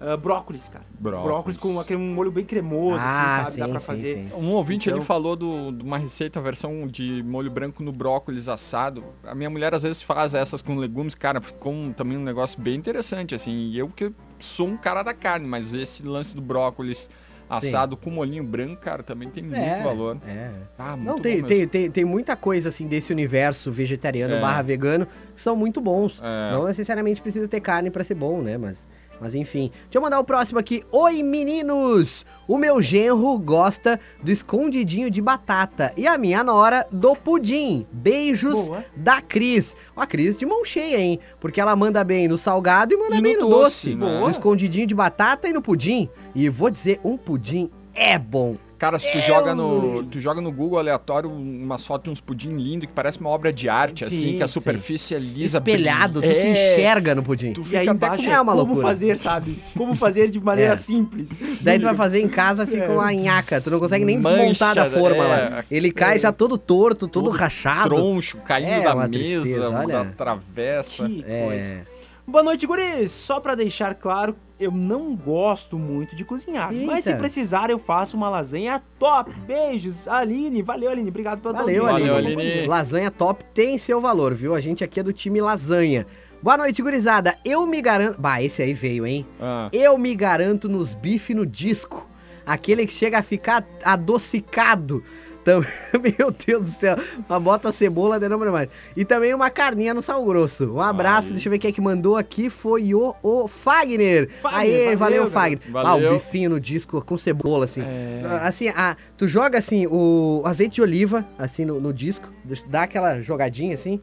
ah, 0.00 0.16
brócolis, 0.16 0.68
cara. 0.68 0.84
Brócolis. 0.98 1.56
com 1.56 1.78
aquele 1.78 2.00
um 2.02 2.12
molho 2.12 2.32
bem 2.32 2.44
cremoso, 2.44 2.98
Ah, 3.00 3.42
assim, 3.42 3.44
sabe? 3.44 3.58
Dá 3.60 3.64
sim, 3.66 3.70
pra 3.70 3.80
sim, 3.80 3.86
fazer. 3.86 4.16
sim. 4.16 4.28
Um 4.36 4.50
ouvinte 4.50 4.88
Então- 4.88 4.98
ele 4.98 5.06
falou 5.06 5.36
do- 5.36 5.70
de 5.70 5.84
uma 5.84 5.98
receita, 5.98 6.38
a 6.40 6.42
versão 6.42 6.86
de 6.88 7.22
molho 7.22 7.50
branco 7.50 7.80
no 7.82 7.92
brócolis 7.92 8.48
assado. 8.48 9.04
A 9.24 9.34
minha 9.34 9.48
mulher 9.48 9.72
às 9.72 9.84
vezes 9.84 10.02
faz 10.02 10.34
essas 10.34 10.60
com 10.60 10.74
legumes, 10.76 11.14
cara, 11.14 11.40
ficou 11.40 11.72
um- 11.72 11.92
também 11.92 12.18
um 12.18 12.22
negócio 12.24 12.60
bem 12.60 12.74
interessante, 12.74 13.34
assim. 13.36 13.52
E 13.52 13.78
eu 13.78 13.88
que 13.88 14.12
sou 14.38 14.66
um 14.66 14.76
cara 14.76 15.02
da 15.04 15.14
carne, 15.14 15.46
mas 15.46 15.72
esse 15.74 16.02
lance 16.02 16.34
do 16.34 16.42
brócolis 16.42 17.08
assado 17.48 17.96
com 17.96 18.10
molhinho 18.10 18.42
branco, 18.44 18.80
cara, 18.80 19.02
também 19.02 19.30
tem 19.30 19.42
muito 19.42 19.56
É, 19.58 19.82
valor. 19.82 20.18
É. 20.26 20.50
Ah, 20.78 20.96
muito 20.96 21.08
Não, 21.08 21.20
tem, 21.20 21.42
tem, 21.42 21.66
tem, 21.66 21.90
tem 21.90 22.04
muita 22.04 22.34
coisa 22.36 22.68
assim 22.68 22.86
desse 22.86 23.12
universo 23.12 23.70
vegetariano 23.72 24.34
É. 24.34 24.40
barra 24.40 24.62
vegano 24.62 25.06
que 25.06 25.40
são 25.40 25.54
muito 25.56 25.80
bons. 25.80 26.20
É. 26.22 26.52
Não 26.52 26.64
necessariamente 26.66 27.20
precisa 27.22 27.46
ter 27.48 27.60
carne 27.60 27.90
pra 27.90 28.02
ser 28.04 28.14
bom, 28.14 28.40
né? 28.42 28.56
Mas, 28.58 28.88
mas 29.20 29.34
enfim. 29.34 29.70
Deixa 29.84 29.96
eu 29.96 30.02
mandar 30.02 30.18
o 30.20 30.24
próximo 30.24 30.58
aqui. 30.58 30.82
Oi, 30.92 31.22
meninos! 31.22 32.24
O 32.48 32.58
meu 32.58 32.80
genro 32.80 33.38
gosta 33.38 33.98
do 34.22 34.30
escondidinho 34.30 35.10
de 35.10 35.20
batata 35.20 35.92
e 35.96 36.06
a 36.06 36.16
minha 36.16 36.44
nora 36.44 36.86
do 36.92 37.14
pudim. 37.16 37.86
Beijos 37.92 38.66
Boa. 38.68 38.84
da 38.96 39.20
Cris. 39.20 39.74
A 39.96 40.06
Cris 40.06 40.38
de 40.38 40.46
mão 40.46 40.64
cheia, 40.64 40.98
hein? 40.98 41.18
Porque 41.40 41.60
ela 41.60 41.74
manda 41.74 42.04
bem 42.04 42.28
no 42.28 42.38
salgado 42.38 42.94
e 42.94 42.96
manda 42.96 43.14
E 43.14 43.18
no 43.18 43.22
bem 43.22 43.36
no 43.36 43.48
doce, 43.48 43.90
doce. 43.90 43.94
né? 43.96 44.20
No 44.20 44.30
escondidinho 44.30 44.86
de 44.86 44.94
batata 44.94 45.48
e 45.48 45.52
no 45.52 45.60
pudim. 45.62 46.08
E 46.34 46.48
vou 46.48 46.70
dizer, 46.70 47.00
um 47.02 47.16
pudim 47.16 47.70
é 47.94 48.18
bom. 48.18 48.56
Cara, 48.78 48.98
se 48.98 49.10
tu 49.10 49.16
Eu 49.16 49.22
joga 49.22 49.54
no, 49.54 50.02
tu 50.04 50.20
joga 50.20 50.40
no 50.40 50.52
Google 50.52 50.78
aleatório 50.78 51.30
uma 51.30 51.78
foto 51.78 52.04
de 52.04 52.10
uns 52.10 52.20
pudim 52.20 52.54
lindo 52.56 52.86
que 52.86 52.92
parece 52.92 53.18
uma 53.18 53.30
obra 53.30 53.50
de 53.52 53.68
arte, 53.70 54.04
Sim, 54.04 54.16
assim, 54.16 54.36
que 54.36 54.42
a 54.42 54.46
sim. 54.46 54.52
superfície 54.52 55.14
é 55.14 55.18
lisa. 55.18 55.58
Espelhado, 55.58 56.20
tu 56.20 56.26
brilha- 56.26 56.34
se 56.34 56.46
É, 56.46 56.52
enxerga 56.52 57.14
no 57.14 57.22
pudim. 57.22 57.52
Tu 57.54 57.62
E 57.62 57.64
fica 57.64 57.78
aí 57.78 57.88
até 57.88 57.94
embaixo 58.06 58.24
com... 58.24 58.30
É 58.30 58.40
uma 58.40 58.52
como 58.52 58.64
loucura. 58.66 58.86
fazer, 58.88 59.18
sabe? 59.18 59.58
Como 59.76 59.96
fazer 59.96 60.28
de 60.30 60.38
maneira 60.40 60.74
É. 60.74 60.76
simples. 60.76 61.30
Daí 61.62 61.78
tu 61.78 61.84
vai 61.86 61.94
fazer 61.94 62.20
em 62.20 62.28
casa, 62.28 62.66
fica 62.68 62.92
uma 62.92 63.10
nhaca. 63.12 63.60
Tu 63.62 63.70
não 63.70 63.78
consegue 63.78 64.04
nem 64.04 64.18
Mancha, 64.18 64.36
desmontar 64.36 64.74
da 64.74 64.90
forma 64.90 65.24
é, 65.24 65.48
lá. 65.48 65.64
Ele 65.70 65.90
cai 65.90 66.18
já 66.18 66.30
todo 66.30 66.58
torto, 66.58 67.08
todo, 67.08 67.24
Todo 67.26 67.36
rachado. 67.36 67.88
troncho 67.88 68.36
caindo 68.38 68.68
É 68.68 68.80
da 68.82 68.94
mesa, 68.94 69.08
tristeza, 69.10 69.70
da 69.70 69.78
olha. 69.80 70.14
travessa. 70.16 71.06
Que 71.08 71.22
coisa. 71.22 71.95
Boa 72.26 72.42
noite, 72.42 72.66
guris! 72.66 73.12
Só 73.12 73.38
pra 73.38 73.54
deixar 73.54 73.94
claro, 73.94 74.34
eu 74.58 74.72
não 74.72 75.14
gosto 75.14 75.78
muito 75.78 76.16
de 76.16 76.24
cozinhar. 76.24 76.72
Mas 76.72 77.04
se 77.04 77.10
Eita. 77.10 77.20
precisar, 77.20 77.70
eu 77.70 77.78
faço 77.78 78.16
uma 78.16 78.28
lasanha 78.28 78.82
top. 78.98 79.30
Beijos, 79.46 80.08
Aline. 80.08 80.60
Valeu, 80.60 80.90
Aline. 80.90 81.08
Obrigado 81.08 81.40
pela 81.40 81.54
tua 81.54 81.62
Valeu, 81.62 81.86
audiência. 81.86 82.14
Aline. 82.16 82.34
Valeu, 82.34 82.50
Aline. 82.52 82.66
Lasanha 82.66 83.10
top 83.12 83.44
tem 83.54 83.78
seu 83.78 84.00
valor, 84.00 84.34
viu? 84.34 84.54
A 84.54 84.60
gente 84.60 84.82
aqui 84.82 84.98
é 84.98 85.02
do 85.04 85.12
time 85.12 85.40
Lasanha. 85.40 86.04
Boa 86.42 86.56
noite, 86.56 86.82
gurizada. 86.82 87.36
Eu 87.44 87.64
me 87.64 87.80
garanto. 87.80 88.20
Bah, 88.20 88.42
esse 88.42 88.60
aí 88.60 88.74
veio, 88.74 89.06
hein? 89.06 89.24
Ah, 89.40 89.68
Eu 89.72 89.96
me 89.96 90.14
garanto 90.14 90.68
nos 90.68 90.94
bife 90.94 91.32
no 91.32 91.46
disco. 91.46 92.08
Aquele 92.44 92.86
que 92.86 92.92
chega 92.92 93.18
a 93.18 93.22
ficar 93.22 93.64
adocicado. 93.84 95.02
Então, 95.46 95.60
meu 96.18 96.32
Deus 96.32 96.64
do 96.64 96.70
céu. 96.70 96.96
Uma 97.28 97.38
bota 97.38 97.70
cebola, 97.70 98.18
de 98.18 98.28
nome 98.28 98.50
mais. 98.50 98.68
E 98.96 99.04
também 99.04 99.32
uma 99.32 99.48
carninha 99.48 99.94
no 99.94 100.02
sal 100.02 100.24
grosso. 100.24 100.72
Um 100.72 100.80
abraço, 100.80 101.28
Aí. 101.28 101.34
deixa 101.34 101.46
eu 101.48 101.50
ver 101.52 101.58
quem 101.60 101.68
é 101.68 101.72
que 101.72 101.80
mandou 101.80 102.16
aqui. 102.16 102.50
Foi 102.50 102.92
o, 102.92 103.14
o 103.22 103.46
Fagner. 103.46 104.28
Fagner, 104.42 104.60
Aê, 104.60 104.96
valeu, 104.96 105.24
valeu, 105.24 105.26
Fagner. 105.28 105.60
galera. 105.70 105.88
Ah, 105.88 105.94
o 105.94 106.00
Valeu. 106.00 106.14
bifinho 106.14 106.50
no 106.50 106.58
disco 106.58 107.00
com 107.04 107.16
cebola, 107.16 107.64
assim. 107.64 107.82
É. 107.82 108.22
Ah, 108.24 108.48
Assim, 108.48 108.68
ah, 108.70 108.96
tu 109.16 109.28
joga 109.28 109.56
assim 109.58 109.86
o 109.86 110.42
azeite 110.44 110.74
de 110.76 110.82
oliva, 110.82 111.24
assim, 111.38 111.64
no, 111.64 111.80
no 111.80 111.92
disco. 111.92 112.28
Dá 112.68 112.82
aquela 112.82 113.20
jogadinha 113.20 113.74
assim. 113.74 114.00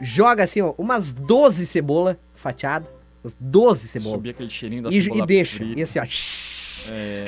Joga 0.00 0.44
assim, 0.44 0.62
ó, 0.62 0.72
umas 0.78 1.12
12 1.12 1.66
cebola 1.66 2.18
fatiada. 2.34 2.88
Umas 3.22 3.36
12 3.38 3.86
cebola. 3.86 4.14
subir 4.16 4.30
aquele 4.30 4.48
cheirinho 4.48 4.84
da 4.84 4.88
E, 4.88 5.02
cebola 5.02 5.22
e 5.22 5.26
deixa. 5.26 5.58
frita. 5.58 5.78
E 5.78 5.82
assim, 5.82 5.98
ó. 5.98 6.04
É. 6.90 7.24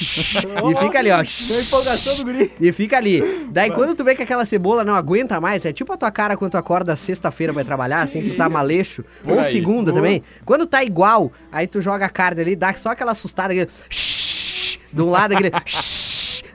E 0.00 0.84
fica 0.84 0.98
ali, 0.98 1.10
ó. 1.10 1.22
Deu 1.22 1.60
empolgação 1.60 2.16
do 2.16 2.24
guri. 2.24 2.52
E 2.60 2.72
fica 2.72 2.96
ali. 2.96 3.48
Daí 3.50 3.70
quando 3.70 3.94
tu 3.94 4.04
vê 4.04 4.14
que 4.14 4.22
aquela 4.22 4.44
cebola 4.44 4.84
não 4.84 4.94
aguenta 4.94 5.40
mais, 5.40 5.64
é 5.64 5.72
tipo 5.72 5.92
a 5.92 5.96
tua 5.96 6.10
cara 6.10 6.36
quando 6.36 6.52
tu 6.52 6.56
acorda 6.58 6.96
sexta-feira 6.96 7.52
pra 7.52 7.64
trabalhar, 7.64 8.02
assim, 8.02 8.22
que 8.22 8.30
tu 8.30 8.36
tá 8.36 8.48
maleixo. 8.48 9.04
Por 9.22 9.32
ou 9.32 9.38
aí. 9.40 9.50
segunda 9.50 9.92
também. 9.92 10.22
Quando 10.44 10.66
tá 10.66 10.82
igual, 10.82 11.32
aí 11.50 11.66
tu 11.66 11.80
joga 11.80 12.06
a 12.06 12.10
carne 12.10 12.40
ali, 12.40 12.56
dá 12.56 12.72
só 12.74 12.90
aquela 12.90 13.12
assustada, 13.12 13.52
aquele... 13.52 13.70
De 14.92 15.02
um 15.02 15.10
lado, 15.10 15.34
aquele... 15.34 15.50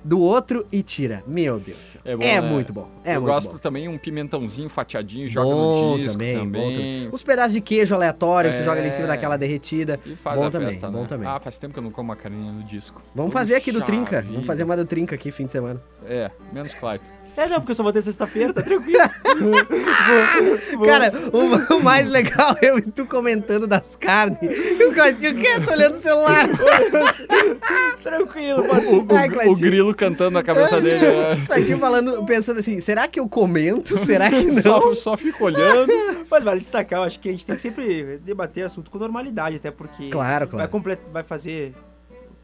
Do 0.03 0.19
outro 0.19 0.65
e 0.71 0.81
tira. 0.83 1.23
Meu 1.27 1.59
Deus. 1.59 1.97
É 2.05 2.15
bom, 2.15 2.23
é 2.23 2.41
né? 2.41 2.49
muito 2.49 2.71
bom. 2.73 2.89
É 3.03 3.15
eu 3.15 3.21
muito 3.21 3.33
gosto 3.33 3.51
bom. 3.51 3.57
também 3.57 3.87
um 3.87 3.97
pimentãozinho 3.97 4.69
fatiadinho, 4.69 5.27
joga 5.29 5.47
Bom 5.47 5.91
no 5.91 5.97
disco 5.97 6.13
também, 6.13 6.37
também. 6.37 6.61
bom 6.61 6.71
também. 6.75 7.09
Uns 7.13 7.23
pedaços 7.23 7.53
de 7.53 7.61
queijo 7.61 7.93
aleatório 7.95 8.51
que 8.51 8.57
tu 8.57 8.61
É. 8.61 8.65
joga 8.65 8.79
ali 8.79 8.89
em 8.89 8.91
cima 8.91 9.07
daquela 9.07 9.37
derretida. 9.37 9.99
E 10.05 10.15
faz 10.15 10.39
bom 10.39 10.49
também, 10.49 10.69
festa, 10.69 10.89
bom 10.89 11.01
né? 11.01 11.07
também. 11.07 11.27
Ah, 11.27 11.39
faz 11.39 11.57
tempo 11.57 11.73
que 11.73 11.79
eu 11.79 11.83
não 11.83 11.91
como 11.91 12.09
uma 12.09 12.15
carninha 12.15 12.51
no 12.51 12.63
disco. 12.63 13.01
Vamos 13.13 13.31
Puxa 13.31 13.39
fazer 13.41 13.55
aqui 13.55 13.71
do 13.71 13.81
Trinca. 13.81 14.21
vida. 14.21 14.31
Vamos 14.33 14.47
fazer 14.47 14.63
uma 14.63 14.75
do 14.77 14.85
Trinca 14.85 15.15
aqui 15.15 15.31
fim 15.31 15.45
de 15.45 15.51
semana. 15.51 15.81
É, 16.05 16.31
menos 16.53 16.73
Clyde. 16.73 17.03
É, 17.39 17.47
não, 17.47 17.57
porque 17.59 17.71
eu 17.71 17.75
só 17.75 17.83
vou 17.83 17.93
ter 17.93 18.01
sexta-feira, 18.01 18.53
tá 18.53 18.61
tranquilo. 18.61 18.99
Vou- 19.39 19.51
vou- 20.77 20.85
Cara, 20.87 21.11
o, 21.31 21.75
o 21.77 21.83
mais 21.83 22.07
legal 22.09 22.55
é 22.61 22.69
eu 22.69 22.77
e 22.79 22.81
tu 22.81 23.05
comentando 23.05 23.65
das 23.65 23.95
carnes. 23.95 24.37
E 24.41 24.83
o 24.85 24.93
Claudinho 24.93 25.35
quieto 25.35 25.69
olhando 25.71 25.93
o 25.93 25.99
celular. 26.01 26.47
tranquilo, 28.03 28.63
pode 28.63 28.85
Ai, 29.15 29.27
O 29.27 29.31
Claudinho. 29.31 29.55
grilo 29.57 29.95
cantando 29.95 30.31
na 30.31 30.43
cabeça 30.43 30.81
dele. 30.81 30.99
né? 31.05 31.43
Claudinho 31.47 31.79
falando, 31.79 32.25
pensando 32.25 32.59
assim, 32.59 32.79
será 32.81 33.07
que 33.07 33.19
eu 33.19 33.27
comento? 33.27 33.97
Será 33.97 34.29
que 34.29 34.43
não? 34.45 34.61
Só, 34.61 34.95
só 34.95 35.17
fica 35.17 35.43
olhando. 35.43 35.91
Mas 36.29 36.43
vale 36.43 36.59
destacar, 36.59 36.99
eu 36.99 37.03
acho 37.03 37.19
que 37.19 37.29
a 37.29 37.31
gente 37.31 37.45
tem 37.45 37.55
que 37.55 37.61
sempre 37.61 38.17
debater 38.17 38.65
assunto 38.65 38.91
com 38.91 38.97
normalidade, 38.97 39.55
até 39.57 39.71
porque 39.71 40.09
Claro, 40.09 40.45
vai, 40.45 40.51
claro. 40.51 40.69
comple- 40.69 40.99
vai 41.11 41.23
fazer 41.23 41.73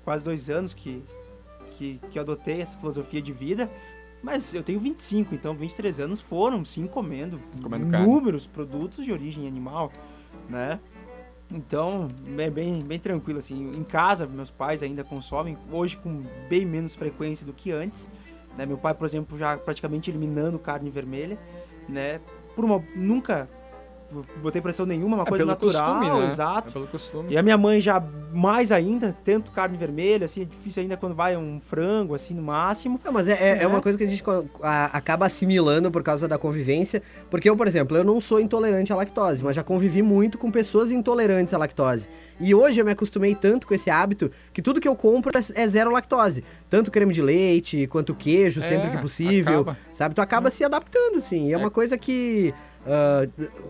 quase 0.04 0.24
dois 0.24 0.50
anos 0.50 0.74
que, 0.74 1.04
que, 1.78 2.00
que 2.12 2.18
eu 2.18 2.22
adotei 2.24 2.62
essa 2.62 2.76
filosofia 2.78 3.22
de 3.22 3.32
vida. 3.34 3.70
Mas 4.26 4.56
eu 4.56 4.64
tenho 4.64 4.80
25, 4.80 5.36
então 5.36 5.54
23 5.54 6.00
anos 6.00 6.20
foram, 6.20 6.66
sim, 6.66 6.88
comendo, 6.88 7.40
Comendo 7.62 7.96
inúmeros 7.96 8.48
produtos 8.48 9.06
de 9.06 9.12
origem 9.12 9.48
animal, 9.48 9.92
né? 10.50 10.80
Então, 11.54 12.08
é 12.36 12.50
bem, 12.50 12.82
bem 12.82 12.98
tranquilo, 12.98 13.38
assim. 13.38 13.70
Em 13.78 13.84
casa, 13.84 14.26
meus 14.26 14.50
pais 14.50 14.82
ainda 14.82 15.04
consomem, 15.04 15.56
hoje 15.72 15.96
com 15.98 16.24
bem 16.50 16.66
menos 16.66 16.96
frequência 16.96 17.46
do 17.46 17.54
que 17.54 17.72
antes. 17.72 18.10
Né? 18.58 18.66
Meu 18.66 18.80
pai, 18.80 18.96
por 18.96 19.06
exemplo, 19.06 19.38
já 19.38 19.56
praticamente 19.58 20.10
eliminando 20.10 20.58
carne 20.58 20.90
vermelha, 20.90 21.38
né? 21.88 22.20
Por 22.56 22.66
uma... 22.66 22.84
Nunca 22.96 23.48
botei 24.42 24.62
pressão 24.62 24.86
nenhuma, 24.86 25.18
uma 25.18 25.24
É 25.24 25.26
coisa 25.26 25.44
pelo 25.46 25.50
natural, 25.52 25.96
costume, 26.00 26.20
né? 26.22 26.28
exato. 26.28 26.70
É 26.70 26.72
pelo 26.72 26.88
costume. 26.88 27.34
E 27.34 27.38
a 27.38 27.44
minha 27.44 27.58
mãe 27.58 27.82
já 27.82 28.02
mais 28.34 28.72
ainda, 28.72 29.16
tento 29.24 29.52
carne 29.52 29.78
vermelha, 29.78 30.26
assim, 30.26 30.42
é 30.42 30.46
difícil 30.46 30.82
ainda 30.84 30.98
quando 30.98 31.16
vai 31.16 31.36
um 31.38 31.60
frango, 31.62 32.14
assim, 32.14 32.34
no 32.34 32.42
máximo. 32.42 33.00
Não, 33.04 33.12
mas 33.12 33.28
é, 33.28 33.34
é, 33.34 33.58
é 33.60 33.64
É. 33.64 33.68
uma 33.68 33.82
coisa 33.82 33.98
que 33.98 34.04
a 34.04 34.08
gente 34.08 34.24
a- 34.62 34.90
acaba 34.98 35.26
assimilando 35.26 35.90
por 35.92 36.04
causa 36.04 36.28
da 36.28 36.38
convivência. 36.38 37.02
Porque 37.30 37.50
eu, 37.50 37.56
por 37.56 37.68
exemplo, 37.68 37.96
eu 37.98 38.04
não 38.04 38.20
sou 38.22 38.40
intolerante 38.40 38.92
à 38.92 38.96
lactose, 38.96 39.44
mas 39.44 39.56
já 39.56 39.64
convivi 39.64 40.02
muito 40.02 40.38
com 40.38 40.52
pessoas 40.52 40.92
intolerantes 40.92 41.54
à 41.54 41.58
lactose. 41.58 42.10
E 42.40 42.54
hoje 42.54 42.80
eu 42.82 42.86
me 42.86 42.92
acostumei 42.92 43.34
tanto 43.36 43.66
com 43.68 43.74
esse 43.74 43.90
hábito 43.90 44.30
que 44.54 44.62
tudo 44.62 44.80
que 44.82 44.88
eu 44.88 44.96
compro 44.96 45.32
é, 45.38 45.62
é 45.64 45.68
zero 45.68 45.92
lactose. 45.92 46.44
Tanto 46.70 46.92
creme 46.92 47.14
de 47.14 47.22
leite 47.22 47.88
quanto 47.88 48.14
queijo, 48.14 48.60
É, 48.62 48.64
sempre 48.68 48.90
que 48.92 48.98
possível. 48.98 49.62
acaba. 49.62 49.78
Sabe? 49.94 50.16
Tu 50.16 50.22
acaba 50.22 50.50
se 50.52 50.64
adaptando, 50.64 51.22
sim. 51.22 51.48
E 51.48 51.52
é, 51.52 51.56
É. 51.56 51.58
uma 51.58 51.72
coisa 51.72 51.98
que. 51.98 52.54
Ah, 52.86 53.28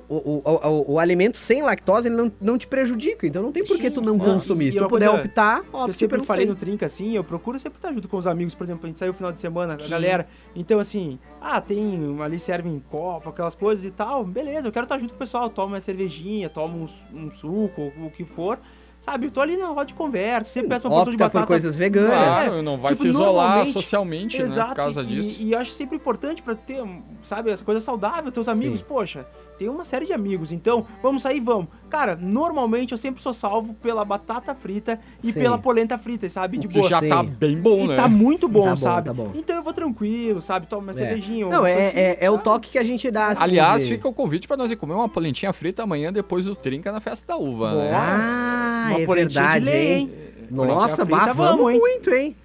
o, 0.10 0.16
o, 0.16 0.42
o- 0.46 0.94
o 0.94 1.00
alimento 1.00 1.38
sem 1.38 1.62
lactose 1.62 2.08
ele 2.08 2.16
não, 2.16 2.32
não 2.42 2.58
te 2.58 2.68
prejudica, 2.68 3.26
então 3.26 3.42
não 3.42 3.52
tem 3.52 3.64
por 3.66 3.78
que 3.78 3.90
tu 3.90 4.02
não 4.02 4.18
não, 4.18 4.26
consumir. 4.26 4.72
Se 4.72 4.78
tu 4.78 4.88
puder 4.88 5.10
coisa 5.10 5.22
optar, 5.24 5.64
eu 5.74 5.80
opte 5.80 5.96
sempre 5.96 6.24
falei 6.24 6.46
sem. 6.46 6.54
no 6.54 6.60
Trinca, 6.60 6.86
assim, 6.86 7.16
eu 7.16 7.24
procuro 7.24 7.60
sempre 7.60 7.78
estar 7.78 7.94
junto 7.94 8.08
com 8.08 8.18
os 8.18 8.28
amigos, 8.28 8.54
por 8.54 8.64
exemplo, 8.66 8.86
a 8.86 8.88
gente 8.88 9.00
saiu 9.00 9.12
no 9.12 9.18
final 9.18 9.32
de 9.32 9.40
semana, 9.42 9.76
a 9.76 9.80
Sim. 9.80 9.90
galera. 9.90 10.28
Então, 10.56 10.80
assim, 10.80 11.18
ah, 11.42 11.60
tem, 11.62 12.18
ali 12.22 12.38
servem 12.40 12.82
copo, 12.90 13.30
aquelas 13.30 13.56
coisas 13.56 13.86
e 13.86 13.92
tal, 13.92 14.24
beleza, 14.26 14.68
eu 14.68 14.72
quero 14.72 14.86
estar 14.86 15.00
junto 15.00 15.12
com 15.12 15.16
o 15.16 15.20
pessoal, 15.20 15.50
toma 15.50 15.74
uma 15.76 15.80
cervejinha, 15.80 16.50
toma 16.50 16.76
um, 16.76 16.88
um 17.14 17.32
suco, 17.32 17.92
o 18.02 18.10
que 18.12 18.26
for. 18.26 18.60
Sabe, 19.06 19.28
eu 19.28 19.32
tô 19.32 19.40
ali 19.40 19.56
na 19.56 19.68
roda 19.68 19.86
de 19.86 19.94
conversa, 19.94 20.50
sempre 20.50 20.70
peço 20.70 20.88
uma 20.88 20.96
porção 20.96 21.12
de 21.12 21.18
batata. 21.18 21.42
por 21.42 21.48
coisas 21.48 21.78
veganas. 21.78 22.10
Claro, 22.10 22.64
não 22.64 22.76
vai 22.76 22.94
tipo, 22.94 23.04
se 23.04 23.10
isolar 23.10 23.64
socialmente, 23.68 24.36
né? 24.40 24.46
Exato, 24.46 24.70
Por 24.70 24.76
causa 24.78 25.04
e, 25.04 25.06
disso. 25.06 25.44
E, 25.44 25.52
eu 25.52 25.60
acho 25.60 25.74
sempre 25.74 25.96
importante 25.96 26.42
pra 26.42 26.56
ter, 26.56 26.84
sabe, 27.22 27.52
essa 27.52 27.64
coisa 27.64 27.80
saudável, 27.80 28.32
teus 28.32 28.48
amigos, 28.48 28.80
Sim. 28.80 28.86
poxa, 28.88 29.28
tem 29.58 29.70
uma 29.70 29.86
série 29.86 30.06
de 30.06 30.14
amigos, 30.14 30.52
então, 30.52 30.86
vamos 31.02 31.22
sair, 31.22 31.40
vamos. 31.40 31.68
Cara, 31.90 32.18
normalmente 32.20 32.92
eu 32.92 32.98
sempre 32.98 33.22
sou 33.24 33.32
salvo 33.32 33.74
pela 33.76 34.04
batata 34.04 34.54
frita 34.54 35.00
e 35.24 35.32
Sim. 35.32 35.40
pela 35.40 35.58
polenta 35.58 35.98
frita, 35.98 36.28
sabe, 36.28 36.58
de 36.58 36.68
que 36.68 36.78
boa. 36.80 36.90
já 36.90 37.00
Sim. 37.00 37.10
tá 37.10 37.24
bem 37.24 37.58
bom, 37.58 37.86
E 37.86 37.88
né? 37.88 37.96
tá 37.96 38.08
muito 38.10 38.48
bom, 38.50 38.64
Tá 38.64 38.70
bom, 38.72 38.76
sabe? 38.76 39.06
tá 39.08 39.14
bom. 39.14 39.32
Então 39.34 39.56
eu 39.56 39.64
vou 39.64 39.72
tranquilo, 39.72 40.42
sabe? 40.42 40.68
Toma 40.68 40.82
uma 40.84 40.92
É. 40.92 40.96
cervejinha. 40.96 41.48
Não, 41.48 41.66
é, 41.66 41.88
assim, 41.88 41.98
é, 41.98 42.18
é 42.26 42.30
o 42.32 42.38
toque 42.38 42.72
que 42.72 42.78
a 42.78 42.84
gente 42.84 43.10
dá, 43.10 43.28
assim, 43.28 43.44
Aliás, 43.44 43.84
de- 43.84 43.90
fica 43.94 44.08
o 44.08 44.14
convite 44.14 44.48
pra 44.48 44.58
nós 44.58 44.70
ir 44.72 44.76
comer 44.76 44.94
uma 44.94 45.08
polentinha 45.08 45.54
frita 45.54 45.84
amanhã 45.84 46.12
depois 46.12 46.46
do 46.46 46.56
Trinca 46.56 46.92
na 46.92 47.00
festa 47.00 47.26
da 47.28 47.38
uva, 47.38 47.72
né? 47.76 47.90
Boa. 47.90 47.98
Ah, 47.98 48.88
Uma 48.90 49.00
é 49.00 49.06
verdade, 49.06 49.66
lei, 49.66 49.94
hein? 49.94 50.12
hein? 50.12 50.48
Nossa, 50.52 51.06
bah, 51.06 51.18
frita, 51.22 51.34
vamos, 51.34 51.58
vamos, 51.58 51.74
hein? 51.74 51.80
muito, 51.80 52.14
hein? 52.14 52.36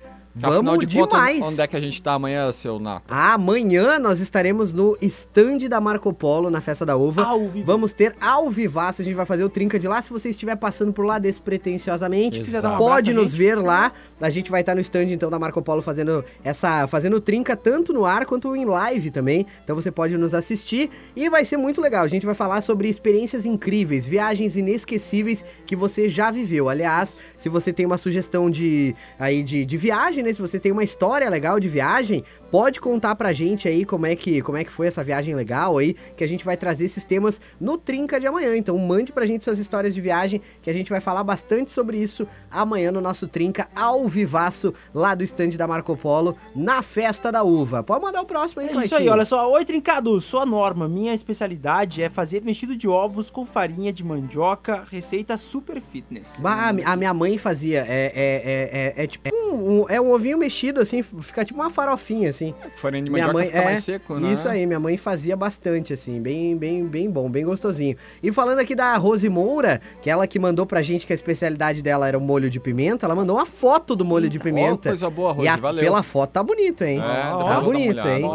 Afinal 0.47 0.63
Vamos 0.63 0.87
de 0.87 0.87
demais. 0.87 1.47
onde 1.47 1.61
é 1.61 1.67
que 1.67 1.77
a 1.77 1.81
gente 1.81 2.01
tá 2.01 2.15
amanhã, 2.15 2.51
seu 2.53 2.79
Nato? 2.79 3.05
Amanhã 3.09 3.99
nós 3.99 4.21
estaremos 4.21 4.73
no 4.73 4.97
stand 5.03 5.69
da 5.69 5.81
Marco 5.81 6.13
Polo, 6.13 6.51
na 6.51 6.61
Festa 6.61 6.87
da 6.87 6.97
Uva. 6.97 7.23
Ao 7.23 7.49
vivo. 7.49 7.67
Vamos 7.67 7.93
ter 7.93 8.17
ao 8.21 8.51
vivaço, 8.51 9.03
a 9.03 9.05
gente 9.05 9.15
vai 9.15 9.27
fazer 9.27 9.45
o 9.45 9.49
Trinca 9.49 9.79
de 9.79 9.87
lá. 9.87 10.01
Se 10.01 10.11
você 10.11 10.31
estiver 10.31 10.57
passando 10.57 10.93
por 10.93 11.05
lá 11.05 11.19
despretensiosamente, 11.19 12.41
um 12.41 12.79
pode 12.79 13.13
nos 13.13 13.35
ver 13.35 13.57
lá. 13.57 13.93
A 14.21 14.31
gente 14.31 14.51
vai 14.51 14.61
estar 14.61 14.75
no 14.75 14.81
stand 14.81 15.05
então 15.11 15.31
da 15.31 15.39
Marco 15.39 15.61
Polo 15.63 15.83
fazendo 15.83 16.25
essa 16.43 16.87
fazendo 16.87 17.21
Trinca 17.21 17.55
tanto 17.57 17.93
no 17.93 18.05
ar 18.05 18.25
quanto 18.25 18.57
em 18.57 18.65
live 18.65 19.11
também. 19.11 19.47
Então 19.63 19.77
você 19.77 19.91
pode 19.91 20.17
nos 20.17 20.33
assistir 20.33 20.91
e 21.15 21.29
vai 21.29 21.45
ser 21.45 21.59
muito 21.59 21.81
legal. 21.81 22.05
A 22.05 22.09
gente 22.09 22.25
vai 22.25 22.35
falar 22.35 22.61
sobre 22.63 22.89
experiências 22.89 23.45
incríveis, 23.45 24.07
viagens 24.07 24.57
inesquecíveis 24.57 25.45
que 25.67 25.77
você 25.77 26.09
já 26.09 26.31
viveu. 26.31 26.69
Aliás, 26.69 27.17
se 27.37 27.49
você 27.49 27.73
tem 27.73 27.85
uma 27.85 27.99
sugestão 27.99 28.51
de 28.51 28.95
aí 29.19 29.43
de, 29.43 29.65
de 29.67 29.77
viagem, 29.77 30.23
né? 30.23 30.30
Se 30.35 30.41
você 30.43 30.59
tem 30.59 30.73
uma 30.73 30.85
história 30.85 31.29
legal 31.29 31.59
de 31.61 31.69
viagem, 31.69 32.25
pode 32.51 32.81
contar 32.81 33.15
pra 33.15 33.33
gente 33.33 33.69
aí 33.69 33.85
como 33.85 34.07
é 34.07 34.15
que 34.17 34.41
como 34.43 34.57
é 34.59 34.65
que 34.65 34.71
foi 34.73 34.87
essa 34.87 35.03
viagem 35.05 35.35
legal 35.35 35.79
aí, 35.79 35.95
que 36.17 36.25
a 36.25 36.29
gente 36.29 36.45
vai 36.45 36.57
trazer 36.57 36.85
esses 36.85 37.05
temas 37.05 37.41
no 37.61 37.77
Trinca 37.79 38.19
de 38.21 38.27
amanhã. 38.27 38.57
Então 38.57 38.77
mande 38.79 39.13
pra 39.13 39.27
gente 39.27 39.45
suas 39.45 39.59
histórias 39.59 39.95
de 39.95 40.01
viagem, 40.01 40.41
que 40.63 40.71
a 40.71 40.73
gente 40.73 40.91
vai 40.91 41.01
falar 41.01 41.25
bastante 41.25 41.71
sobre 41.71 41.97
isso 41.99 42.27
amanhã 42.51 42.91
no 42.93 43.01
nosso 43.01 43.27
Trinca 43.29 43.69
ao 43.75 44.07
vivaço 44.09 44.73
lá 44.95 45.15
do 45.15 45.23
stand 45.25 45.51
da 45.51 45.67
Marco 45.67 45.97
Polo 45.97 46.37
na 46.55 46.83
Festa 46.83 47.31
da 47.31 47.43
Uva. 47.43 47.83
Pode 47.83 48.05
mandar 48.05 48.21
o 48.23 48.27
próximo 48.27 48.63
aí, 48.63 48.69
É 48.69 48.85
isso 48.85 48.95
aí, 48.95 49.09
olha 49.09 49.25
só. 49.25 49.51
Oi, 49.53 49.65
Trincados, 49.65 50.25
sou 50.25 50.41
a 50.41 50.47
Norma. 50.47 50.89
Minha 50.89 51.15
especialidade 51.15 52.03
é 52.03 52.09
fazer 52.11 52.43
mexido 52.43 52.77
de 52.77 52.89
ovos 52.89 53.31
com 53.31 53.45
farinha 53.47 53.93
de 53.93 54.05
mandioca, 54.05 54.85
receita 54.91 55.37
super 55.37 55.81
fitness. 55.81 56.37
Bah, 56.41 56.69
a 56.69 56.73
mi- 56.73 56.83
a 56.85 56.97
minha 56.97 57.15
mãe 57.15 57.39
fazia. 57.39 57.85
É, 57.89 58.13
é, 58.15 58.93
é, 58.95 58.95
é, 59.01 59.05
é 59.05 59.07
tipo 59.07 59.29
um- 59.35 59.87
é 59.89 60.01
um 60.01 60.10
ovinho 60.11 60.39
mexido, 60.39 60.81
assim, 60.81 61.03
fica 61.03 61.45
tipo 61.45 61.61
uma 61.61 61.71
farofinha, 61.71 62.31
assim. 62.31 62.55
Farinha 62.77 63.03
de 63.05 63.11
Minha 63.11 63.33
mãe 63.33 63.47
fica 63.47 63.59
é 63.59 63.65
mais 63.65 63.85
seco, 63.85 64.15
né? 64.19 64.33
isso 64.33 64.49
aí, 64.49 64.67
minha 64.67 64.81
mãe 64.81 64.97
fazia 64.97 65.37
bastante 65.37 65.93
assim, 65.93 66.21
bem, 66.21 66.57
bem, 66.57 66.87
bem 66.87 67.11
bom, 67.11 67.31
bem 67.31 67.45
gostosinho. 67.45 67.97
E 68.23 68.31
falando 68.33 68.59
aqui 68.61 68.75
da 68.75 68.97
Rose 68.97 69.29
Moura, 69.29 69.81
que 70.03 70.09
ela 70.11 70.27
que 70.27 70.39
mandou 70.39 70.67
pra 70.67 70.83
gente 70.83 71.07
que 71.07 71.13
a 71.13 71.15
especialidade 71.15 71.83
dela 71.83 72.07
era 72.09 72.17
o 72.19 72.21
molho 72.21 72.49
de 72.51 72.59
pimenta, 72.61 73.07
ela 73.07 73.15
mandou 73.15 73.37
uma 73.37 73.47
foto 73.47 73.95
do 73.97 74.05
molho 74.05 74.29
de 74.29 74.39
pimenta. 74.39 74.91
coisa 74.91 75.09
boa, 75.11 75.33
Rose, 75.33 75.47
e 75.47 75.49
a- 75.49 75.57
valeu. 75.57 75.83
pela 75.85 76.03
foto 76.03 76.31
tá 76.31 76.43
bonito, 76.43 76.83
hein? 76.85 76.99
É, 76.99 77.03
tá 77.45 77.61
bonito, 77.61 77.93
olhada, 78.01 78.19
hein? 78.19 78.31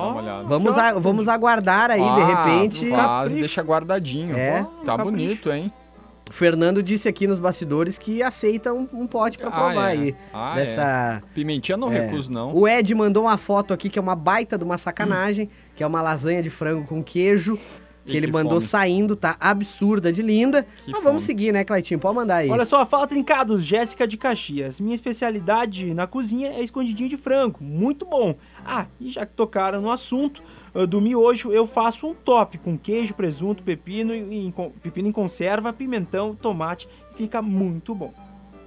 Vamos, 0.47 0.77
a- 0.77 0.93
vamos 0.99 1.27
aguardar 1.27 1.91
aí, 1.91 2.01
de 2.01 2.07
Ah, 2.07 2.25
repente. 2.43 2.89
Faz, 2.89 3.01
Capricho. 3.01 3.35
deixa 3.39 3.61
guardadinho. 3.61 4.35
É. 4.35 4.65
Tá 4.85 4.97
bonito, 4.97 5.51
hein? 5.51 5.71
O 6.29 6.33
Fernando 6.33 6.81
disse 6.81 7.07
aqui 7.07 7.27
nos 7.27 7.39
bastidores 7.39 7.99
que 7.99 8.23
aceita 8.23 8.73
um, 8.73 8.87
um 8.93 9.05
pote 9.05 9.37
pra 9.37 9.47
Ah, 9.49 9.51
provar 9.51 9.89
é. 9.89 9.91
aí. 9.91 10.15
Ah, 10.33 10.55
dessa. 10.55 11.23
Pimentinha 11.35 11.77
não 11.77 11.91
É. 11.91 11.99
recuso, 12.07 12.31
não. 12.31 12.51
O 12.53 12.67
Ed 12.67 12.93
mandou 12.95 13.23
uma 13.25 13.37
foto 13.37 13.73
aqui 13.73 13.89
que 13.89 13.99
é 13.99 14.01
uma 14.01 14.15
baita 14.15 14.57
de 14.57 14.63
uma 14.63 14.77
sacanagem, 14.77 15.49
que 15.75 15.83
é 15.83 15.87
uma 15.87 16.01
lasanha 16.01 16.41
de 16.41 16.49
frango 16.49 16.83
com 16.87 17.03
queijo, 17.03 17.59
que 18.05 18.15
ele 18.17 18.27
que 18.27 18.33
mandou 18.33 18.59
fome. 18.59 18.67
saindo, 18.67 19.15
tá 19.15 19.35
absurda 19.39 20.11
de 20.13 20.21
linda. 20.21 20.63
Que 20.85 20.91
Mas 20.91 21.03
vamos 21.03 21.23
fome. 21.23 21.25
seguir, 21.25 21.51
né, 21.51 21.63
Claitinho? 21.63 21.99
Pode 21.99 22.15
mandar 22.15 22.35
aí. 22.37 22.49
Olha 22.49 22.65
só, 22.65 22.85
fala 22.85 23.07
Trincados, 23.07 23.63
Jéssica 23.63 24.07
de 24.07 24.15
Caxias. 24.17 24.79
Minha 24.79 24.95
especialidade 24.95 25.93
na 25.93 26.05
cozinha 26.07 26.49
é 26.49 26.63
escondidinho 26.63 27.09
de 27.09 27.17
frango, 27.17 27.63
muito 27.63 28.05
bom. 28.05 28.35
Ah, 28.65 28.85
e 28.99 29.09
já 29.09 29.25
que 29.25 29.33
tocaram 29.33 29.81
no 29.81 29.89
assunto 29.91 30.43
ah, 30.73 30.85
do 30.85 31.01
miojo, 31.01 31.51
eu 31.51 31.65
faço 31.65 32.07
um 32.07 32.13
top 32.13 32.57
com 32.59 32.77
queijo, 32.77 33.13
presunto, 33.15 33.63
pepino, 33.63 34.13
em, 34.13 34.51
con- 34.51 34.71
pepino 34.81 35.07
em 35.07 35.11
conserva, 35.11 35.73
pimentão, 35.73 36.35
tomate, 36.35 36.87
fica 37.17 37.41
muito 37.41 37.95
bom. 37.95 38.13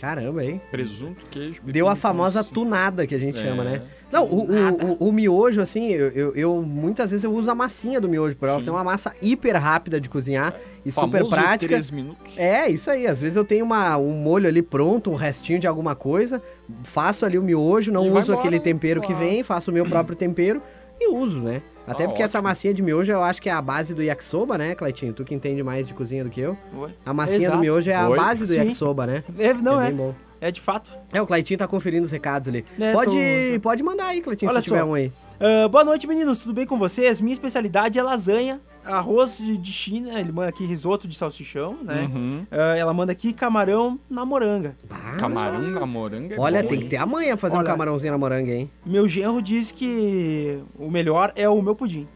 Caramba, 0.00 0.44
hein? 0.44 0.60
Presunto, 0.70 1.26
queijo. 1.30 1.60
Deu 1.64 1.88
a 1.88 1.96
famosa 1.96 2.44
com- 2.44 2.50
tunada 2.52 3.06
que 3.06 3.14
a 3.14 3.18
gente 3.18 3.38
É. 3.38 3.42
chama, 3.42 3.64
né? 3.64 3.82
Não, 4.10 4.24
o, 4.24 4.44
o, 4.50 4.92
o- 5.04 5.08
o 5.08 5.12
miojo, 5.12 5.60
assim, 5.60 5.88
eu, 5.88 6.08
eu- 6.10 6.34
eu- 6.34 6.62
muitas 6.62 7.10
vezes 7.10 7.24
eu 7.24 7.32
uso 7.32 7.50
a 7.50 7.54
massinha 7.54 8.00
do 8.00 8.08
miojo, 8.08 8.36
por 8.36 8.48
ela 8.48 8.60
ser 8.60 8.70
uma 8.70 8.82
massa 8.84 9.12
hiper 9.20 9.56
rápida 9.56 10.00
de 10.00 10.08
cozinhar 10.08 10.54
e 10.84 10.90
super 10.90 11.18
Famoso 11.18 11.34
prática. 11.34 11.66
três 11.68 11.90
minutos. 11.90 12.38
É, 12.38 12.70
isso 12.70 12.90
aí. 12.90 13.06
Às 13.06 13.18
vezes 13.20 13.36
eu 13.36 13.44
tenho 13.44 13.64
uma, 13.64 13.98
um 13.98 14.12
molho 14.12 14.48
ali 14.48 14.62
pronto, 14.62 15.10
um 15.10 15.14
restinho 15.14 15.58
de 15.58 15.66
alguma 15.66 15.94
coisa, 15.94 16.40
faço 16.84 17.26
ali 17.26 17.36
o 17.36 17.42
miojo, 17.42 17.92
não 17.92 18.06
E 18.06 18.10
uso 18.10 18.30
embora, 18.30 18.38
aquele 18.38 18.60
tempero 18.60 19.00
que 19.00 19.08
claro. 19.08 19.24
vem, 19.24 19.42
faço 19.42 19.70
o 19.70 19.74
meu 19.74 19.84
próprio 19.88 20.16
tempero 20.16 20.62
e 21.00 21.08
uso, 21.12 21.40
né? 21.40 21.60
Até 21.88 22.04
Ah, 22.04 22.08
porque 22.08 22.22
essa 22.22 22.38
ótimo. 22.38 22.48
massinha 22.48 22.74
de 22.74 22.82
miojo 22.82 23.10
eu 23.12 23.22
acho 23.22 23.40
que 23.40 23.48
é 23.48 23.52
a 23.52 23.62
base 23.62 23.94
do 23.94 24.02
yakisoba, 24.02 24.58
né, 24.58 24.74
Cleitinho? 24.74 25.12
Tu 25.12 25.24
que 25.24 25.34
entende 25.34 25.62
mais 25.62 25.86
de 25.86 25.94
cozinha 25.94 26.22
do 26.24 26.30
que 26.30 26.40
eu. 26.40 26.56
Oi? 26.76 26.90
A 27.04 27.12
massinha 27.14 27.38
Exato. 27.40 27.56
do 27.56 27.60
miojo 27.60 27.90
é 27.90 27.94
a 27.94 28.08
Oi? 28.08 28.16
base 28.16 28.46
do 28.46 28.52
Sim. 28.52 28.58
yakisoba, 28.58 29.06
né? 29.06 29.24
É, 29.38 29.52
não 29.54 29.80
é, 29.80 29.86
é, 29.86 29.88
bem 29.88 29.96
bom. 29.96 30.14
é 30.40 30.50
de 30.50 30.60
fato. 30.60 30.90
É, 31.12 31.20
o 31.22 31.26
Cleitinho 31.26 31.58
tá 31.58 31.66
conferindo 31.66 32.04
os 32.04 32.10
recados 32.10 32.48
ali. 32.48 32.64
É, 32.78 32.92
pode, 32.92 33.10
tô- 33.54 33.60
pode 33.60 33.82
mandar 33.82 34.06
aí, 34.08 34.20
Cleitinho, 34.20 34.50
Olha 34.50 34.60
se 34.60 34.66
tiver 34.68 34.80
só. 34.80 34.86
um 34.86 34.94
aí. 34.94 35.12
Ah, 35.40 35.68
boa 35.68 35.84
noite, 35.84 36.06
meninos. 36.06 36.40
Tudo 36.40 36.52
bem 36.54 36.66
com 36.66 36.76
vocês? 36.78 37.20
Minha 37.20 37.32
especialidade 37.32 37.98
é 37.98 38.02
lasanha, 38.02 38.60
arroz 38.88 39.38
de 39.38 39.56
de 39.56 39.72
China. 39.72 40.18
Ele 40.18 40.32
manda 40.32 40.48
aqui 40.48 40.64
risoto 40.64 41.06
de 41.06 41.16
salsichão, 41.16 41.78
né? 41.82 42.10
Uhum. 42.12 42.46
Ah, 42.50 42.76
ela 42.76 42.92
manda 42.92 43.12
aqui 43.12 43.32
camarão 43.32 43.98
na 44.08 44.24
moranga. 44.24 44.76
Camarão 45.18 45.60
na 45.60 45.86
moranga. 45.86 46.34
é 46.34 46.40
Olha, 46.40 46.62
bom, 46.62 46.68
tem 46.68 46.78
hein? 46.78 46.84
que 46.84 46.90
ter 46.90 46.96
amanhã 46.96 47.36
fazer 47.36 47.56
um 47.56 47.60
Olha. 47.60 47.68
camarãozinho 47.68 48.12
na 48.12 48.18
moranga, 48.18 48.50
hein? 48.50 48.70
Meu 48.84 49.06
genro 49.06 49.40
diz 49.42 49.70
que 49.70 50.62
o 50.78 50.90
melhor 50.90 51.32
é 51.36 51.48
o 51.48 51.60
meu 51.62 51.74
pudim. 51.74 52.06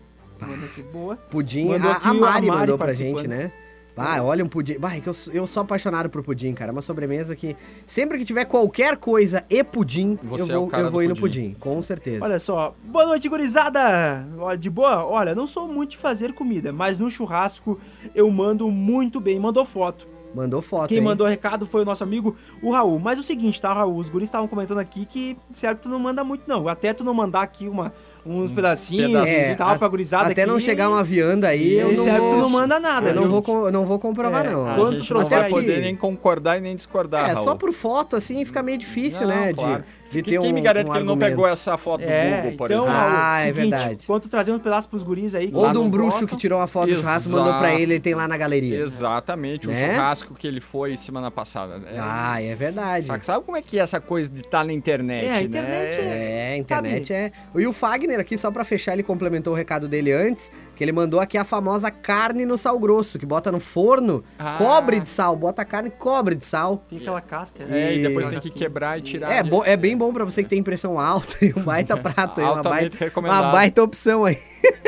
Manda 0.41 0.67
aqui, 0.67 0.83
boa. 0.83 1.17
Pudim, 1.17 1.73
a, 1.73 1.77
aqui 1.77 2.09
a 2.09 2.15
Mari 2.15 2.19
Amari 2.19 2.47
mandou 2.49 2.79
pra 2.79 2.93
gente, 2.93 3.29
né? 3.29 3.53
Ah, 3.97 4.23
olha 4.23 4.43
um 4.43 4.47
pudim. 4.47 4.79
Bah, 4.79 4.97
é 4.97 5.01
que 5.01 5.09
eu, 5.09 5.13
sou- 5.15 5.33
eu 5.35 5.47
sou 5.47 5.63
apaixonado 5.63 6.09
por 6.09 6.23
pudim, 6.23 6.55
cara. 6.55 6.71
É 6.71 6.73
uma 6.73 6.81
sobremesa 6.83 7.37
que 7.37 7.55
sempre 7.87 8.19
que 8.19 8.25
tiver 8.25 8.45
qualquer 8.47 8.97
coisa 8.97 9.45
e 9.51 9.63
pudim, 9.63 10.19
Você 10.23 10.51
eu 10.51 10.55
é 10.55 10.59
vou, 10.59 10.67
cara 10.67 10.85
eu 10.85 10.91
vou 10.91 11.03
ir 11.03 11.09
no 11.09 11.15
pudim. 11.17 11.55
com 11.61 11.83
certeza. 11.83 12.25
Olha 12.25 12.39
só. 12.39 12.75
Boa 12.87 13.05
noite, 13.07 13.29
gurizada. 13.29 14.27
Olha, 14.39 14.57
De 14.57 14.71
boa? 14.71 15.05
Olha, 15.05 15.35
não 15.35 15.47
sou 15.47 15.69
muito 15.69 15.91
de 15.91 15.97
fazer 15.99 16.33
comida, 16.33 16.73
mas 16.73 16.99
no 16.99 17.11
churrasco 17.11 17.79
eu 18.15 18.31
mando 18.31 18.71
muito 18.71 19.21
bem. 19.21 19.39
Mandou 19.39 19.65
foto. 19.65 20.09
Mandou 20.35 20.63
foto, 20.63 20.89
Quem 20.89 20.97
hein? 20.97 21.05
mandou 21.05 21.27
recado 21.27 21.67
foi 21.67 21.83
o 21.83 21.85
nosso 21.85 22.03
amigo, 22.03 22.35
o 22.63 22.73
Raul. 22.73 22.99
Mas 22.99 23.19
o 23.19 23.23
seguinte, 23.23 23.61
tá, 23.61 23.71
Raul? 23.75 23.99
Os 23.99 24.09
guris 24.09 24.29
estavam 24.29 24.49
comentando 24.49 24.79
aqui 24.79 25.05
que, 25.05 25.37
certo, 25.51 25.83
tu 25.83 25.89
não 25.91 25.99
manda 25.99 26.25
muito, 26.25 26.45
não. 26.49 26.67
Até 26.69 26.95
tu 26.95 27.05
não 27.05 27.13
mandar 27.13 27.43
aqui 27.43 27.69
uma, 27.69 27.93
uns 28.25 28.53
pedacinhos 28.53 29.07
pedacinho. 29.11 29.53
e 29.53 29.57
tal 29.57 29.71
a- 29.71 29.79
pra 29.79 29.89
gurizada 29.89 30.29
É, 30.29 30.33
Até 30.33 30.47
não 30.47 30.55
aqui, 30.55 30.65
chegar 30.65 30.89
uma 30.89 31.03
vianda 31.03 31.49
aí, 31.49 31.75
eu 31.75 31.93
e 31.93 31.97
não 31.97 32.05
certo, 32.05 32.19
tu 32.23 32.29
vou... 32.31 32.39
não 32.39 32.51
manda 32.51 32.79
nada. 32.79 33.09
Eu 33.11 33.15
não 33.15 33.29
vou, 33.43 33.73
não 33.73 33.85
vou 33.85 33.99
comprovar, 33.99 34.47
É, 34.47 34.51
não. 34.51 34.71
A 34.71 34.75
Quando 34.77 34.97
gente 34.99 35.09
tu 35.09 35.15
não 35.15 35.25
vai 35.25 35.49
poder 35.49 35.81
nem 35.81 35.97
concordar 35.97 36.59
e 36.59 36.61
nem 36.61 36.77
discordar, 36.77 37.29
É, 37.31 37.33
Raul. 37.33 37.45
só 37.45 37.55
por 37.55 37.73
foto, 37.73 38.15
assim, 38.17 38.45
fica 38.45 38.63
meio 38.63 38.79
difícil, 38.79 39.27
Não, 39.27 39.35
né? 39.35 39.53
claro. 39.53 39.83
De, 39.83 40.02
de 40.13 40.23
Quem 40.23 40.33
ter 40.35 40.39
um 40.39 40.53
me 40.53 40.61
garante 40.61 40.89
um 40.89 40.93
que 40.93 40.99
ele 40.99 41.07
não 41.07 41.19
pegou 41.19 41.47
essa 41.47 41.77
foto 41.79 42.03
do 42.03 42.07
É, 42.11 42.37
Google, 42.43 42.57
por 42.57 42.71
então, 42.71 42.85
exemplo? 42.85 43.01
Raul, 43.01 43.13
Ah, 43.17 43.41
é 43.41 43.45
seguinte, 43.53 43.71
verdade. 43.71 44.07
Quando 44.07 44.23
tu 44.23 44.29
trazer 44.29 44.53
um 44.53 44.59
pedaço 44.59 44.89
pros 44.89 45.03
guris 45.03 45.35
aí... 45.35 45.51
que 45.51 45.57
Ou 45.57 45.73
de 45.73 45.79
um 45.79 45.89
bruxo 45.91 46.11
gostam, 46.11 46.29
que 46.29 46.37
tirou 46.37 46.59
uma 46.59 46.67
foto 46.67 46.89
do 46.91 46.97
churrasco 46.97 47.29
e 47.29 47.33
mandou 47.33 47.55
pra 47.55 47.73
ele, 47.75 47.95
ele 47.95 48.01
tem 48.01 48.15
lá 48.15 48.29
na 48.29 48.37
galeria. 48.37 48.81
Exatamente, 48.81 49.67
o 49.69 49.71
Né? 49.71 49.95
churrasco 49.95 50.35
que 50.35 50.47
ele 50.47 50.61
foi 50.61 50.97
semana 50.97 51.31
passada. 51.31 51.81
É, 51.91 51.97
Ah, 51.99 52.41
é 52.43 52.55
verdade. 52.55 53.07
Sabe, 53.07 53.25
sabe 53.27 53.45
como 53.45 53.57
é 53.57 53.63
que 53.63 53.79
é 53.79 53.83
essa 53.83 54.01
coisa 54.01 54.29
de 54.29 54.41
estar 54.41 54.65
na 54.65 54.73
internet, 54.73 55.25
É, 55.27 55.31
a 55.31 55.33
né? 55.35 55.43
internet 55.43 55.97
É, 55.99 56.53
a 56.53 56.57
internet 56.57 57.13
é. 57.13 57.33
E 57.57 57.67
o 57.67 57.73
Fagner 57.73 58.21
aqui, 58.21 58.37
só 58.37 58.51
pra 58.51 58.65
fechar, 58.65 58.93
ele 58.93 59.03
complementou 59.03 59.53
o 59.53 59.57
recado 59.57 59.89
dele 59.89 60.13
antes, 60.13 60.51
que 60.75 60.83
ele 60.85 60.93
mandou 60.93 61.21
aqui 61.21 61.37
a 61.39 61.45
famosa 61.45 61.91
carne 61.91 62.45
no 62.45 62.57
sal 62.59 62.79
grosso, 62.79 63.19
que 63.19 63.27
bota 63.27 63.51
no 63.53 63.61
forno, 63.61 64.23
Ah. 64.39 64.57
cobre 64.59 65.01
de 65.01 65.09
sal, 65.09 65.35
bota 65.37 65.63
a 65.63 65.65
carne 65.65 65.89
e 65.89 65.93
cobre 65.93 66.35
de 66.35 66.45
sal. 66.45 66.85
Tem 66.89 66.99
aquela 66.99 67.21
casca. 67.21 67.63
É, 67.71 67.95
e 67.97 68.03
depois 68.03 68.27
E- 68.27 68.31
tem 68.31 68.41
que 68.41 68.51
quebrar 68.51 68.99
e 68.99 69.03
tirar. 69.03 69.31
É, 69.33 69.43
é 69.67 69.77
bem 69.77 69.97
bom 70.03 70.13
pra 70.13 70.25
você 70.25 70.43
que 70.43 70.49
tem 70.49 70.59
impressão 70.59 70.99
alta 70.99 71.37
e 71.45 71.53
um 71.57 71.63
baita 71.63 71.97
prato 71.97 72.41
aí, 72.41 72.47
uma 72.47 72.63
baita, 72.63 73.13
uma 73.17 73.53
baita 73.53 73.83
opção 73.85 74.25
aí. 74.25 74.37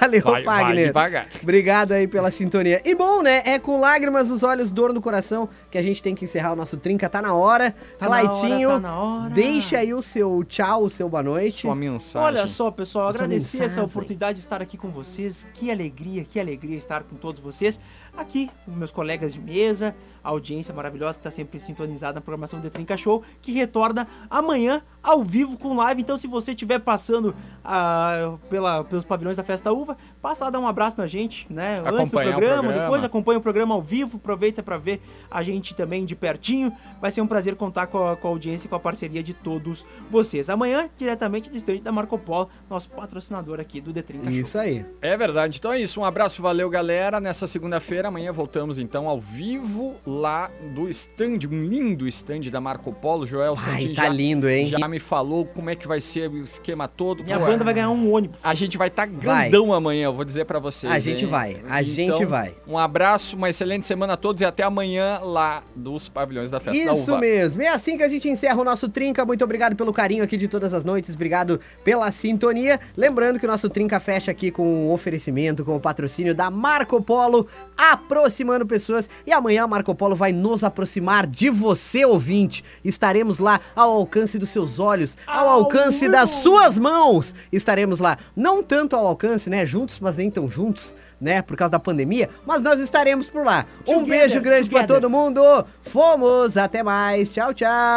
Valeu, 0.00 0.22
Vai, 0.22 0.42
vai 0.42 0.64
Fagner. 0.64 0.86
devagar. 0.88 1.26
Obrigado 1.42 1.92
aí 1.92 2.06
pela 2.06 2.30
sintonia. 2.30 2.80
E 2.84 2.94
bom, 2.94 3.22
né? 3.22 3.42
É 3.44 3.58
com 3.58 3.78
lágrimas 3.80 4.28
nos 4.28 4.42
olhos, 4.42 4.70
dor 4.70 4.92
no 4.92 5.00
coração, 5.00 5.48
que 5.70 5.78
a 5.78 5.82
gente 5.82 6.02
tem 6.02 6.14
que 6.14 6.24
encerrar 6.24 6.52
o 6.52 6.56
nosso 6.56 6.76
Trinca. 6.76 7.08
Tá 7.08 7.22
na 7.22 7.34
hora. 7.34 7.74
Tá 7.98 8.08
na 8.08 8.20
Claitinho, 8.20 8.68
hora, 8.70 8.80
tá 8.80 8.88
na 8.88 9.00
hora. 9.00 9.30
deixa 9.30 9.78
aí 9.78 9.94
o 9.94 10.02
seu 10.02 10.44
tchau, 10.44 10.84
o 10.84 10.90
seu 10.90 11.08
boa 11.08 11.22
noite. 11.22 11.62
Sua 11.62 11.74
mensagem. 11.74 12.26
Olha 12.26 12.46
só, 12.46 12.70
pessoal, 12.70 13.08
agradecer 13.08 13.64
essa 13.64 13.82
oportunidade 13.82 14.38
de 14.38 14.44
estar 14.44 14.60
aqui 14.60 14.76
com 14.76 14.90
vocês. 14.90 15.46
Que 15.54 15.70
alegria, 15.70 16.24
que 16.24 16.38
alegria 16.38 16.76
estar 16.76 17.02
com 17.04 17.16
todos 17.16 17.40
vocês. 17.40 17.80
Aqui, 18.14 18.50
meus 18.66 18.92
colegas 18.92 19.32
de 19.32 19.40
mesa, 19.40 19.96
a 20.22 20.28
audiência 20.28 20.74
maravilhosa 20.74 21.18
que 21.18 21.20
está 21.20 21.30
sempre 21.30 21.58
sintonizada 21.58 22.16
na 22.16 22.20
programação 22.20 22.60
do 22.60 22.64
The 22.64 22.70
Trinca 22.70 22.94
Show, 22.94 23.22
que 23.40 23.52
retorna 23.52 24.06
amanhã 24.28 24.82
ao 25.02 25.24
vivo 25.24 25.56
com 25.56 25.74
live. 25.74 26.02
Então, 26.02 26.18
se 26.18 26.26
você 26.26 26.50
estiver 26.50 26.78
passando 26.78 27.34
ah, 27.64 28.36
pela, 28.50 28.84
pelos 28.84 29.04
pavilhões 29.06 29.38
da 29.38 29.42
Festa 29.42 29.72
Uva, 29.72 29.96
passa 30.22 30.44
lá 30.44 30.50
dar 30.50 30.60
um 30.60 30.68
abraço 30.68 30.96
na 30.96 31.06
gente, 31.06 31.46
né? 31.50 31.82
Antes 31.84 32.12
do 32.12 32.20
programa, 32.20 32.62
programa. 32.62 32.72
depois 32.72 33.04
acompanha 33.04 33.38
o 33.38 33.42
programa 33.42 33.74
ao 33.74 33.82
vivo, 33.82 34.16
aproveita 34.16 34.62
para 34.62 34.78
ver 34.78 35.02
a 35.28 35.42
gente 35.42 35.74
também 35.74 36.04
de 36.04 36.14
pertinho. 36.14 36.72
Vai 37.00 37.10
ser 37.10 37.20
um 37.20 37.26
prazer 37.26 37.56
contar 37.56 37.88
com 37.88 38.06
a, 38.06 38.16
com 38.16 38.28
a 38.28 38.30
audiência 38.30 38.66
e 38.66 38.70
com 38.70 38.76
a 38.76 38.80
parceria 38.80 39.22
de 39.22 39.34
todos 39.34 39.84
vocês. 40.08 40.48
Amanhã, 40.48 40.88
diretamente 40.96 41.50
do 41.50 41.56
estande 41.56 41.80
da 41.80 41.90
Marco 41.90 42.16
Polo, 42.16 42.48
nosso 42.70 42.88
patrocinador 42.90 43.58
aqui 43.58 43.80
do 43.80 43.92
The 43.92 44.02
Trinca 44.02 44.26
Show. 44.26 44.32
Isso 44.32 44.58
aí. 44.58 44.86
É 45.00 45.16
verdade. 45.16 45.58
Então 45.58 45.72
é 45.72 45.80
isso. 45.80 46.00
Um 46.00 46.04
abraço, 46.04 46.40
valeu, 46.40 46.70
galera. 46.70 47.18
Nessa 47.18 47.48
segunda-feira. 47.48 48.08
Amanhã 48.08 48.32
voltamos 48.32 48.78
então 48.78 49.08
ao 49.08 49.20
vivo 49.20 49.96
lá 50.06 50.50
do 50.72 50.88
stand, 50.88 51.38
um 51.50 51.64
lindo 51.64 52.06
stand 52.06 52.42
da 52.42 52.60
Marco 52.60 52.92
Polo. 52.92 53.26
Joel 53.26 53.56
Ai, 53.58 53.64
Santin 53.64 53.94
tá 53.94 54.04
já, 54.04 54.08
lindo, 54.08 54.48
hein? 54.48 54.66
já 54.66 54.86
me 54.86 55.00
falou 55.00 55.44
como 55.46 55.68
é 55.68 55.74
que 55.74 55.88
vai 55.88 56.00
ser 56.00 56.30
o 56.30 56.38
esquema 56.42 56.86
todo. 56.86 57.24
Minha 57.24 57.40
Pô, 57.40 57.46
banda 57.46 57.64
vai 57.64 57.74
ganhar 57.74 57.90
um 57.90 58.12
ônibus. 58.12 58.38
A 58.42 58.54
gente 58.54 58.78
vai 58.78 58.86
estar 58.88 59.08
Vai. 59.08 59.50
grandão 59.50 59.72
amanhã, 59.72 60.11
eu 60.12 60.16
vou 60.16 60.24
dizer 60.24 60.44
pra 60.44 60.58
vocês. 60.58 60.92
A 60.92 60.98
gente 60.98 61.24
hein? 61.24 61.30
vai, 61.30 61.62
a 61.68 61.82
gente 61.82 62.24
vai. 62.24 62.54
Um 62.66 62.78
abraço, 62.78 63.36
uma 63.36 63.48
excelente 63.48 63.86
semana 63.86 64.12
a 64.12 64.16
todos 64.16 64.42
e 64.42 64.44
até 64.44 64.62
amanhã 64.62 65.18
lá 65.20 65.62
dos 65.74 66.08
pavilhões 66.08 66.50
da 66.50 66.60
Festa 66.60 66.84
da 66.84 66.92
Isso 66.92 67.10
Uva. 67.10 67.20
mesmo. 67.20 67.62
É 67.62 67.68
assim 67.68 67.96
que 67.96 68.02
a 68.02 68.08
gente 68.08 68.28
encerra 68.28 68.60
o 68.60 68.64
nosso 68.64 68.88
Trinca. 68.88 69.24
Muito 69.24 69.42
obrigado 69.42 69.74
pelo 69.74 69.92
carinho 69.92 70.22
aqui 70.22 70.36
de 70.36 70.48
todas 70.48 70.74
as 70.74 70.84
noites. 70.84 71.14
Obrigado 71.14 71.58
pela 71.82 72.10
sintonia. 72.10 72.78
Lembrando 72.96 73.38
que 73.38 73.46
o 73.46 73.48
nosso 73.48 73.68
Trinca 73.68 73.98
fecha 73.98 74.30
aqui 74.30 74.50
com 74.50 74.88
o 74.88 74.92
oferecimento, 74.92 75.64
com 75.64 75.76
o 75.76 75.80
patrocínio 75.80 76.34
da 76.34 76.50
Marco 76.50 77.02
Polo, 77.02 77.46
aproximando 77.76 78.66
pessoas. 78.66 79.08
E 79.26 79.32
amanhã 79.32 79.64
a 79.64 79.68
Marco 79.68 79.94
Polo 79.94 80.14
vai 80.14 80.32
nos 80.32 80.62
aproximar 80.62 81.26
de 81.26 81.48
você, 81.48 82.04
ouvinte. 82.04 82.62
Estaremos 82.84 83.38
lá 83.38 83.60
ao 83.74 83.90
alcance 83.90 84.38
dos 84.38 84.50
seus 84.50 84.78
olhos, 84.78 85.16
ao 85.26 85.48
alcance 85.48 86.08
das 86.08 86.28
suas 86.30 86.78
mãos. 86.78 87.34
Estaremos 87.50 87.98
lá, 87.98 88.18
não 88.36 88.62
tanto 88.62 88.94
ao 88.94 89.06
alcance, 89.06 89.48
né? 89.48 89.64
Juntos, 89.64 90.00
mas 90.02 90.16
nem 90.18 90.30
tão 90.30 90.50
juntos, 90.50 90.94
né? 91.20 91.40
Por 91.42 91.56
causa 91.56 91.70
da 91.72 91.78
pandemia. 91.78 92.28
Mas 92.46 92.60
nós 92.62 92.80
estaremos 92.80 93.28
por 93.30 93.44
lá. 93.44 93.64
Um 93.88 94.00
Together, 94.00 94.08
beijo 94.08 94.40
grande 94.40 94.68
pra 94.68 94.80
together. 94.80 95.00
todo 95.00 95.10
mundo. 95.10 95.40
Fomos, 95.82 96.56
até 96.56 96.82
mais. 96.82 97.32
Tchau, 97.32 97.54
tchau. 97.54 97.96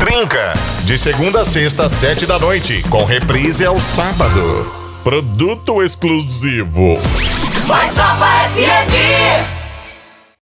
Trinca. 0.00 0.54
De 0.84 0.98
segunda 0.98 1.40
a 1.40 1.44
sexta, 1.44 1.84
às 1.86 1.92
sete 1.92 2.24
da 2.26 2.38
noite. 2.38 2.82
Com 2.88 3.04
reprise 3.04 3.64
ao 3.64 3.78
sábado. 3.78 4.70
Produto 5.02 5.82
exclusivo. 5.82 6.98
Mais 7.66 7.94
Nova 7.96 8.26
FM. 8.54 9.57